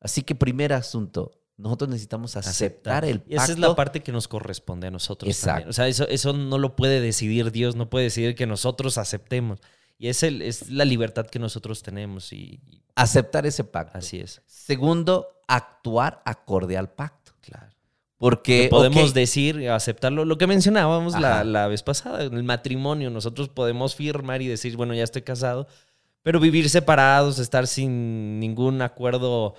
Así 0.00 0.22
que 0.22 0.34
primer 0.34 0.72
asunto, 0.72 1.38
nosotros 1.56 1.90
necesitamos 1.90 2.36
aceptar, 2.36 3.04
el 3.04 3.20
pacto. 3.20 3.32
Y 3.32 3.36
esa 3.36 3.52
es 3.52 3.58
la 3.58 3.74
parte 3.74 4.02
que 4.02 4.10
nos 4.10 4.26
corresponde 4.26 4.88
a 4.88 4.90
nosotros 4.90 5.28
Exacto. 5.30 5.70
O 5.70 5.72
sea, 5.72 5.86
eso, 5.86 6.08
eso 6.08 6.32
no 6.32 6.58
lo 6.58 6.74
puede 6.74 7.00
decidir 7.00 7.52
Dios, 7.52 7.76
no 7.76 7.88
puede 7.90 8.06
decidir 8.06 8.34
que 8.34 8.46
nosotros 8.46 8.98
aceptemos. 8.98 9.60
Y 9.98 10.08
es, 10.08 10.24
el, 10.24 10.42
es 10.42 10.68
la 10.68 10.84
libertad 10.84 11.26
que 11.26 11.38
nosotros 11.38 11.82
tenemos. 11.82 12.32
Y, 12.32 12.60
Aceptar 12.96 13.46
ese 13.46 13.62
pacto. 13.64 13.98
Así 13.98 14.18
es. 14.18 14.42
Segundo, 14.46 15.28
actuar 15.46 16.22
acorde 16.24 16.76
al 16.76 16.90
pacto. 16.90 17.21
Porque 18.22 18.68
podemos 18.70 19.14
decir, 19.14 19.68
aceptarlo, 19.68 20.24
lo 20.24 20.38
que 20.38 20.46
mencionábamos 20.46 21.18
la, 21.18 21.42
la, 21.42 21.66
vez 21.66 21.82
pasada, 21.82 22.22
en 22.22 22.34
el 22.34 22.44
matrimonio, 22.44 23.10
nosotros 23.10 23.48
podemos 23.48 23.96
firmar 23.96 24.42
y 24.42 24.46
decir, 24.46 24.76
bueno, 24.76 24.94
ya 24.94 25.02
estoy 25.02 25.22
casado, 25.22 25.66
pero 26.22 26.38
vivir 26.38 26.70
separados, 26.70 27.40
estar 27.40 27.66
sin 27.66 28.38
ningún 28.38 28.80
acuerdo. 28.80 29.56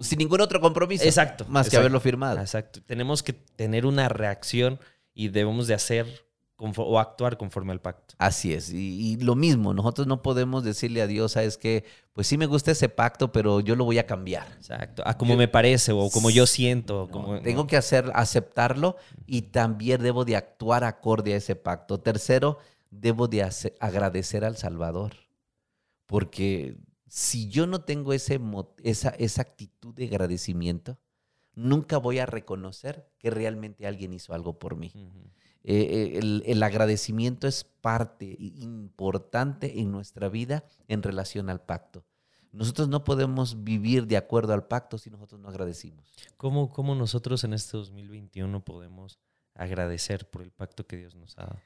Sin 0.00 0.20
ningún 0.20 0.40
otro 0.42 0.60
compromiso. 0.60 1.02
Exacto. 1.02 1.44
Más 1.48 1.68
que 1.68 1.76
haberlo 1.76 1.98
firmado. 1.98 2.38
Exacto. 2.38 2.80
Tenemos 2.86 3.24
que 3.24 3.32
tener 3.32 3.84
una 3.84 4.08
reacción 4.08 4.78
y 5.12 5.30
debemos 5.30 5.66
de 5.66 5.74
hacer 5.74 6.23
o 6.56 6.98
actuar 6.98 7.36
conforme 7.36 7.72
al 7.72 7.80
pacto. 7.80 8.14
Así 8.18 8.52
es. 8.52 8.72
Y, 8.72 9.16
lo 9.16 9.34
mismo, 9.34 9.74
nosotros 9.74 10.06
no 10.06 10.22
podemos 10.22 10.62
decirle 10.64 11.02
a 11.02 11.06
Dios, 11.06 11.32
sabes 11.32 11.58
que, 11.58 11.84
pues 12.12 12.26
sí 12.26 12.38
me 12.38 12.46
gusta 12.46 12.70
ese 12.70 12.88
pacto, 12.88 13.32
pero 13.32 13.60
yo 13.60 13.76
lo 13.76 13.84
voy 13.84 13.98
a 13.98 14.06
cambiar. 14.06 14.46
Exacto. 14.56 15.02
A 15.04 15.18
como 15.18 15.36
me 15.36 15.48
parece 15.48 15.92
o 15.92 16.10
como 16.10 16.30
yo 16.30 16.46
siento. 16.46 17.08
como, 17.10 17.40
tengo 17.40 17.66
que 17.66 17.76
hacer, 17.76 18.10
aceptarlo 18.14 18.96
y 19.26 19.42
también 19.42 20.02
debo 20.02 20.24
de 20.24 20.36
actuar 20.36 20.84
acorde 20.84 21.34
a 21.34 21.38
ese 21.38 21.56
pacto. 21.56 21.98
Tercero, 22.00 22.58
debo 22.90 23.26
de 23.26 23.48
agradecer 23.80 24.44
al 24.44 24.56
Salvador. 24.56 25.12
Porque 26.06 26.76
si 27.08 27.48
yo 27.48 27.66
no 27.66 27.80
tengo 27.80 28.12
ese, 28.12 28.40
esa, 28.82 29.10
esa 29.10 29.42
actitud 29.42 29.94
de 29.94 30.06
agradecimiento, 30.06 30.98
nunca 31.54 31.98
voy 31.98 32.18
a 32.18 32.26
reconocer 32.26 33.08
que 33.18 33.30
realmente 33.30 33.86
alguien 33.86 34.12
hizo 34.12 34.34
algo 34.34 34.58
por 34.58 34.76
mí. 34.76 34.92
Eh, 35.66 36.20
el, 36.44 36.62
agradecimiento 36.62 37.46
es 37.46 37.64
parte 37.64 38.36
importante 38.38 39.80
en 39.80 39.90
nuestra 39.90 40.28
vida 40.28 40.64
en 40.88 41.02
relación 41.02 41.48
al 41.48 41.62
pacto. 41.62 42.04
Nosotros 42.52 42.88
no 42.88 43.02
podemos 43.02 43.64
vivir 43.64 44.06
de 44.06 44.18
acuerdo 44.18 44.52
al 44.52 44.66
pacto 44.66 44.98
si 44.98 45.10
nosotros 45.10 45.40
no 45.40 45.48
agradecimos. 45.48 46.12
¿Cómo, 46.36 46.70
cómo 46.70 46.94
nosotros 46.94 47.44
en 47.44 47.54
este 47.54 47.78
2021 47.78 48.62
podemos 48.62 49.18
agradecer 49.54 50.28
por 50.30 50.42
el 50.42 50.52
pacto 50.52 50.86
que 50.86 50.98
Dios 50.98 51.14
nos 51.16 51.36
ha 51.38 51.46
dado? 51.46 51.60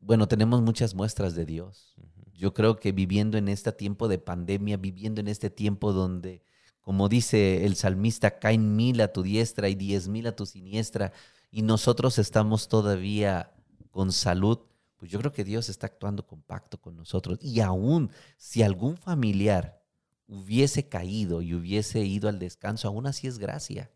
Bueno, 0.00 0.26
tenemos 0.26 0.60
muchas 0.60 0.94
muestras 0.94 1.36
de 1.36 1.46
Dios. 1.46 1.94
Yo 2.34 2.52
creo 2.52 2.76
que 2.76 2.90
viviendo 2.90 3.38
en 3.38 3.48
este 3.48 3.70
tiempo 3.70 4.08
de 4.08 4.18
pandemia, 4.18 4.76
viviendo 4.76 5.20
en 5.20 5.28
este 5.28 5.48
tiempo 5.48 5.92
donde, 5.92 6.42
como 6.80 7.08
dice 7.08 7.64
el 7.64 7.76
salmista, 7.76 8.40
caen 8.40 8.74
mil 8.74 9.00
a 9.00 9.12
tu 9.12 9.22
diestra 9.22 9.68
y 9.68 9.76
diez 9.76 10.08
mil 10.08 10.26
a 10.26 10.34
tu 10.34 10.44
siniestra, 10.44 11.12
y 11.52 11.60
nosotros 11.60 12.18
estamos 12.18 12.66
todavía 12.66 13.52
con 13.90 14.10
salud, 14.10 14.58
pues 14.96 15.10
yo 15.10 15.18
creo 15.18 15.32
que 15.32 15.44
Dios 15.44 15.68
está 15.68 15.86
actuando 15.86 16.26
con 16.26 16.40
pacto 16.40 16.80
con 16.80 16.96
nosotros. 16.96 17.38
Y 17.42 17.60
aún 17.60 18.10
si 18.38 18.62
algún 18.62 18.96
familiar 18.96 19.82
hubiese 20.26 20.88
caído 20.88 21.42
y 21.42 21.54
hubiese 21.54 22.00
ido 22.00 22.30
al 22.30 22.38
descanso, 22.38 22.88
aún 22.88 23.06
así 23.06 23.26
es 23.28 23.38
gracia. 23.38 23.90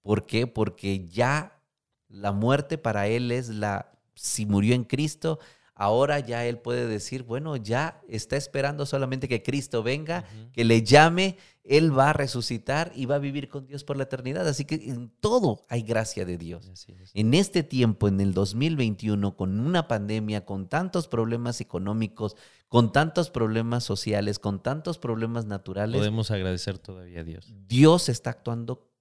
¿Por 0.00 0.24
qué? 0.24 0.46
Porque 0.46 1.06
ya 1.06 1.60
la 2.08 2.32
muerte 2.32 2.78
para 2.78 3.06
él 3.06 3.30
es 3.30 3.50
la, 3.50 3.92
si 4.14 4.46
murió 4.46 4.74
en 4.74 4.84
Cristo, 4.84 5.38
ahora 5.80 6.20
ya 6.20 6.44
él 6.44 6.58
puede 6.58 6.86
decir, 6.86 7.22
bueno, 7.22 7.56
ya 7.56 8.02
está 8.06 8.36
esperando 8.36 8.84
solamente 8.84 9.28
que 9.28 9.42
Cristo 9.42 9.82
venga, 9.82 10.26
que 10.52 10.62
le 10.62 10.82
llame, 10.82 11.38
él 11.64 11.98
va 11.98 12.10
a 12.10 12.12
resucitar 12.12 12.92
y 12.94 13.06
va 13.06 13.14
a 13.14 13.18
vivir 13.18 13.48
con 13.48 13.66
Dios 13.66 13.82
por 13.82 13.96
la 13.96 14.02
eternidad. 14.02 14.46
Así 14.46 14.66
que 14.66 14.74
en 14.74 15.08
todo 15.20 15.64
hay 15.70 15.80
gracia 15.80 16.26
de 16.26 16.36
Dios. 16.36 16.70
En 17.14 17.32
este 17.32 17.62
tiempo, 17.62 18.08
en 18.08 18.20
el 18.20 18.34
2021, 18.34 19.36
con 19.36 19.58
una 19.58 19.88
pandemia, 19.88 20.44
con 20.44 20.68
tantos 20.68 21.08
problemas 21.08 21.62
económicos, 21.62 22.36
con 22.68 22.92
tantos 22.92 23.30
problemas 23.30 23.82
sociales, 23.82 24.38
con 24.38 24.62
tantos 24.62 24.98
problemas 24.98 25.46
naturales. 25.46 25.96
Podemos 25.98 26.30
agradecer 26.30 26.76
todavía 26.76 27.20
a 27.20 27.24
Dios. 27.24 27.54
Dios 27.68 28.10
está 28.10 28.28
actuando 28.28 28.92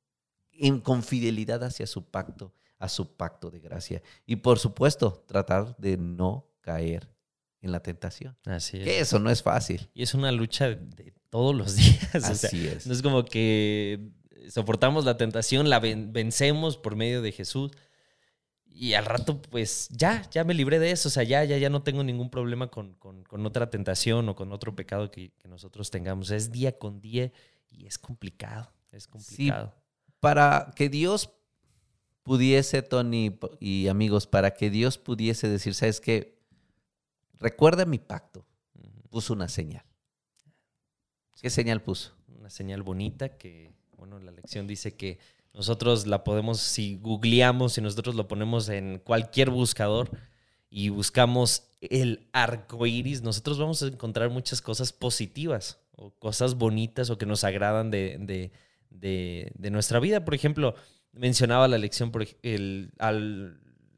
en, 0.54 0.80
con 0.80 1.04
fidelidad 1.04 1.62
hacia 1.66 1.88
su 1.88 2.06
pacto, 2.06 2.54
a 2.78 2.88
su 2.88 3.18
pacto 3.18 3.52
de 3.52 3.60
gracia. 3.60 4.02
Y 4.26 4.38
por 4.38 4.60
supuesto, 4.60 5.26
tratar 5.28 5.76
de 5.76 5.98
no 5.98 6.49
caer 6.62 7.10
en 7.62 7.72
la 7.72 7.82
tentación. 7.82 8.38
Así 8.46 8.78
es. 8.78 8.84
Que 8.84 9.00
eso 9.00 9.20
no 9.20 9.30
es 9.30 9.44
fácil. 9.44 9.90
Y 9.94 10.04
es 10.04 10.14
una 10.14 10.32
lucha 10.32 10.70
de 10.70 11.14
todos 11.30 11.56
los 11.56 11.76
días. 11.78 12.16
Así 12.16 12.68
es. 12.68 12.88
No 12.88 12.94
es 12.94 13.02
como 13.02 13.26
que 13.26 14.12
soportamos 14.50 15.06
la 15.06 15.18
tentación, 15.18 15.70
la 15.70 15.80
vencemos 15.80 16.78
por 16.78 16.96
medio 16.96 17.22
de 17.22 17.32
Jesús. 17.32 17.72
Y 18.66 18.94
al 18.94 19.06
rato, 19.06 19.42
pues 19.42 19.90
ya, 19.92 20.30
ya 20.32 20.44
me 20.44 20.54
libré 20.54 20.80
de 20.80 20.92
eso. 20.92 21.10
O 21.10 21.12
sea, 21.12 21.24
ya, 21.24 21.44
ya, 21.44 21.58
ya 21.58 21.70
no 21.70 21.84
tengo 21.84 22.04
ningún 22.04 22.30
problema 22.30 22.70
con, 22.70 22.98
otra 23.46 23.70
tentación 23.70 24.30
o 24.30 24.36
con 24.36 24.54
otro 24.54 24.76
pecado 24.76 25.12
que, 25.12 25.34
nosotros 25.44 25.92
tengamos. 25.92 26.32
Es 26.32 26.52
día 26.52 26.78
con 26.78 27.02
día 27.02 27.32
y 27.70 27.88
es 27.88 27.98
complicado. 27.98 28.72
Es 28.92 29.08
complicado. 29.08 29.76
para 30.20 30.72
que 30.76 30.90
Dios 30.90 31.32
pudiese, 32.24 32.82
Tony 32.82 33.38
y 33.60 33.88
amigos, 33.88 34.28
para 34.28 34.52
que 34.52 34.70
Dios 34.70 34.98
pudiese 34.98 35.50
decir, 35.50 35.74
¿sabes 35.74 36.00
qué? 36.00 36.39
Recuerda 37.40 37.86
mi 37.86 38.00
pacto. 38.00 38.46
Puso 39.10 39.34
una 39.34 39.48
señal. 39.48 39.84
¿Qué 41.42 41.50
señal 41.50 41.82
puso? 41.82 42.14
Una 42.28 42.50
señal 42.50 42.84
bonita 42.84 43.38
que, 43.38 43.74
bueno, 43.98 44.20
la 44.20 44.32
lección 44.32 44.68
dice 44.68 44.96
que 44.96 45.20
nosotros 45.54 46.06
la 46.06 46.24
podemos, 46.24 46.60
si 46.60 46.96
googleamos, 46.96 47.74
si 47.74 47.82
nosotros 47.82 48.16
lo 48.16 48.28
ponemos 48.28 48.70
en 48.70 49.00
cualquier 49.00 49.50
buscador 49.50 50.10
y 50.70 50.90
buscamos 50.90 51.64
el 51.82 52.28
arco 52.34 52.86
iris, 52.86 53.22
nosotros 53.22 53.58
vamos 53.58 53.82
a 53.82 53.88
encontrar 53.88 54.30
muchas 54.30 54.62
cosas 54.62 54.94
positivas 54.94 55.80
o 55.96 56.12
cosas 56.12 56.56
bonitas 56.56 57.10
o 57.10 57.18
que 57.18 57.26
nos 57.26 57.44
agradan 57.44 57.90
de, 57.90 58.52
nuestra 59.58 60.00
vida. 60.00 60.24
Por 60.24 60.36
ejemplo, 60.36 60.76
mencionaba 61.14 61.68
la 61.68 61.78
lección 61.78 62.12
por 62.12 62.28
el, 62.44 62.92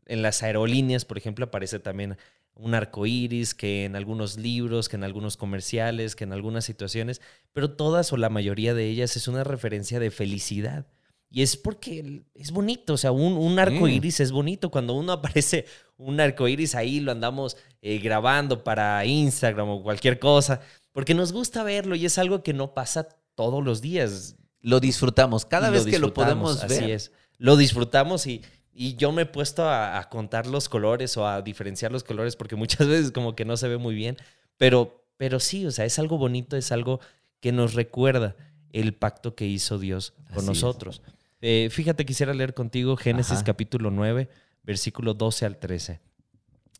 en 0.06 0.21
las 0.21 0.43
aerolíneas, 0.43 1.06
por 1.06 1.17
ejemplo, 1.17 1.45
aparece 1.45 1.80
también 1.80 2.17
un 2.55 2.75
arco 2.75 3.05
iris, 3.05 3.53
que 3.53 3.85
en 3.85 3.95
algunos 3.95 4.37
libros, 4.37 4.89
que 4.89 4.95
en 4.95 5.03
algunos 5.03 5.37
comerciales, 5.37 6.15
que 6.15 6.23
en 6.23 6.33
algunas 6.33 6.65
situaciones, 6.65 7.21
pero 7.53 7.71
todas 7.71 8.11
o 8.13 8.17
la 8.17 8.29
mayoría 8.29 8.73
de 8.73 8.87
ellas 8.87 9.15
es 9.15 9.27
una 9.27 9.43
referencia 9.43 9.99
de 9.99 10.11
felicidad. 10.11 10.85
Y 11.33 11.43
es 11.43 11.55
porque 11.55 12.23
es 12.35 12.51
bonito, 12.51 12.93
o 12.93 12.97
sea, 12.97 13.13
un, 13.13 13.33
un 13.37 13.57
arco 13.57 13.87
iris 13.87 14.19
es 14.19 14.33
bonito. 14.33 14.69
Cuando 14.69 14.93
uno 14.93 15.11
aparece 15.13 15.65
un 15.95 16.19
arco 16.19 16.47
iris 16.47 16.75
ahí, 16.75 16.99
lo 16.99 17.13
andamos 17.13 17.55
eh, 17.81 17.99
grabando 17.99 18.65
para 18.65 19.05
Instagram 19.05 19.69
o 19.69 19.81
cualquier 19.81 20.19
cosa, 20.19 20.59
porque 20.91 21.13
nos 21.13 21.31
gusta 21.31 21.63
verlo 21.63 21.95
y 21.95 22.05
es 22.05 22.17
algo 22.17 22.43
que 22.43 22.53
no 22.53 22.73
pasa 22.73 23.07
todos 23.35 23.63
los 23.63 23.81
días. 23.81 24.35
Lo 24.59 24.81
disfrutamos 24.81 25.45
cada 25.45 25.69
vez 25.69 25.85
que 25.85 25.99
lo 25.99 26.13
podemos 26.13 26.67
ver. 26.67 26.83
Así 26.83 26.91
es. 26.91 27.11
Lo 27.37 27.55
disfrutamos 27.55 28.27
y 28.27 28.41
y 28.81 28.95
yo 28.95 29.11
me 29.11 29.21
he 29.21 29.25
puesto 29.27 29.69
a, 29.69 30.03
contar 30.09 30.47
los 30.47 30.67
colores 30.67 31.15
o 31.15 31.27
a 31.27 31.43
diferenciar 31.43 31.91
los 31.91 32.03
colores 32.03 32.35
porque 32.35 32.55
muchas 32.55 32.87
veces 32.87 33.11
como 33.11 33.35
que 33.35 33.45
no 33.45 33.55
se 33.55 33.67
ve 33.67 33.77
muy 33.77 33.93
bien. 33.93 34.17
Pero, 34.57 35.05
pero 35.17 35.39
sí, 35.39 35.67
o 35.67 35.71
sea, 35.71 35.85
es 35.85 35.99
algo 35.99 36.17
bonito, 36.17 36.57
es 36.57 36.71
algo 36.71 36.99
que 37.41 37.51
nos 37.51 37.75
recuerda 37.75 38.35
el 38.71 38.95
pacto 38.95 39.35
que 39.35 39.45
hizo 39.45 39.77
Dios 39.77 40.15
con 40.33 40.47
nosotros. 40.47 41.03
Eh, 41.41 41.69
fíjate, 41.69 42.07
quisiera 42.07 42.33
leer 42.33 42.55
contigo 42.55 42.97
Génesis 42.97 43.43
capítulo 43.43 43.91
9, 43.91 44.29
versículo 44.63 45.13
12 45.13 45.45
al 45.45 45.59
13. 45.59 45.99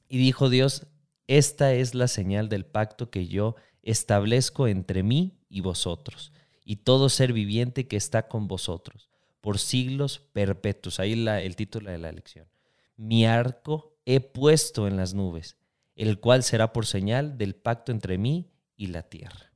Y 0.10 0.18
dijo 0.18 0.50
Dios, 0.50 0.88
esta 1.28 1.72
es 1.76 1.94
la 1.94 2.08
señal 2.08 2.50
del 2.50 2.66
pacto 2.66 3.12
que 3.12 3.28
yo 3.28 3.58
establezco 3.84 4.68
entre 4.68 5.04
mí 5.04 5.38
y 5.50 5.62
vosotros, 5.62 6.34
y 6.66 6.78
todo 6.78 7.10
ser 7.10 7.32
viviente 7.32 7.88
que 7.88 7.98
está 7.98 8.28
con 8.28 8.48
vosotros 8.48 9.11
por 9.42 9.60
siglos 9.60 10.20
perpetuos. 10.32 11.00
Ahí 11.00 11.16
la, 11.16 11.42
el 11.42 11.56
título 11.56 11.92
de 11.92 11.98
la 11.98 12.12
lección. 12.12 12.48
Mi 12.96 13.26
arco 13.26 13.98
he 14.06 14.20
puesto 14.20 14.88
en 14.88 14.98
las 14.98 15.14
nubes, 15.14 15.58
el 15.96 16.20
cual 16.20 16.44
será 16.44 16.72
por 16.72 16.86
señal 16.86 17.38
del 17.38 17.56
pacto 17.56 17.92
entre 17.92 18.18
mí 18.18 18.52
y 18.78 18.88
la 18.88 19.04
tierra. 19.04 19.52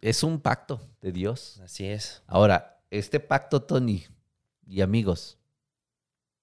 Es 0.00 0.22
un 0.22 0.40
pacto 0.40 0.80
de 1.00 1.12
Dios. 1.12 1.60
Así 1.62 1.86
es. 1.86 2.22
Ahora, 2.26 2.80
este 2.90 3.20
pacto, 3.20 3.62
Tony 3.62 4.04
y 4.66 4.80
amigos, 4.80 5.38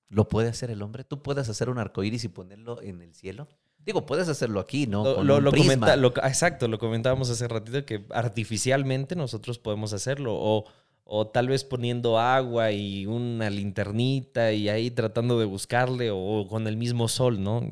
¿lo 0.09 0.27
puede 0.27 0.49
hacer 0.49 0.71
el 0.71 0.81
hombre? 0.81 1.03
¿Tú 1.03 1.21
puedes 1.21 1.47
hacer 1.47 1.69
un 1.69 1.77
arco 1.77 2.03
iris 2.03 2.23
y 2.23 2.27
ponerlo 2.27 2.81
en 2.81 3.01
el 3.01 3.13
cielo? 3.13 3.47
Digo, 3.85 4.05
puedes 4.05 4.27
hacerlo 4.27 4.59
aquí, 4.59 4.85
¿no? 4.85 5.23
Lo, 5.23 5.39
lo, 5.39 5.51
exacto, 5.55 6.67
lo 6.67 6.77
comentábamos 6.77 7.29
hace 7.29 7.47
ratito 7.47 7.83
que 7.83 8.05
artificialmente 8.11 9.15
nosotros 9.15 9.57
podemos 9.57 9.93
hacerlo. 9.93 10.35
O 10.35 10.65
o 11.13 11.27
tal 11.27 11.49
vez 11.49 11.65
poniendo 11.65 12.17
agua 12.17 12.71
y 12.71 13.05
una 13.05 13.49
linternita 13.49 14.53
y 14.53 14.69
ahí 14.69 14.89
tratando 14.89 15.37
de 15.37 15.43
buscarle 15.45 16.09
o 16.09 16.47
con 16.49 16.67
el 16.67 16.77
mismo 16.77 17.09
sol, 17.09 17.43
¿no? 17.43 17.69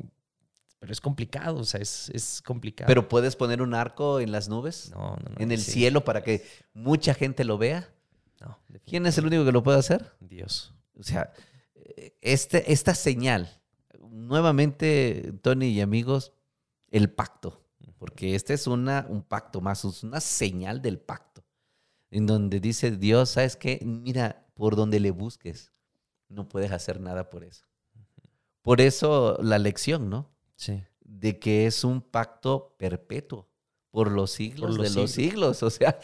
Pero 0.78 0.92
es 0.92 1.00
complicado, 1.00 1.56
o 1.56 1.64
sea, 1.64 1.80
es, 1.80 2.42
complicado. 2.44 2.86
¿Pero 2.86 3.08
puedes 3.08 3.36
poner 3.36 3.62
un 3.62 3.72
arco 3.72 4.20
en 4.20 4.30
las 4.30 4.50
nubes? 4.50 4.90
No, 4.90 5.16
no, 5.16 5.30
no. 5.30 5.36
¿En 5.38 5.52
el 5.52 5.60
cielo 5.62 6.04
para 6.04 6.22
que 6.22 6.44
mucha 6.74 7.14
gente 7.14 7.44
lo 7.44 7.56
vea? 7.56 7.90
¿Quién 8.84 9.06
es 9.06 9.16
el 9.16 9.24
único 9.24 9.46
que 9.46 9.52
lo 9.52 9.62
puede 9.62 9.78
hacer? 9.78 10.12
Dios. 10.20 10.74
O 10.98 11.02
sea, 11.02 11.32
este, 12.20 12.70
esta 12.70 12.94
señal, 12.94 13.58
nuevamente, 14.10 15.32
Tony 15.40 15.68
y 15.68 15.80
amigos, 15.80 16.34
el 16.90 17.10
pacto, 17.10 17.64
porque 17.96 18.34
este 18.34 18.52
es 18.52 18.66
una, 18.66 19.06
un 19.08 19.22
pacto 19.22 19.62
más, 19.62 19.82
es 19.86 20.02
una 20.02 20.20
señal 20.20 20.82
del 20.82 20.98
pacto, 20.98 21.29
en 22.10 22.26
donde 22.26 22.60
dice 22.60 22.90
Dios, 22.90 23.30
¿sabes 23.30 23.56
qué? 23.56 23.80
Mira, 23.84 24.46
por 24.54 24.76
donde 24.76 25.00
le 25.00 25.10
busques, 25.10 25.72
no 26.28 26.48
puedes 26.48 26.72
hacer 26.72 27.00
nada 27.00 27.30
por 27.30 27.44
eso. 27.44 27.64
Por 28.62 28.80
eso 28.80 29.38
la 29.42 29.58
lección, 29.58 30.10
¿no? 30.10 30.30
Sí. 30.56 30.82
De 31.00 31.38
que 31.38 31.66
es 31.66 31.84
un 31.84 32.00
pacto 32.00 32.74
perpetuo, 32.78 33.48
por 33.90 34.10
los 34.10 34.32
siglos 34.32 34.76
de 34.76 34.90
los 34.90 35.10
siglos. 35.10 35.62
O 35.62 35.70
sea, 35.70 35.98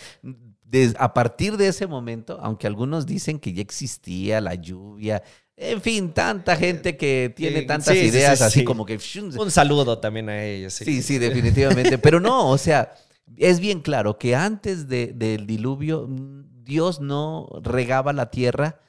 a 0.99 1.15
partir 1.15 1.57
de 1.57 1.69
ese 1.69 1.87
momento, 1.87 2.39
aunque 2.41 2.67
algunos 2.67 3.07
dicen 3.07 3.39
que 3.39 3.53
ya 3.53 3.63
existía 3.63 4.41
la 4.41 4.55
lluvia, 4.55 5.23
en 5.57 5.81
fin, 5.81 6.13
tanta 6.13 6.57
gente 6.57 6.97
que 6.97 7.33
tiene 7.35 7.63
tantas 7.63 7.97
ideas 7.97 8.43
así 8.43 8.63
como 8.65 8.85
que... 8.85 8.99
Un 9.39 9.51
saludo 9.51 9.99
también 9.99 10.29
a 10.29 10.45
ellos. 10.45 10.75
Sí, 10.75 11.03
sí, 11.03 11.19
definitivamente. 11.19 11.97
Pero 11.99 12.21
no, 12.21 12.51
o 12.51 12.59
sea, 12.59 12.93
es 13.37 13.61
bien 13.61 13.81
claro 13.81 14.19
que 14.19 14.35
antes 14.35 14.89
del 14.89 15.47
diluvio, 15.47 16.09
Dios 16.09 17.01
no 17.01 17.49
regaba 17.63 18.13
la 18.13 18.31
tierra 18.31 18.81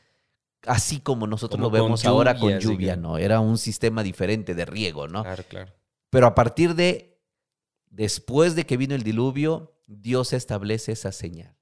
así 0.65 0.99
como 0.99 1.27
nosotros 1.27 1.59
lo 1.59 1.69
vemos 1.69 2.05
ahora 2.05 2.37
con 2.37 2.59
lluvia, 2.59 2.95
¿no? 2.95 3.17
Era 3.17 3.39
un 3.39 3.57
sistema 3.57 4.03
diferente 4.03 4.53
de 4.53 4.65
riego, 4.65 5.07
¿no? 5.07 5.23
Claro, 5.23 5.43
claro. 5.47 5.71
Pero 6.09 6.27
a 6.27 6.35
partir 6.35 6.75
de, 6.75 7.19
después 7.89 8.55
de 8.55 8.65
que 8.65 8.77
vino 8.77 8.95
el 8.95 9.03
diluvio, 9.03 9.77
Dios 9.87 10.33
establece 10.33 10.91
esa 10.91 11.11
señal. 11.11 11.55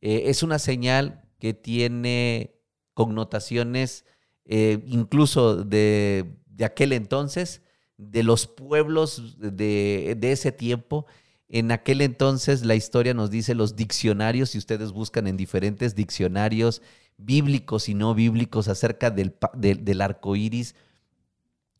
Eh, 0.00 0.24
es 0.26 0.42
una 0.42 0.58
señal 0.58 1.22
que 1.38 1.54
tiene 1.54 2.60
connotaciones 2.92 4.04
eh, 4.44 4.82
incluso 4.86 5.64
de, 5.64 6.36
aquel 6.62 6.92
entonces, 6.92 7.62
de 7.96 8.22
los 8.22 8.46
pueblos 8.46 9.38
de, 9.38 10.18
ese 10.20 10.52
tiempo. 10.52 11.06
En 11.54 11.70
aquel 11.70 12.00
entonces 12.00 12.64
la 12.64 12.74
historia 12.74 13.14
nos 13.14 13.30
dice 13.30 13.54
los 13.54 13.76
diccionarios, 13.76 14.50
si 14.50 14.58
ustedes 14.58 14.90
buscan 14.90 15.28
en 15.28 15.36
diferentes 15.36 15.94
diccionarios 15.94 16.82
bíblicos 17.16 17.88
y 17.88 17.94
no 17.94 18.12
bíblicos 18.12 18.66
acerca 18.66 19.12
del, 19.12 19.36
del 19.54 20.00
arco 20.00 20.34
iris, 20.34 20.74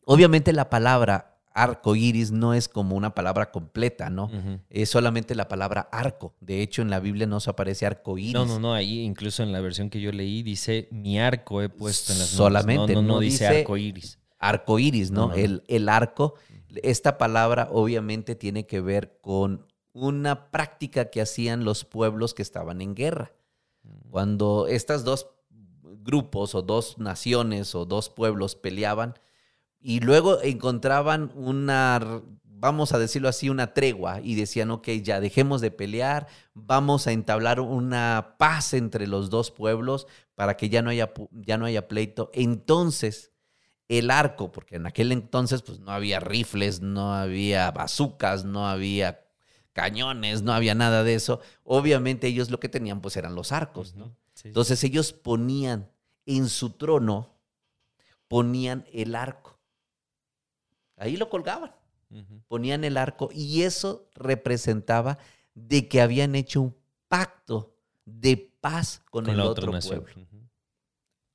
obviamente 0.05 0.53
la 0.53 0.69
palabra 0.69 1.39
arco 1.53 1.97
iris 1.97 2.31
no 2.31 2.53
es 2.53 2.69
como 2.69 2.95
una 2.95 3.13
palabra 3.13 3.51
completa, 3.51 4.09
¿no? 4.09 4.31
Es 4.69 4.91
solamente 4.91 5.35
la 5.35 5.49
palabra 5.49 5.89
arco. 5.91 6.33
De 6.39 6.61
hecho, 6.61 6.81
en 6.81 6.89
la 6.89 7.01
Biblia 7.01 7.27
no 7.27 7.41
se 7.41 7.49
aparece 7.49 7.85
arco 7.85 8.17
iris. 8.17 8.33
No, 8.33 8.45
no, 8.45 8.59
no. 8.59 8.73
Ahí, 8.73 9.01
incluso 9.01 9.43
en 9.43 9.51
la 9.51 9.59
versión 9.59 9.89
que 9.89 9.99
yo 9.99 10.13
leí, 10.13 10.41
dice 10.41 10.87
mi 10.91 11.19
arco 11.19 11.61
he 11.61 11.67
puesto 11.67 12.13
en 12.13 12.19
las 12.19 12.29
Solamente. 12.29 12.93
No, 12.93 13.01
no, 13.01 13.15
no, 13.15 13.19
dice, 13.19 13.45
arco 13.45 13.75
iris. 13.75 14.19
Arco 14.47 14.79
iris, 14.79 15.11
¿no? 15.11 15.33
El, 15.33 15.63
el 15.67 15.89
arco. 15.89 16.35
Esta 16.83 17.17
palabra 17.17 17.69
obviamente 17.71 18.35
tiene 18.35 18.65
que 18.65 18.81
ver 18.81 19.19
con 19.21 19.65
una 19.93 20.51
práctica 20.51 21.09
que 21.09 21.21
hacían 21.21 21.63
los 21.63 21.85
pueblos 21.85 22.33
que 22.33 22.41
estaban 22.41 22.81
en 22.81 22.95
guerra. 22.95 23.31
Mm. 23.83 24.09
Cuando 24.09 24.67
estas 24.67 25.03
dos 25.03 25.27
grupos 25.81 26.53
o 26.53 26.61
dos 26.61 26.97
naciones 26.97 27.75
o 27.75 27.85
dos 27.85 28.09
pueblos 28.09 28.55
peleaban, 28.55 29.15
y 29.79 29.99
luego 29.99 30.41
encontraban 30.41 31.31
una, 31.35 32.23
vamos 32.43 32.91
a 32.91 32.97
decirlo 32.97 33.29
así, 33.29 33.49
una 33.49 33.75
tregua 33.75 34.19
y 34.19 34.33
decían, 34.33 34.71
ok, 34.71 34.87
ya 35.03 35.19
dejemos 35.19 35.61
de 35.61 35.69
pelear, 35.69 36.25
vamos 36.55 37.05
a 37.05 37.11
entablar 37.11 37.59
una 37.59 38.35
paz 38.39 38.73
entre 38.73 39.05
los 39.05 39.29
dos 39.29 39.51
pueblos 39.51 40.07
para 40.33 40.57
que 40.57 40.69
ya 40.69 40.81
no 40.81 40.89
haya, 40.89 41.13
ya 41.31 41.59
no 41.59 41.65
haya 41.65 41.87
pleito. 41.87 42.31
Entonces, 42.33 43.31
el 43.87 44.09
arco, 44.11 44.51
porque 44.51 44.77
en 44.77 44.85
aquel 44.87 45.11
entonces 45.11 45.61
pues 45.61 45.79
no 45.79 45.91
había 45.91 46.19
rifles, 46.19 46.81
no 46.81 47.13
había 47.13 47.71
bazucas, 47.71 48.45
no 48.45 48.67
había 48.67 49.25
cañones, 49.73 50.41
no 50.41 50.53
había 50.53 50.73
nada 50.73 51.03
de 51.03 51.15
eso. 51.15 51.39
Obviamente 51.63 52.27
ellos 52.27 52.49
lo 52.49 52.59
que 52.59 52.69
tenían 52.69 53.01
pues 53.01 53.17
eran 53.17 53.35
los 53.35 53.51
arcos, 53.51 53.95
¿no? 53.95 54.15
Entonces 54.43 54.83
ellos 54.83 55.13
ponían 55.13 55.89
en 56.25 56.49
su 56.49 56.71
trono, 56.71 57.35
ponían 58.27 58.85
el 58.91 59.15
arco. 59.15 59.59
Ahí 60.97 61.17
lo 61.17 61.29
colgaban. 61.29 61.71
Ponían 62.47 62.85
el 62.85 62.95
arco 62.95 63.29
y 63.33 63.63
eso 63.63 64.09
representaba 64.15 65.17
de 65.53 65.89
que 65.89 66.01
habían 66.01 66.35
hecho 66.35 66.61
un 66.61 66.75
pacto 67.09 67.75
de 68.05 68.37
paz 68.61 69.01
con, 69.09 69.27
el 69.27 69.39
otro 69.41 69.71
pueblo. 69.71 70.05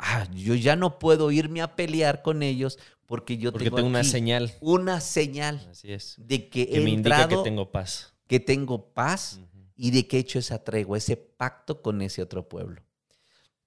Ah, 0.03 0.26
yo 0.32 0.55
ya 0.55 0.76
no 0.76 0.98
puedo 0.98 1.30
irme 1.30 1.61
a 1.61 1.76
pelear 1.76 2.22
con 2.22 2.42
ellos 2.42 2.78
porque 3.05 3.36
yo 3.36 3.53
tengo, 3.53 3.82
una 3.82 4.03
señal. 4.03 4.55
Una 4.61 5.01
señal. 5.01 5.66
Así 5.70 5.92
es. 5.92 6.14
De 6.16 6.48
que, 6.48 6.68
he 6.72 6.80
me 6.80 6.90
indica 6.90 7.28
que 7.28 7.36
tengo 7.38 7.70
paz. 7.70 8.14
Que 8.26 8.40
tengo 8.40 8.94
paz 8.94 9.40
y 9.76 9.90
de 9.90 10.07
que 10.07 10.16
he 10.16 10.20
hecho 10.20 10.38
esa 10.38 10.64
tregua, 10.64 10.96
ese 10.96 11.16
pacto 11.16 11.82
con 11.82 12.01
ese 12.01 12.22
otro 12.22 12.48
pueblo. 12.48 12.82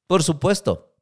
Por 0.08 0.24
supuesto, 0.24 0.96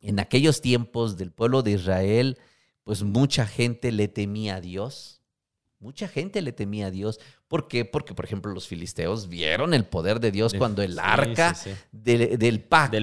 en 0.00 0.20
aquellos 0.20 0.60
tiempos 0.60 1.16
del 1.16 1.32
pueblo 1.32 1.62
de 1.62 1.72
Israel, 1.72 2.38
pues 2.84 3.02
mucha 3.02 3.46
gente 3.46 3.90
le 3.90 4.06
temía 4.06 4.56
a 4.56 4.60
Dios. 4.60 5.17
Mucha 5.80 6.08
gente 6.08 6.42
le 6.42 6.50
temía 6.50 6.86
a 6.86 6.90
Dios. 6.90 7.20
¿Por 7.46 7.68
qué? 7.68 7.84
Porque, 7.84 8.12
por 8.12 8.24
ejemplo, 8.24 8.52
los 8.52 8.66
filisteos 8.66 9.28
vieron 9.28 9.74
el 9.74 9.84
poder 9.84 10.18
de 10.18 10.32
Dios 10.32 10.52
cuando 10.54 10.82
el 10.82 10.98
arca 10.98 11.56
del 11.92 12.60
pacto, 12.60 12.98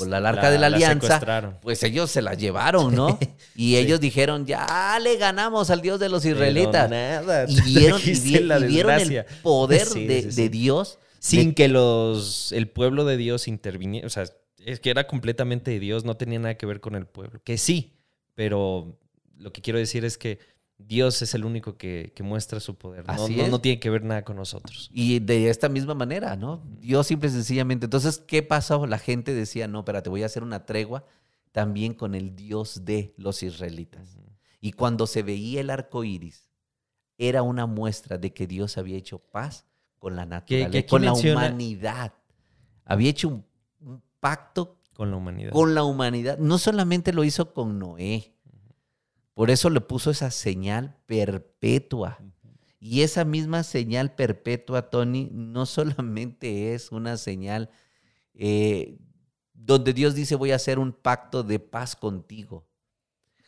o 0.00 0.04
la 0.06 0.16
arca 0.26 0.50
de 0.50 0.58
la, 0.58 0.68
alianza, 0.68 1.58
pues 1.60 1.82
ellos 1.82 2.10
se 2.10 2.22
la 2.22 2.32
llevaron, 2.32 2.94
¿no? 2.94 3.18
Y 3.54 3.76
ellos 3.76 4.00
dijeron, 4.00 4.46
ya 4.46 4.98
le 5.02 5.18
ganamos 5.18 5.68
al 5.68 5.82
Dios 5.82 6.00
de 6.00 6.08
los 6.08 6.24
israelitas. 6.24 6.90
y 7.48 7.62
vieron, 7.64 8.00
el 8.02 9.24
poder 9.42 9.86
de, 9.88 10.48
Dios. 10.48 10.98
Sin 11.18 11.52
que 11.52 11.68
los, 11.68 12.52
el 12.52 12.68
pueblo 12.68 13.04
de 13.04 13.18
Dios 13.18 13.48
interviniera. 13.48 14.06
O 14.06 14.10
sea, 14.10 14.24
es 14.64 14.80
que 14.80 14.88
era 14.88 15.06
completamente 15.06 15.72
de 15.72 15.78
Dios, 15.78 16.04
no 16.04 16.16
tenía 16.16 16.38
nada 16.38 16.56
que 16.56 16.64
ver 16.64 16.80
con 16.80 16.94
el 16.94 17.04
pueblo. 17.04 17.42
Que 17.44 17.58
sí, 17.58 17.92
pero 18.34 18.98
lo 19.36 19.52
que 19.52 19.60
quiero 19.60 19.78
decir 19.78 20.06
es 20.06 20.16
que 20.16 20.38
Dios 20.78 21.20
es 21.22 21.34
el 21.34 21.44
único 21.44 21.76
que, 21.76 22.12
muestra 22.20 22.60
su 22.60 22.76
poder. 22.76 23.04
No, 23.06 23.48
no, 23.48 23.60
tiene 23.60 23.80
que 23.80 23.90
ver 23.90 24.04
nada 24.04 24.24
con 24.24 24.36
nosotros. 24.36 24.88
Y 24.92 25.18
de 25.18 25.50
esta 25.50 25.68
misma 25.68 25.94
manera, 25.94 26.36
¿no? 26.36 26.62
Dios 26.80 27.08
simple 27.08 27.28
y 27.28 27.32
sencillamente. 27.32 27.86
Entonces, 27.86 28.22
¿qué 28.26 28.44
pasó? 28.44 28.86
La 28.86 28.98
gente 28.98 29.34
decía, 29.34 29.66
no, 29.66 29.80
espérate, 29.80 30.08
voy 30.08 30.22
a 30.22 30.26
hacer 30.26 30.44
una 30.44 30.64
tregua 30.64 31.04
también 31.50 31.94
con 31.94 32.14
el 32.14 32.36
Dios 32.36 32.84
de 32.84 33.12
los 33.16 33.42
israelitas. 33.42 34.18
Y 34.60 34.72
cuando 34.72 35.06
se 35.06 35.22
veía 35.24 35.60
el 35.60 35.70
arco 35.70 36.04
iris, 36.04 36.48
era 37.18 37.42
una 37.42 37.66
muestra 37.66 38.16
de 38.16 38.32
que 38.32 38.46
Dios 38.46 38.78
había 38.78 38.96
hecho 38.96 39.18
paz 39.18 39.66
con 39.98 40.14
la 40.14 40.26
naturaleza, 40.26 40.86
con 40.86 41.04
la 41.04 41.12
humanidad. 41.12 42.12
Había 42.84 43.10
hecho 43.10 43.28
un, 43.28 43.44
un, 43.80 44.02
pacto 44.20 44.78
con 44.94 45.10
la 45.10 45.16
humanidad. 45.16 45.50
Con 45.52 45.74
la 45.74 45.82
humanidad. 45.82 46.38
No 46.38 46.58
solamente 46.58 47.12
lo 47.12 47.24
hizo 47.24 47.52
con 47.52 47.78
Noé, 47.78 48.32
por 49.38 49.52
eso 49.52 49.70
le 49.70 49.80
puso 49.80 50.10
esa 50.10 50.32
señal 50.32 50.96
perpetua. 51.06 52.18
Y 52.80 53.02
esa 53.02 53.24
misma 53.24 53.62
señal 53.62 54.16
perpetua, 54.16 54.90
Tony, 54.90 55.28
no 55.30 55.64
solamente 55.64 56.74
es 56.74 56.90
una 56.90 57.16
señal 57.16 57.70
eh, 58.34 58.98
donde 59.54 59.92
Dios 59.92 60.16
dice 60.16 60.34
voy 60.34 60.50
a 60.50 60.56
hacer 60.56 60.80
un 60.80 60.90
pacto 60.90 61.44
de 61.44 61.60
paz 61.60 61.94
contigo, 61.94 62.66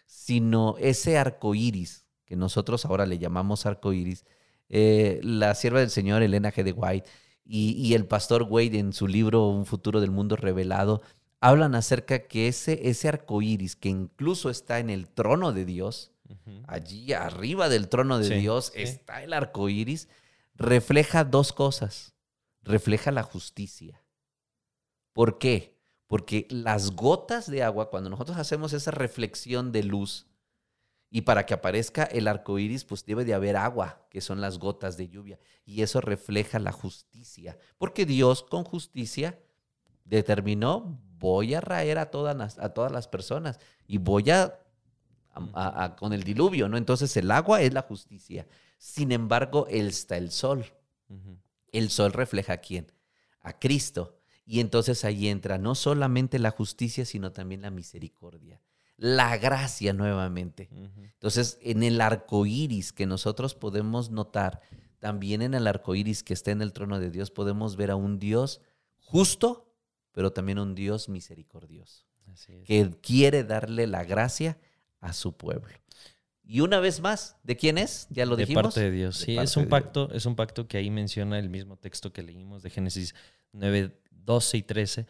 sino 0.06 0.76
ese 0.78 1.18
arco 1.18 1.56
iris, 1.56 2.06
que 2.24 2.36
nosotros 2.36 2.84
ahora 2.84 3.04
le 3.04 3.18
llamamos 3.18 3.66
arco 3.66 3.92
iris, 3.92 4.24
eh, 4.68 5.18
la 5.24 5.56
sierva 5.56 5.80
del 5.80 5.90
Señor, 5.90 6.22
Elena 6.22 6.52
G. 6.52 6.62
de 6.62 6.70
White, 6.70 7.10
y, 7.44 7.72
y, 7.72 7.94
el 7.94 8.06
pastor 8.06 8.44
Wade 8.44 8.78
en 8.78 8.92
su 8.92 9.08
libro 9.08 9.48
Un 9.48 9.66
futuro 9.66 10.00
del 10.00 10.12
mundo 10.12 10.36
revelado, 10.36 11.02
hablan 11.40 11.74
acerca 11.74 12.26
que 12.26 12.48
ese, 12.48 12.88
ese 12.88 13.08
arco 13.08 13.42
iris, 13.42 13.76
que 13.76 13.88
incluso 13.88 14.50
está 14.50 14.78
en 14.78 14.90
el 14.90 15.08
trono 15.08 15.52
de 15.52 15.64
Dios, 15.64 16.12
allí 16.68 17.12
arriba 17.12 17.68
del 17.68 17.88
trono 17.88 18.18
de 18.18 18.36
Dios 18.38 18.72
está 18.74 19.22
el 19.22 19.32
arco 19.32 19.68
iris, 19.68 20.08
refleja 20.54 21.24
dos 21.24 21.52
cosas. 21.52 22.14
Refleja 22.62 23.10
la 23.10 23.22
justicia. 23.22 24.04
¿Por 25.14 25.38
qué? 25.38 25.80
Porque 26.06 26.46
las 26.50 26.90
gotas 26.90 27.50
de 27.50 27.62
agua, 27.62 27.88
cuando 27.88 28.10
nosotros 28.10 28.36
hacemos 28.36 28.74
esa 28.74 28.90
reflexión 28.90 29.72
de 29.72 29.82
luz, 29.82 30.26
y 31.10 31.22
para 31.22 31.44
que 31.46 31.54
aparezca 31.54 32.04
el 32.04 32.28
arco 32.28 32.58
iris, 32.58 32.84
pues 32.84 33.04
debe 33.04 33.24
de 33.24 33.34
haber 33.34 33.56
agua, 33.56 34.06
que 34.10 34.20
son 34.20 34.40
las 34.40 34.58
gotas 34.58 34.96
de 34.96 35.08
lluvia. 35.08 35.40
Y 35.64 35.82
eso 35.82 36.00
refleja 36.00 36.60
la 36.60 36.70
justicia. 36.70 37.58
Porque 37.78 38.06
Dios 38.06 38.44
con 38.44 38.62
justicia 38.62 39.40
determinó 40.04 41.00
voy 41.20 41.54
a 41.54 41.60
raer 41.60 41.98
a 41.98 42.10
todas 42.10 42.36
las, 42.36 42.58
a 42.58 42.70
todas 42.70 42.90
las 42.90 43.06
personas 43.06 43.60
y 43.86 43.98
voy 43.98 44.30
a, 44.30 44.58
con 45.98 46.12
el 46.12 46.24
diluvio, 46.24 46.68
¿no? 46.68 46.76
Entonces 46.76 47.16
el 47.16 47.30
agua 47.30 47.60
es 47.60 47.72
la 47.72 47.82
justicia. 47.82 48.46
Sin 48.78 49.12
embargo, 49.12 49.66
está 49.68 50.16
el 50.16 50.32
sol. 50.32 50.64
El 51.70 51.90
sol 51.90 52.12
refleja 52.12 52.54
a 52.54 52.56
quién? 52.58 52.90
A 53.42 53.58
Cristo. 53.58 54.16
Y 54.44 54.58
entonces 54.58 55.04
ahí 55.04 55.28
entra 55.28 55.58
no 55.58 55.74
solamente 55.74 56.38
la 56.40 56.50
justicia, 56.50 57.04
sino 57.04 57.30
también 57.30 57.62
la 57.62 57.70
misericordia, 57.70 58.60
la 58.96 59.36
gracia 59.36 59.92
nuevamente. 59.92 60.68
Entonces, 60.72 61.58
en 61.62 61.84
el 61.84 62.00
arco 62.00 62.46
iris 62.46 62.92
que 62.92 63.06
nosotros 63.06 63.54
podemos 63.54 64.10
notar, 64.10 64.60
también 64.98 65.42
en 65.42 65.54
el 65.54 65.68
arco 65.68 65.94
iris 65.94 66.24
que 66.24 66.34
está 66.34 66.50
en 66.50 66.62
el 66.62 66.72
trono 66.72 66.98
de 66.98 67.10
Dios, 67.10 67.30
podemos 67.30 67.76
ver 67.76 67.92
a 67.92 67.96
un 67.96 68.18
Dios 68.18 68.60
justo, 68.98 69.69
pero 70.12 70.32
también 70.32 70.58
un 70.58 70.74
Dios 70.74 71.08
misericordioso, 71.08 72.04
que 72.64 72.90
quiere 73.00 73.44
darle 73.44 73.86
la 73.86 74.04
gracia 74.04 74.58
a 75.00 75.12
su 75.12 75.36
pueblo. 75.36 75.74
Y 76.50 76.60
una 76.62 76.80
vez 76.80 77.00
más, 77.00 77.36
¿de 77.44 77.56
quién 77.56 77.78
es? 77.78 78.08
Ya 78.10 78.26
lo 78.26 78.34
dijimos. 78.34 78.62
De 78.62 78.66
parte 78.68 78.80
de 78.80 78.90
Dios. 78.90 79.18
sí, 79.18 79.38
es 79.38 79.56
un 79.56 79.68
pacto, 79.68 80.10
es 80.12 80.26
un 80.26 80.34
pacto 80.34 80.66
que 80.66 80.78
ahí 80.78 80.90
menciona 80.90 81.38
el 81.38 81.48
mismo 81.48 81.76
texto 81.76 82.12
que 82.12 82.22
leímos 82.22 82.64
de 82.64 82.70
Génesis 82.70 83.14
9, 83.52 83.96
12 84.10 84.56
y 84.56 84.62
13, 84.62 85.06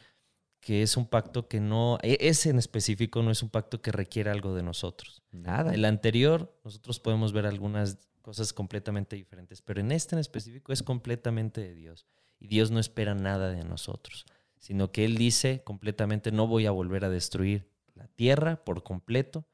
que 0.60 0.82
es 0.82 0.98
un 0.98 1.06
pacto 1.06 1.48
que 1.48 1.58
no, 1.58 1.98
e, 2.02 2.18
ese 2.20 2.50
en 2.50 2.58
específico 2.58 3.22
no 3.22 3.30
es 3.30 3.42
un 3.42 3.48
pacto 3.48 3.80
que 3.80 3.90
requiere 3.90 4.30
algo 4.30 4.54
de 4.54 4.62
nosotros. 4.62 5.22
Nada. 5.32 5.72
El 5.72 5.86
anterior, 5.86 6.54
nosotros 6.62 7.00
podemos 7.00 7.32
ver 7.32 7.46
algunas 7.46 7.98
cosas 8.20 8.52
completamente 8.52 9.16
diferentes, 9.16 9.62
pero 9.62 9.80
en 9.80 9.92
este 9.92 10.14
en 10.14 10.20
específico 10.20 10.72
es 10.72 10.82
completamente 10.82 11.62
de 11.62 11.74
Dios. 11.74 12.06
Y 12.38 12.48
Dios 12.48 12.70
no 12.70 12.80
espera 12.80 13.14
nada 13.14 13.50
de 13.50 13.64
nosotros, 13.64 14.26
sino 14.60 14.92
que 14.92 15.04
Él 15.04 15.16
dice 15.16 15.64
completamente, 15.64 16.30
no 16.30 16.46
voy 16.46 16.66
a 16.66 16.70
volver 16.70 17.04
a 17.04 17.10
destruir 17.10 17.68
la 17.94 18.06
tierra 18.06 18.64
por 18.64 18.84
completo 18.84 19.44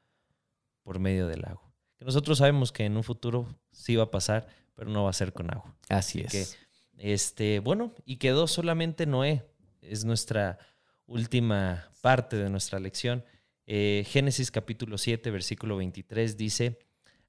por 0.83 0.99
medio 0.99 1.27
del 1.27 1.43
agua 1.45 1.67
que 1.97 2.05
nosotros 2.05 2.37
sabemos 2.37 2.71
que 2.71 2.85
en 2.85 2.95
un 2.95 3.03
futuro 3.03 3.47
sí 3.71 3.95
va 3.95 4.03
a 4.03 4.11
pasar, 4.11 4.47
pero 4.75 4.89
no 4.89 5.03
va 5.03 5.09
a 5.09 5.13
ser 5.13 5.33
con 5.33 5.51
agua. 5.51 5.75
Así, 5.89 6.21
es. 6.21 6.31
Que, 6.31 7.13
este, 7.13 7.59
bueno, 7.59 7.93
y 8.05 8.17
quedó 8.17 8.47
solamente 8.47 9.05
Noé. 9.05 9.43
Es 9.81 10.05
nuestra 10.05 10.59
última 11.05 11.89
parte 12.01 12.35
de 12.35 12.49
nuestra 12.49 12.79
lección. 12.79 13.23
Eh, 13.65 14.05
Génesis 14.07 14.51
capítulo 14.51 14.97
7, 14.97 15.31
versículo 15.31 15.77
23 15.77 16.37
dice, 16.37 16.79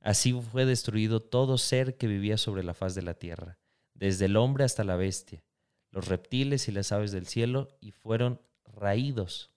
Así 0.01 0.33
fue 0.33 0.65
destruido 0.67 1.21
todo 1.21 1.59
ser 1.59 1.97
que 1.97 2.07
vivía 2.07 2.37
sobre 2.37 2.63
la 2.63 2.75
faz 2.75 2.95
de 2.95 3.03
la 3.03 3.15
tierra, 3.15 3.59
desde 3.95 4.27
el 4.27 4.37
hombre 4.37 4.65
hasta 4.65 4.85
la 4.85 4.97
bestia, 4.97 5.43
los 5.91 6.09
reptiles 6.09 6.69
y 6.69 6.73
las 6.73 6.93
aves 6.93 7.13
del 7.13 7.27
cielo, 7.27 7.69
y 7.81 7.93
fueron 7.93 8.41
raídos 8.65 9.53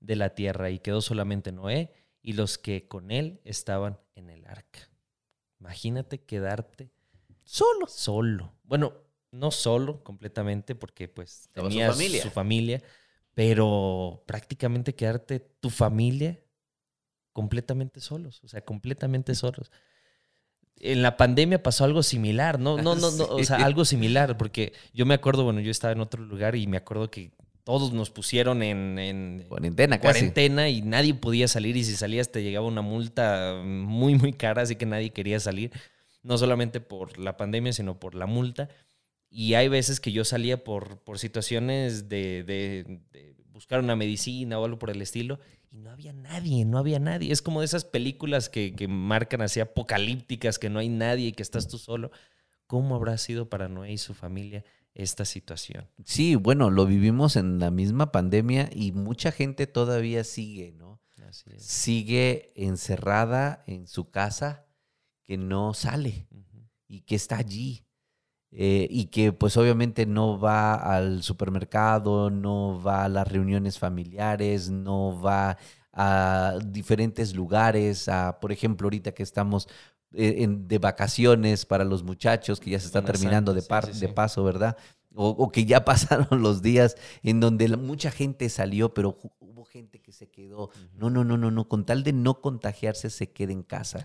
de 0.00 0.16
la 0.16 0.34
tierra, 0.34 0.70
y 0.70 0.78
quedó 0.78 1.00
solamente 1.00 1.52
Noé 1.52 1.92
y 2.22 2.34
los 2.34 2.58
que 2.58 2.88
con 2.88 3.10
él 3.10 3.40
estaban 3.44 3.98
en 4.14 4.30
el 4.30 4.46
arca. 4.46 4.88
Imagínate 5.60 6.22
quedarte 6.22 6.90
solo. 7.44 7.86
Solo. 7.88 8.54
Bueno, 8.64 8.94
no 9.30 9.50
solo 9.50 10.04
completamente 10.04 10.74
porque 10.74 11.08
pues 11.08 11.48
tenía 11.52 11.88
su 11.88 11.98
familia. 11.98 12.22
su 12.22 12.30
familia, 12.30 12.82
pero 13.34 14.22
prácticamente 14.26 14.94
quedarte 14.94 15.40
tu 15.40 15.70
familia 15.70 16.40
completamente 17.32 18.00
solos, 18.00 18.42
o 18.44 18.48
sea, 18.48 18.64
completamente 18.64 19.34
solos. 19.34 19.70
En 20.80 21.02
la 21.02 21.16
pandemia 21.16 21.62
pasó 21.62 21.84
algo 21.84 22.02
similar, 22.02 22.58
no, 22.58 22.76
no, 22.76 22.96
no, 22.96 23.10
no, 23.12 23.24
o 23.30 23.44
sea, 23.44 23.58
algo 23.58 23.84
similar, 23.84 24.36
porque 24.36 24.72
yo 24.92 25.06
me 25.06 25.14
acuerdo, 25.14 25.44
bueno, 25.44 25.60
yo 25.60 25.70
estaba 25.70 25.92
en 25.92 26.00
otro 26.00 26.22
lugar 26.24 26.56
y 26.56 26.66
me 26.66 26.76
acuerdo 26.76 27.10
que 27.10 27.30
todos 27.64 27.92
nos 27.92 28.10
pusieron 28.10 28.62
en, 28.62 29.44
cuarentena, 29.48 30.00
cuarentena 30.00 30.68
y 30.68 30.82
nadie 30.82 31.14
podía 31.14 31.46
salir 31.46 31.76
y 31.76 31.84
si 31.84 31.94
salías 31.94 32.32
te 32.32 32.42
llegaba 32.42 32.66
una 32.66 32.82
multa 32.82 33.60
muy, 33.64 34.16
muy 34.16 34.32
cara, 34.32 34.62
así 34.62 34.76
que 34.76 34.86
nadie 34.86 35.10
quería 35.10 35.38
salir, 35.38 35.70
no 36.22 36.38
solamente 36.38 36.80
por 36.80 37.18
la 37.18 37.36
pandemia, 37.36 37.72
sino 37.72 38.00
por 38.00 38.14
la 38.14 38.26
multa. 38.26 38.68
Y 39.30 39.54
hay 39.54 39.68
veces 39.68 40.00
que 40.00 40.12
yo 40.12 40.24
salía 40.24 40.62
por, 40.62 40.98
por 40.98 41.18
situaciones 41.18 42.08
de, 42.08 42.42
de, 42.42 43.34
buscar 43.62 43.80
una 43.80 43.94
medicina 43.96 44.58
o 44.58 44.64
algo 44.64 44.78
por 44.78 44.90
el 44.90 45.00
estilo 45.00 45.38
y 45.70 45.78
no 45.78 45.90
había 45.90 46.12
nadie, 46.12 46.64
no 46.64 46.78
había 46.78 46.98
nadie. 46.98 47.32
Es 47.32 47.42
como 47.42 47.60
de 47.60 47.66
esas 47.66 47.84
películas 47.84 48.48
que, 48.48 48.74
que 48.74 48.88
marcan 48.88 49.40
así 49.40 49.60
apocalípticas, 49.60 50.58
que 50.58 50.68
no 50.68 50.80
hay 50.80 50.88
nadie 50.88 51.28
y 51.28 51.32
que 51.32 51.42
estás 51.42 51.68
tú 51.68 51.78
solo. 51.78 52.10
¿Cómo 52.66 52.96
habrá 52.96 53.16
sido 53.18 53.48
para 53.48 53.68
Noé 53.68 53.92
y 53.92 53.98
su 53.98 54.14
familia? 54.14 54.64
esta 54.94 55.24
situación. 55.24 55.88
Sí, 56.04 56.34
bueno, 56.34 56.68
lo 56.68 56.84
vivimos 56.84 57.36
en 57.36 57.58
la 57.58 57.70
misma 57.70 58.12
pandemia 58.12 58.68
y 58.74 58.92
mucha 58.92 59.32
gente 59.32 59.66
todavía 59.66 60.22
sigue, 60.22 60.72
¿no? 60.72 61.00
Sigue 61.56 62.52
encerrada 62.56 63.64
en 63.66 63.86
su 63.86 64.10
casa, 64.10 64.66
que 65.22 65.38
no 65.38 65.72
sale 65.72 66.28
y 66.88 67.00
que 67.00 67.14
está 67.14 67.38
allí. 67.38 67.86
Eh, 68.54 68.86
y 68.90 69.06
que 69.06 69.32
pues 69.32 69.56
obviamente 69.56 70.04
no 70.04 70.38
va 70.38 70.74
al 70.74 71.22
supermercado, 71.22 72.28
no 72.28 72.82
va 72.82 73.04
a 73.04 73.08
las 73.08 73.26
reuniones 73.26 73.78
familiares, 73.78 74.68
no 74.68 75.18
va 75.20 75.56
a 75.92 76.58
diferentes 76.62 77.34
lugares, 77.34 78.08
a, 78.08 78.38
por 78.40 78.52
ejemplo, 78.52 78.86
ahorita 78.86 79.12
que 79.12 79.22
estamos 79.22 79.68
eh, 80.14 80.46
de 80.46 80.78
vacaciones 80.78 81.64
para 81.64 81.84
los 81.84 82.02
muchachos 82.02 82.60
que 82.60 82.70
ya 82.70 82.78
se 82.78 82.86
está 82.86 83.02
terminando 83.02 83.54
de, 83.54 83.62
de 83.62 84.08
paso, 84.08 84.44
¿verdad? 84.44 84.76
O, 85.14 85.50
que 85.50 85.64
ya 85.64 85.84
pasaron 85.84 86.42
los 86.42 86.62
días 86.62 86.96
en 87.22 87.40
donde 87.40 87.74
mucha 87.76 88.10
gente 88.10 88.48
salió, 88.48 88.92
pero 88.92 89.18
hubo 89.40 89.64
gente 89.64 90.00
que 90.00 90.12
se 90.12 90.28
quedó. 90.28 90.70
No, 90.94 91.10
no, 91.10 91.24
no, 91.24 91.36
no, 91.36 91.50
no. 91.50 91.68
Con 91.68 91.84
tal 91.84 92.02
de 92.02 92.12
no 92.12 92.40
contagiarse, 92.40 93.10
se 93.10 93.30
queda 93.30 93.52
en 93.52 93.62
casa. 93.62 94.02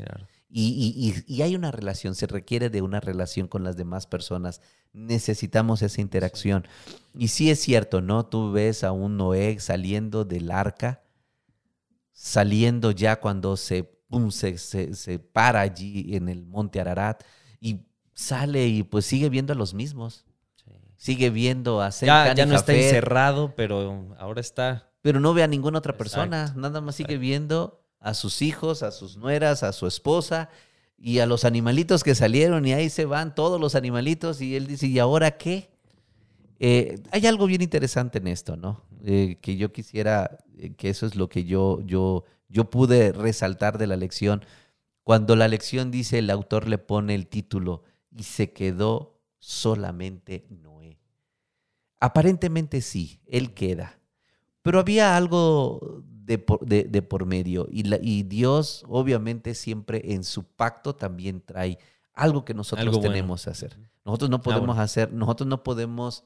Y, 0.50 1.24
y, 1.28 1.42
hay 1.42 1.56
una 1.56 1.72
relación, 1.72 2.16
se 2.16 2.26
requiere 2.26 2.70
de 2.70 2.82
una 2.82 3.02
relación 3.02 3.48
con 3.50 3.66
las 3.66 3.76
demás 3.76 4.08
personas. 4.08 4.62
Necesitamos 4.94 5.82
esa 5.82 6.00
interacción. 6.00 6.66
Y 7.14 7.28
sí 7.28 7.52
es 7.52 7.60
cierto, 7.60 8.02
¿no? 8.02 8.26
Tú 8.26 8.54
ves 8.54 8.86
a 8.86 8.94
un 8.94 9.18
Noé 9.18 9.60
saliendo 9.60 10.24
del 10.24 10.52
arca, 10.52 11.04
saliendo 12.14 12.92
ya 12.92 13.20
cuando 13.20 13.58
se 13.58 13.84
pum, 13.84 14.32
se, 14.32 14.58
se, 14.58 15.20
para 15.20 15.62
allí 15.62 16.16
en 16.16 16.30
el 16.30 16.46
monte 16.46 16.80
Ararat 16.80 17.24
y 17.60 17.82
sale 18.14 18.68
y 18.68 18.84
pues 18.84 19.06
sigue 19.06 19.30
viendo 19.30 19.54
a 19.54 19.56
los 19.56 19.74
mismos. 19.74 20.26
Sigue 20.96 21.30
viendo 21.30 21.82
a 21.82 21.92
Ya, 21.92 22.34
ya 22.34 22.48
no 22.48 22.56
está 22.56 22.74
encerrado, 22.74 23.54
pero 23.56 24.16
ahora 24.18 24.42
está. 24.42 24.92
Pero 25.02 25.20
no 25.20 25.34
ve 25.36 25.44
a 25.44 25.48
ninguna 25.48 25.78
otra 25.78 25.96
persona. 25.96 26.54
Nada 26.56 26.82
más 26.82 26.96
sigue 26.96 27.18
viendo 27.18 27.77
a 28.00 28.14
sus 28.14 28.42
hijos, 28.42 28.84
a 28.84 28.92
sus 28.92 29.18
nueras, 29.18 29.64
a 29.64 29.74
su 29.74 29.88
esposa 29.88 30.50
y 30.98 31.20
a 31.20 31.26
los 31.26 31.46
animalitos 31.46 32.04
que 32.04 32.16
salieron 32.16 32.66
y 32.66 32.74
ahí 32.74 32.90
se 32.90 33.06
van 33.06 33.36
todos 33.36 33.60
los 33.60 33.76
animalitos 33.76 34.42
y 34.42 34.56
él 34.56 34.68
dice, 34.68 34.88
¿y 34.88 35.00
ahora 35.00 35.38
qué? 35.38 35.70
Eh, 36.60 37.04
hay 37.12 37.28
algo 37.28 37.46
bien 37.46 37.62
interesante 37.62 38.18
en 38.18 38.28
esto, 38.28 38.58
¿no? 38.58 38.84
Eh, 39.04 39.38
que 39.42 39.58
yo 39.58 39.72
quisiera, 39.72 40.40
eh, 40.58 40.74
que 40.76 40.90
eso 40.90 41.06
es 41.06 41.16
lo 41.16 41.30
que 41.30 41.44
yo, 41.44 41.82
yo 41.86 42.26
yo 42.50 42.70
pude 42.70 43.12
resaltar 43.12 43.78
de 43.78 43.88
la 43.88 43.96
lección. 43.98 44.46
Cuando 45.04 45.36
la 45.36 45.48
lección 45.48 45.92
dice, 45.92 46.20
el 46.20 46.30
autor 46.30 46.68
le 46.68 46.78
pone 46.78 47.16
el 47.16 47.28
título 47.28 47.84
y 48.16 48.24
se 48.24 48.52
quedó 48.52 49.20
solamente 49.40 50.46
Noé. 50.50 51.00
Aparentemente 52.00 52.82
sí, 52.82 53.20
él 53.26 53.54
queda, 53.54 54.00
pero 54.62 54.80
había 54.80 55.18
algo 55.18 56.04
de 56.28 57.02
por, 57.02 57.26
medio 57.26 57.68
y, 57.72 57.84
y, 58.06 58.24
Dios 58.24 58.84
obviamente 58.90 59.56
siempre 59.56 60.14
en 60.14 60.26
su 60.26 60.44
pacto 60.44 60.94
también 60.94 61.40
trae 61.40 61.80
algo 62.14 62.44
que 62.44 62.54
nosotros 62.54 63.00
tenemos 63.00 63.46
que 63.46 63.50
hacer. 63.50 63.78
Nosotros 64.04 64.30
no 64.30 64.42
podemos 64.42 64.78
hacer, 64.78 65.14
nosotros 65.14 65.48
no 65.48 65.64
podemos 65.64 66.26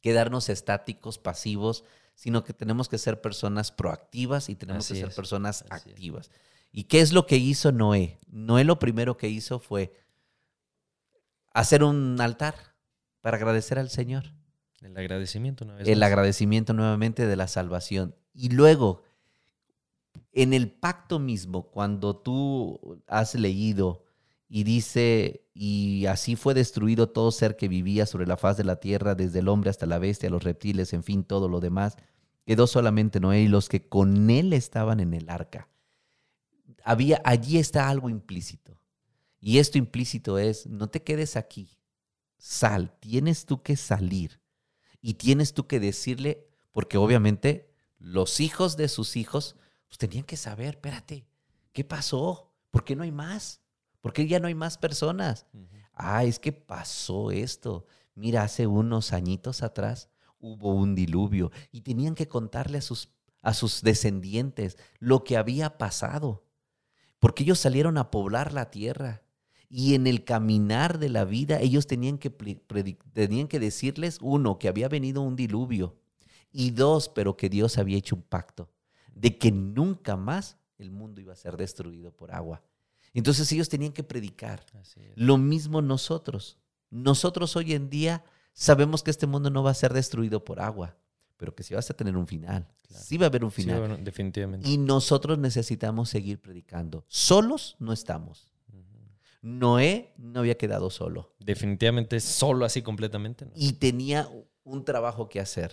quedarnos 0.00 0.48
estáticos, 0.48 1.18
pasivos, 1.18 1.84
sino 2.14 2.42
que 2.42 2.54
tenemos 2.54 2.88
que 2.88 2.98
ser 2.98 3.20
personas 3.20 3.70
proactivas 3.70 4.48
y 4.48 4.54
tenemos 4.54 4.88
que 4.88 4.94
ser 4.94 5.14
personas 5.14 5.64
activas. 5.70 6.30
¿Y 6.70 6.84
qué 6.84 7.00
es 7.00 7.12
lo 7.12 7.26
que 7.26 7.36
hizo 7.36 7.70
Noé? 7.70 8.18
Noé 8.28 8.64
lo 8.64 8.78
primero 8.78 9.16
que 9.16 9.28
hizo 9.28 9.58
fue 9.58 9.92
hacer 11.52 11.84
un 11.84 12.18
altar 12.20 12.54
para 13.20 13.36
agradecer 13.36 13.78
al 13.78 13.90
Señor. 13.90 14.32
El 14.80 14.96
agradecimiento, 14.96 15.64
una 15.64 15.78
El 15.78 16.02
agradecimiento 16.02 16.72
nuevamente 16.72 17.26
de 17.26 17.36
la 17.36 17.46
salvación. 17.46 18.16
Y 18.34 18.48
luego, 18.50 19.02
en 20.32 20.54
el 20.54 20.70
pacto 20.70 21.18
mismo, 21.18 21.70
cuando 21.70 22.16
tú 22.16 23.02
has 23.06 23.34
leído 23.34 24.04
y 24.48 24.64
dice, 24.64 25.46
y 25.54 26.06
así 26.06 26.36
fue 26.36 26.54
destruido 26.54 27.08
todo 27.08 27.30
ser 27.30 27.56
que 27.56 27.68
vivía 27.68 28.06
sobre 28.06 28.26
la 28.26 28.36
faz 28.36 28.56
de 28.56 28.64
la 28.64 28.76
tierra, 28.76 29.14
desde 29.14 29.38
el 29.38 29.48
hombre 29.48 29.70
hasta 29.70 29.86
la 29.86 29.98
bestia, 29.98 30.30
los 30.30 30.44
reptiles, 30.44 30.92
en 30.92 31.02
fin, 31.02 31.24
todo 31.24 31.48
lo 31.48 31.60
demás. 31.60 31.96
Quedó 32.44 32.66
solamente 32.66 33.20
Noé 33.20 33.42
y 33.42 33.48
los 33.48 33.68
que 33.68 33.88
con 33.88 34.28
él 34.30 34.52
estaban 34.52 35.00
en 35.00 35.14
el 35.14 35.30
arca. 35.30 35.68
Había, 36.84 37.20
allí 37.24 37.58
está 37.58 37.88
algo 37.88 38.08
implícito. 38.10 38.78
Y 39.40 39.58
esto 39.58 39.78
implícito 39.78 40.38
es, 40.38 40.66
no 40.66 40.88
te 40.88 41.02
quedes 41.02 41.36
aquí, 41.36 41.78
sal, 42.38 42.94
tienes 43.00 43.44
tú 43.46 43.62
que 43.62 43.76
salir. 43.76 44.40
Y 45.00 45.14
tienes 45.14 45.52
tú 45.52 45.66
que 45.66 45.80
decirle, 45.80 46.46
porque 46.72 46.96
obviamente 46.96 47.71
los 48.02 48.40
hijos 48.40 48.76
de 48.76 48.88
sus 48.88 49.16
hijos, 49.16 49.56
pues 49.86 49.96
tenían 49.96 50.24
que 50.24 50.36
saber, 50.36 50.74
espérate, 50.74 51.24
¿qué 51.72 51.84
pasó? 51.84 52.52
¿Por 52.70 52.84
qué 52.84 52.96
no 52.96 53.04
hay 53.04 53.12
más? 53.12 53.60
¿Por 54.00 54.12
qué 54.12 54.26
ya 54.26 54.40
no 54.40 54.48
hay 54.48 54.54
más 54.54 54.76
personas? 54.76 55.46
Ah, 55.92 56.24
es 56.24 56.40
que 56.40 56.52
pasó 56.52 57.30
esto. 57.30 57.86
Mira, 58.14 58.42
hace 58.42 58.66
unos 58.66 59.12
añitos 59.12 59.62
atrás 59.62 60.08
hubo 60.40 60.74
un 60.74 60.96
diluvio 60.96 61.52
y 61.70 61.82
tenían 61.82 62.16
que 62.16 62.26
contarle 62.26 62.78
a 62.78 62.82
sus, 62.82 63.08
a 63.40 63.54
sus 63.54 63.82
descendientes 63.82 64.76
lo 64.98 65.22
que 65.22 65.36
había 65.36 65.78
pasado, 65.78 66.44
porque 67.20 67.44
ellos 67.44 67.60
salieron 67.60 67.98
a 67.98 68.10
poblar 68.10 68.52
la 68.52 68.70
tierra 68.70 69.22
y 69.68 69.94
en 69.94 70.08
el 70.08 70.24
caminar 70.24 70.98
de 70.98 71.08
la 71.08 71.24
vida 71.24 71.60
ellos 71.60 71.86
tenían 71.86 72.18
que, 72.18 72.30
tenían 72.30 73.46
que 73.46 73.60
decirles, 73.60 74.18
uno, 74.20 74.58
que 74.58 74.68
había 74.68 74.88
venido 74.88 75.22
un 75.22 75.36
diluvio 75.36 76.01
y 76.52 76.70
dos, 76.70 77.08
pero 77.08 77.36
que 77.36 77.48
Dios 77.48 77.78
había 77.78 77.98
hecho 77.98 78.16
un 78.16 78.22
pacto 78.22 78.70
de 79.14 79.38
que 79.38 79.50
nunca 79.50 80.16
más 80.16 80.58
el 80.78 80.90
mundo 80.90 81.20
iba 81.20 81.32
a 81.32 81.36
ser 81.36 81.56
destruido 81.56 82.12
por 82.12 82.32
agua. 82.32 82.62
Entonces 83.14 83.50
ellos 83.52 83.68
tenían 83.68 83.92
que 83.92 84.02
predicar. 84.02 84.64
Lo 85.14 85.36
mismo 85.36 85.82
nosotros. 85.82 86.58
Nosotros 86.90 87.56
hoy 87.56 87.74
en 87.74 87.90
día 87.90 88.24
sabemos 88.52 89.02
que 89.02 89.10
este 89.10 89.26
mundo 89.26 89.50
no 89.50 89.62
va 89.62 89.70
a 89.70 89.74
ser 89.74 89.92
destruido 89.92 90.44
por 90.44 90.60
agua, 90.60 90.96
pero 91.36 91.54
que 91.54 91.62
sí 91.62 91.74
va 91.74 91.80
a 91.80 91.82
tener 91.82 92.16
un 92.16 92.26
final. 92.26 92.68
Sí 92.88 93.16
va 93.16 93.26
a 93.26 93.28
haber 93.28 93.44
un 93.44 93.50
final. 93.50 94.02
definitivamente. 94.04 94.68
Y 94.68 94.78
nosotros 94.78 95.38
necesitamos 95.38 96.08
seguir 96.08 96.40
predicando. 96.40 97.04
Solos 97.08 97.76
no 97.78 97.92
estamos. 97.92 98.52
Noé 99.42 100.14
no 100.18 100.40
había 100.40 100.56
quedado 100.56 100.88
solo. 100.88 101.34
Definitivamente 101.40 102.20
solo 102.20 102.64
así 102.64 102.80
completamente. 102.80 103.50
Y 103.56 103.72
tenía 103.72 104.28
un 104.62 104.84
trabajo 104.84 105.28
que 105.28 105.40
hacer, 105.40 105.72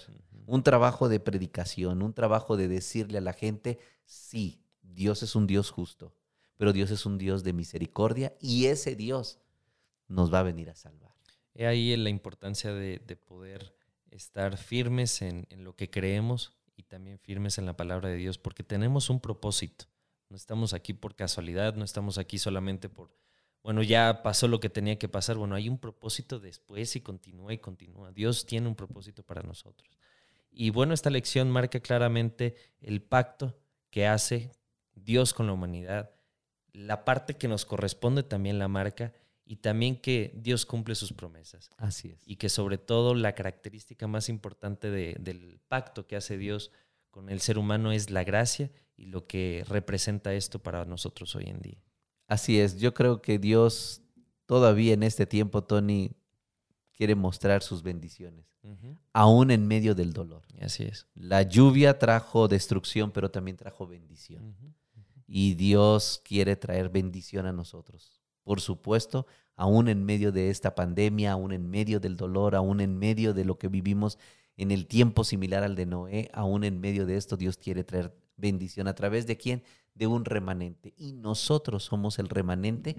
un 0.50 0.64
trabajo 0.64 1.10
de 1.10 1.20
predicación, 1.20 2.02
un 2.02 2.14
trabajo 2.14 2.58
de 2.58 2.68
decirle 2.68 3.20
a 3.20 3.22
la 3.22 3.34
gente, 3.34 3.78
sí, 4.06 4.64
Dios 4.82 5.22
es 5.22 5.36
un 5.36 5.46
Dios 5.46 5.70
justo, 5.70 6.16
pero 6.58 6.74
Dios 6.74 6.90
es 6.90 7.06
un 7.06 7.20
Dios 7.20 7.44
de 7.44 7.54
misericordia 7.54 8.36
y 8.42 8.66
ese 8.66 8.96
Dios 8.96 9.40
nos 10.08 10.34
va 10.34 10.40
a 10.40 10.44
venir 10.44 10.72
a 10.72 10.76
salvar. 10.76 11.14
He 11.54 11.68
ahí 11.68 11.96
la 11.96 12.10
importancia 12.10 12.74
de, 12.74 13.00
poder 13.16 13.76
estar 14.10 14.58
firmes 14.58 15.22
en, 15.22 15.46
lo 15.58 15.76
que 15.76 15.92
creemos 15.92 16.58
y 16.76 16.84
también 16.84 17.20
firmes 17.20 17.60
en 17.60 17.68
la 17.68 17.78
palabra 17.78 18.10
de 18.10 18.16
Dios, 18.16 18.40
porque 18.40 18.64
tenemos 18.64 19.12
un 19.12 19.20
propósito. 19.20 19.86
No 20.30 20.36
estamos 20.36 20.74
aquí 20.74 20.94
por 20.94 21.16
casualidad, 21.16 21.76
no 21.76 21.86
estamos 21.86 22.18
aquí 22.18 22.40
solamente 22.40 22.90
por, 22.90 23.16
bueno, 23.62 23.84
ya 23.84 24.24
pasó 24.24 24.48
lo 24.48 24.60
que 24.60 24.70
tenía 24.70 24.98
que 24.98 25.10
pasar. 25.10 25.38
Bueno, 25.38 25.54
hay 25.54 25.70
un 25.70 25.78
propósito 25.78 26.40
después 26.40 26.96
y 26.96 27.02
continúa 27.02 27.54
y 27.54 27.60
continúa. 27.60 28.12
Dios 28.12 28.48
tiene 28.48 28.68
un 28.68 28.76
propósito 28.76 29.22
para 29.22 29.44
nosotros. 29.44 29.99
Y 30.52 30.72
bueno, 30.72 30.94
esta 30.94 31.10
lección 31.10 31.52
marca 31.52 31.80
claramente 31.80 32.56
el 32.82 33.02
pacto 33.02 33.58
que 33.90 34.08
hace 34.08 34.52
Dios 34.94 35.34
con 35.34 35.48
la 35.48 35.54
humanidad, 35.54 36.12
la 36.72 37.06
parte 37.06 37.36
que 37.36 37.48
nos 37.48 37.66
corresponde 37.66 38.24
también 38.24 38.60
la 38.60 38.68
marca 38.68 39.14
y 39.46 39.58
también 39.58 39.96
que 39.96 40.32
Dios 40.36 40.66
cumple 40.66 40.96
sus 40.96 41.14
promesas. 41.14 41.72
Así 41.78 42.10
es. 42.10 42.22
Y 42.28 42.36
que 42.36 42.50
sobre 42.50 42.78
todo 42.78 43.16
la 43.16 43.34
característica 43.34 44.08
más 44.08 44.30
importante 44.30 44.92
del 44.92 45.60
pacto 45.68 46.06
que 46.06 46.16
hace 46.16 46.38
Dios 46.38 46.72
con 47.10 47.30
el 47.30 47.42
ser 47.42 47.58
humano 47.58 47.92
es 47.92 48.12
la 48.12 48.24
gracia 48.24 48.72
y 48.96 49.06
lo 49.06 49.26
que 49.26 49.66
representa 49.68 50.34
esto 50.34 50.60
para 50.60 50.86
nosotros 50.86 51.36
hoy 51.36 51.46
en 51.48 51.62
día. 51.62 51.84
Así 52.28 52.60
es, 52.60 52.78
yo 52.78 52.94
creo 52.94 53.22
que 53.24 53.40
Dios 53.40 54.04
todavía 54.46 54.94
en 54.94 55.02
este 55.02 55.26
tiempo, 55.26 55.64
Tony, 55.64 56.12
quiere 57.00 57.16
mostrar 57.16 57.64
sus 57.64 57.82
bendiciones, 57.82 58.46
aún 59.14 59.52
en 59.52 59.66
medio 59.66 59.96
del 59.96 60.12
dolor. 60.12 60.42
Así 60.60 60.84
es. 60.84 61.08
La 61.16 61.44
lluvia 61.44 61.98
trajo 61.98 62.50
destrucción, 62.50 63.12
pero 63.12 63.32
también 63.32 63.56
trajo 63.56 63.88
bendición 63.88 64.54
y 65.26 65.54
Dios 65.54 66.22
quiere 66.26 66.58
traer 66.58 66.90
bendición 66.90 67.46
a 67.46 67.54
nosotros. 67.54 68.20
Por 68.44 68.60
supuesto, 68.60 69.28
aún 69.56 69.88
en 69.88 70.04
medio 70.04 70.34
de 70.34 70.50
esta 70.50 70.76
pandemia, 70.76 71.32
aún 71.32 71.54
en 71.54 71.70
medio 71.70 72.02
del 72.02 72.18
dolor, 72.18 72.54
aún 72.54 72.82
en 72.82 73.00
medio 73.00 73.34
de 73.34 73.46
lo 73.46 73.58
que 73.58 73.70
vivimos 73.70 74.18
en 74.58 74.72
el 74.72 74.86
tiempo 74.86 75.24
similar 75.24 75.64
al 75.64 75.76
de 75.76 75.86
Noé, 75.86 76.30
aún 76.34 76.66
en 76.66 76.82
medio 76.82 77.06
de 77.06 77.16
esto 77.16 77.38
Dios 77.38 77.56
quiere 77.56 77.86
traer 77.86 78.14
bendición 78.36 78.90
a 78.90 78.96
través 78.96 79.26
de 79.26 79.38
quién? 79.38 79.64
De 79.96 80.06
un 80.06 80.26
remanente. 80.26 80.94
Y 80.98 81.14
nosotros 81.14 81.86
somos 81.86 82.20
el 82.20 82.28
remanente 82.28 82.98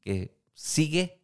que 0.00 0.34
sigue 0.54 1.20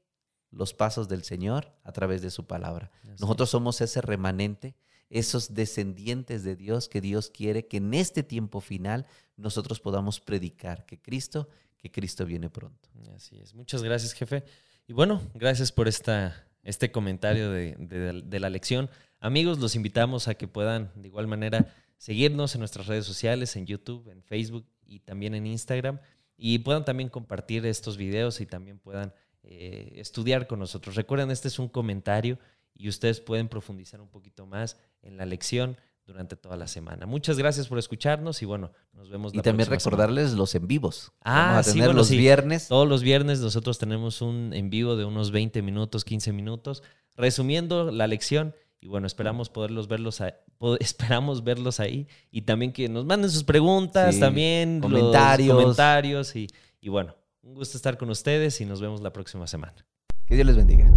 los 0.52 0.72
pasos 0.74 1.08
del 1.08 1.24
Señor 1.24 1.72
a 1.82 1.90
través 1.90 2.22
de 2.22 2.30
su 2.30 2.46
palabra. 2.46 2.92
Nosotros 3.18 3.50
somos 3.50 3.80
ese 3.80 4.00
remanente 4.00 4.76
esos 5.12 5.52
descendientes 5.52 6.42
de 6.42 6.56
Dios 6.56 6.88
que 6.88 7.02
Dios 7.02 7.28
quiere 7.28 7.66
que 7.66 7.76
en 7.76 7.92
este 7.92 8.22
tiempo 8.22 8.62
final 8.62 9.06
nosotros 9.36 9.78
podamos 9.78 10.20
predicar 10.20 10.86
que 10.86 10.98
Cristo, 10.98 11.48
que 11.76 11.90
Cristo 11.90 12.24
viene 12.24 12.48
pronto. 12.48 12.88
Así 13.14 13.36
es. 13.36 13.54
Muchas 13.54 13.82
gracias, 13.82 14.14
jefe. 14.14 14.42
Y 14.88 14.94
bueno, 14.94 15.20
gracias 15.34 15.70
por 15.70 15.86
esta, 15.86 16.46
este 16.62 16.90
comentario 16.90 17.50
de, 17.50 17.76
de 18.24 18.40
la 18.40 18.48
lección. 18.48 18.88
Amigos, 19.20 19.58
los 19.58 19.76
invitamos 19.76 20.28
a 20.28 20.34
que 20.34 20.48
puedan 20.48 20.90
de 20.94 21.08
igual 21.08 21.26
manera 21.26 21.74
seguirnos 21.98 22.54
en 22.54 22.60
nuestras 22.60 22.86
redes 22.86 23.04
sociales, 23.04 23.54
en 23.56 23.66
YouTube, 23.66 24.08
en 24.08 24.22
Facebook 24.22 24.66
y 24.86 25.00
también 25.00 25.34
en 25.34 25.46
Instagram. 25.46 26.00
Y 26.38 26.60
puedan 26.60 26.86
también 26.86 27.10
compartir 27.10 27.66
estos 27.66 27.98
videos 27.98 28.40
y 28.40 28.46
también 28.46 28.78
puedan 28.78 29.12
eh, 29.44 29.94
estudiar 29.96 30.46
con 30.46 30.58
nosotros. 30.58 30.94
Recuerden, 30.94 31.30
este 31.30 31.48
es 31.48 31.58
un 31.58 31.68
comentario 31.68 32.38
y 32.74 32.88
ustedes 32.88 33.20
pueden 33.20 33.48
profundizar 33.48 34.00
un 34.00 34.08
poquito 34.08 34.46
más 34.46 34.76
en 35.02 35.16
la 35.16 35.26
lección 35.26 35.76
durante 36.06 36.36
toda 36.36 36.56
la 36.56 36.66
semana. 36.66 37.06
Muchas 37.06 37.38
gracias 37.38 37.68
por 37.68 37.78
escucharnos 37.78 38.42
y 38.42 38.44
bueno, 38.46 38.72
nos 38.92 39.10
vemos. 39.10 39.34
Y 39.34 39.40
también 39.40 39.68
recordarles 39.68 40.32
los 40.32 40.54
en 40.54 40.66
vivos. 40.66 41.12
Ah, 41.22 41.52
Vamos 41.52 41.68
a 41.68 41.72
tener 41.72 41.94
los 41.94 42.10
viernes. 42.10 42.68
Todos 42.68 42.88
los 42.88 43.02
viernes 43.02 43.40
nosotros 43.40 43.78
tenemos 43.78 44.20
un 44.22 44.52
en 44.52 44.70
vivo 44.70 44.96
de 44.96 45.04
unos 45.04 45.30
20 45.30 45.62
minutos, 45.62 46.04
15 46.04 46.32
minutos, 46.32 46.82
resumiendo 47.16 47.90
la 47.90 48.06
lección. 48.06 48.54
Y 48.80 48.88
bueno, 48.88 49.06
esperamos 49.06 49.48
poderlos 49.48 49.86
verlos, 49.86 50.20
esperamos 50.80 51.44
verlos 51.44 51.78
ahí 51.78 52.08
y 52.32 52.42
también 52.42 52.72
que 52.72 52.88
nos 52.88 53.04
manden 53.04 53.30
sus 53.30 53.44
preguntas, 53.44 54.18
también 54.18 54.80
comentarios, 54.80 55.56
comentarios 55.56 56.34
y, 56.34 56.48
y 56.80 56.88
bueno, 56.88 57.14
un 57.42 57.54
gusto 57.54 57.76
estar 57.76 57.98
con 57.98 58.08
ustedes 58.10 58.60
y 58.60 58.64
nos 58.64 58.80
vemos 58.80 59.00
la 59.00 59.12
próxima 59.12 59.46
semana. 59.46 59.84
Que 60.26 60.34
Dios 60.36 60.46
les 60.46 60.56
bendiga. 60.56 60.90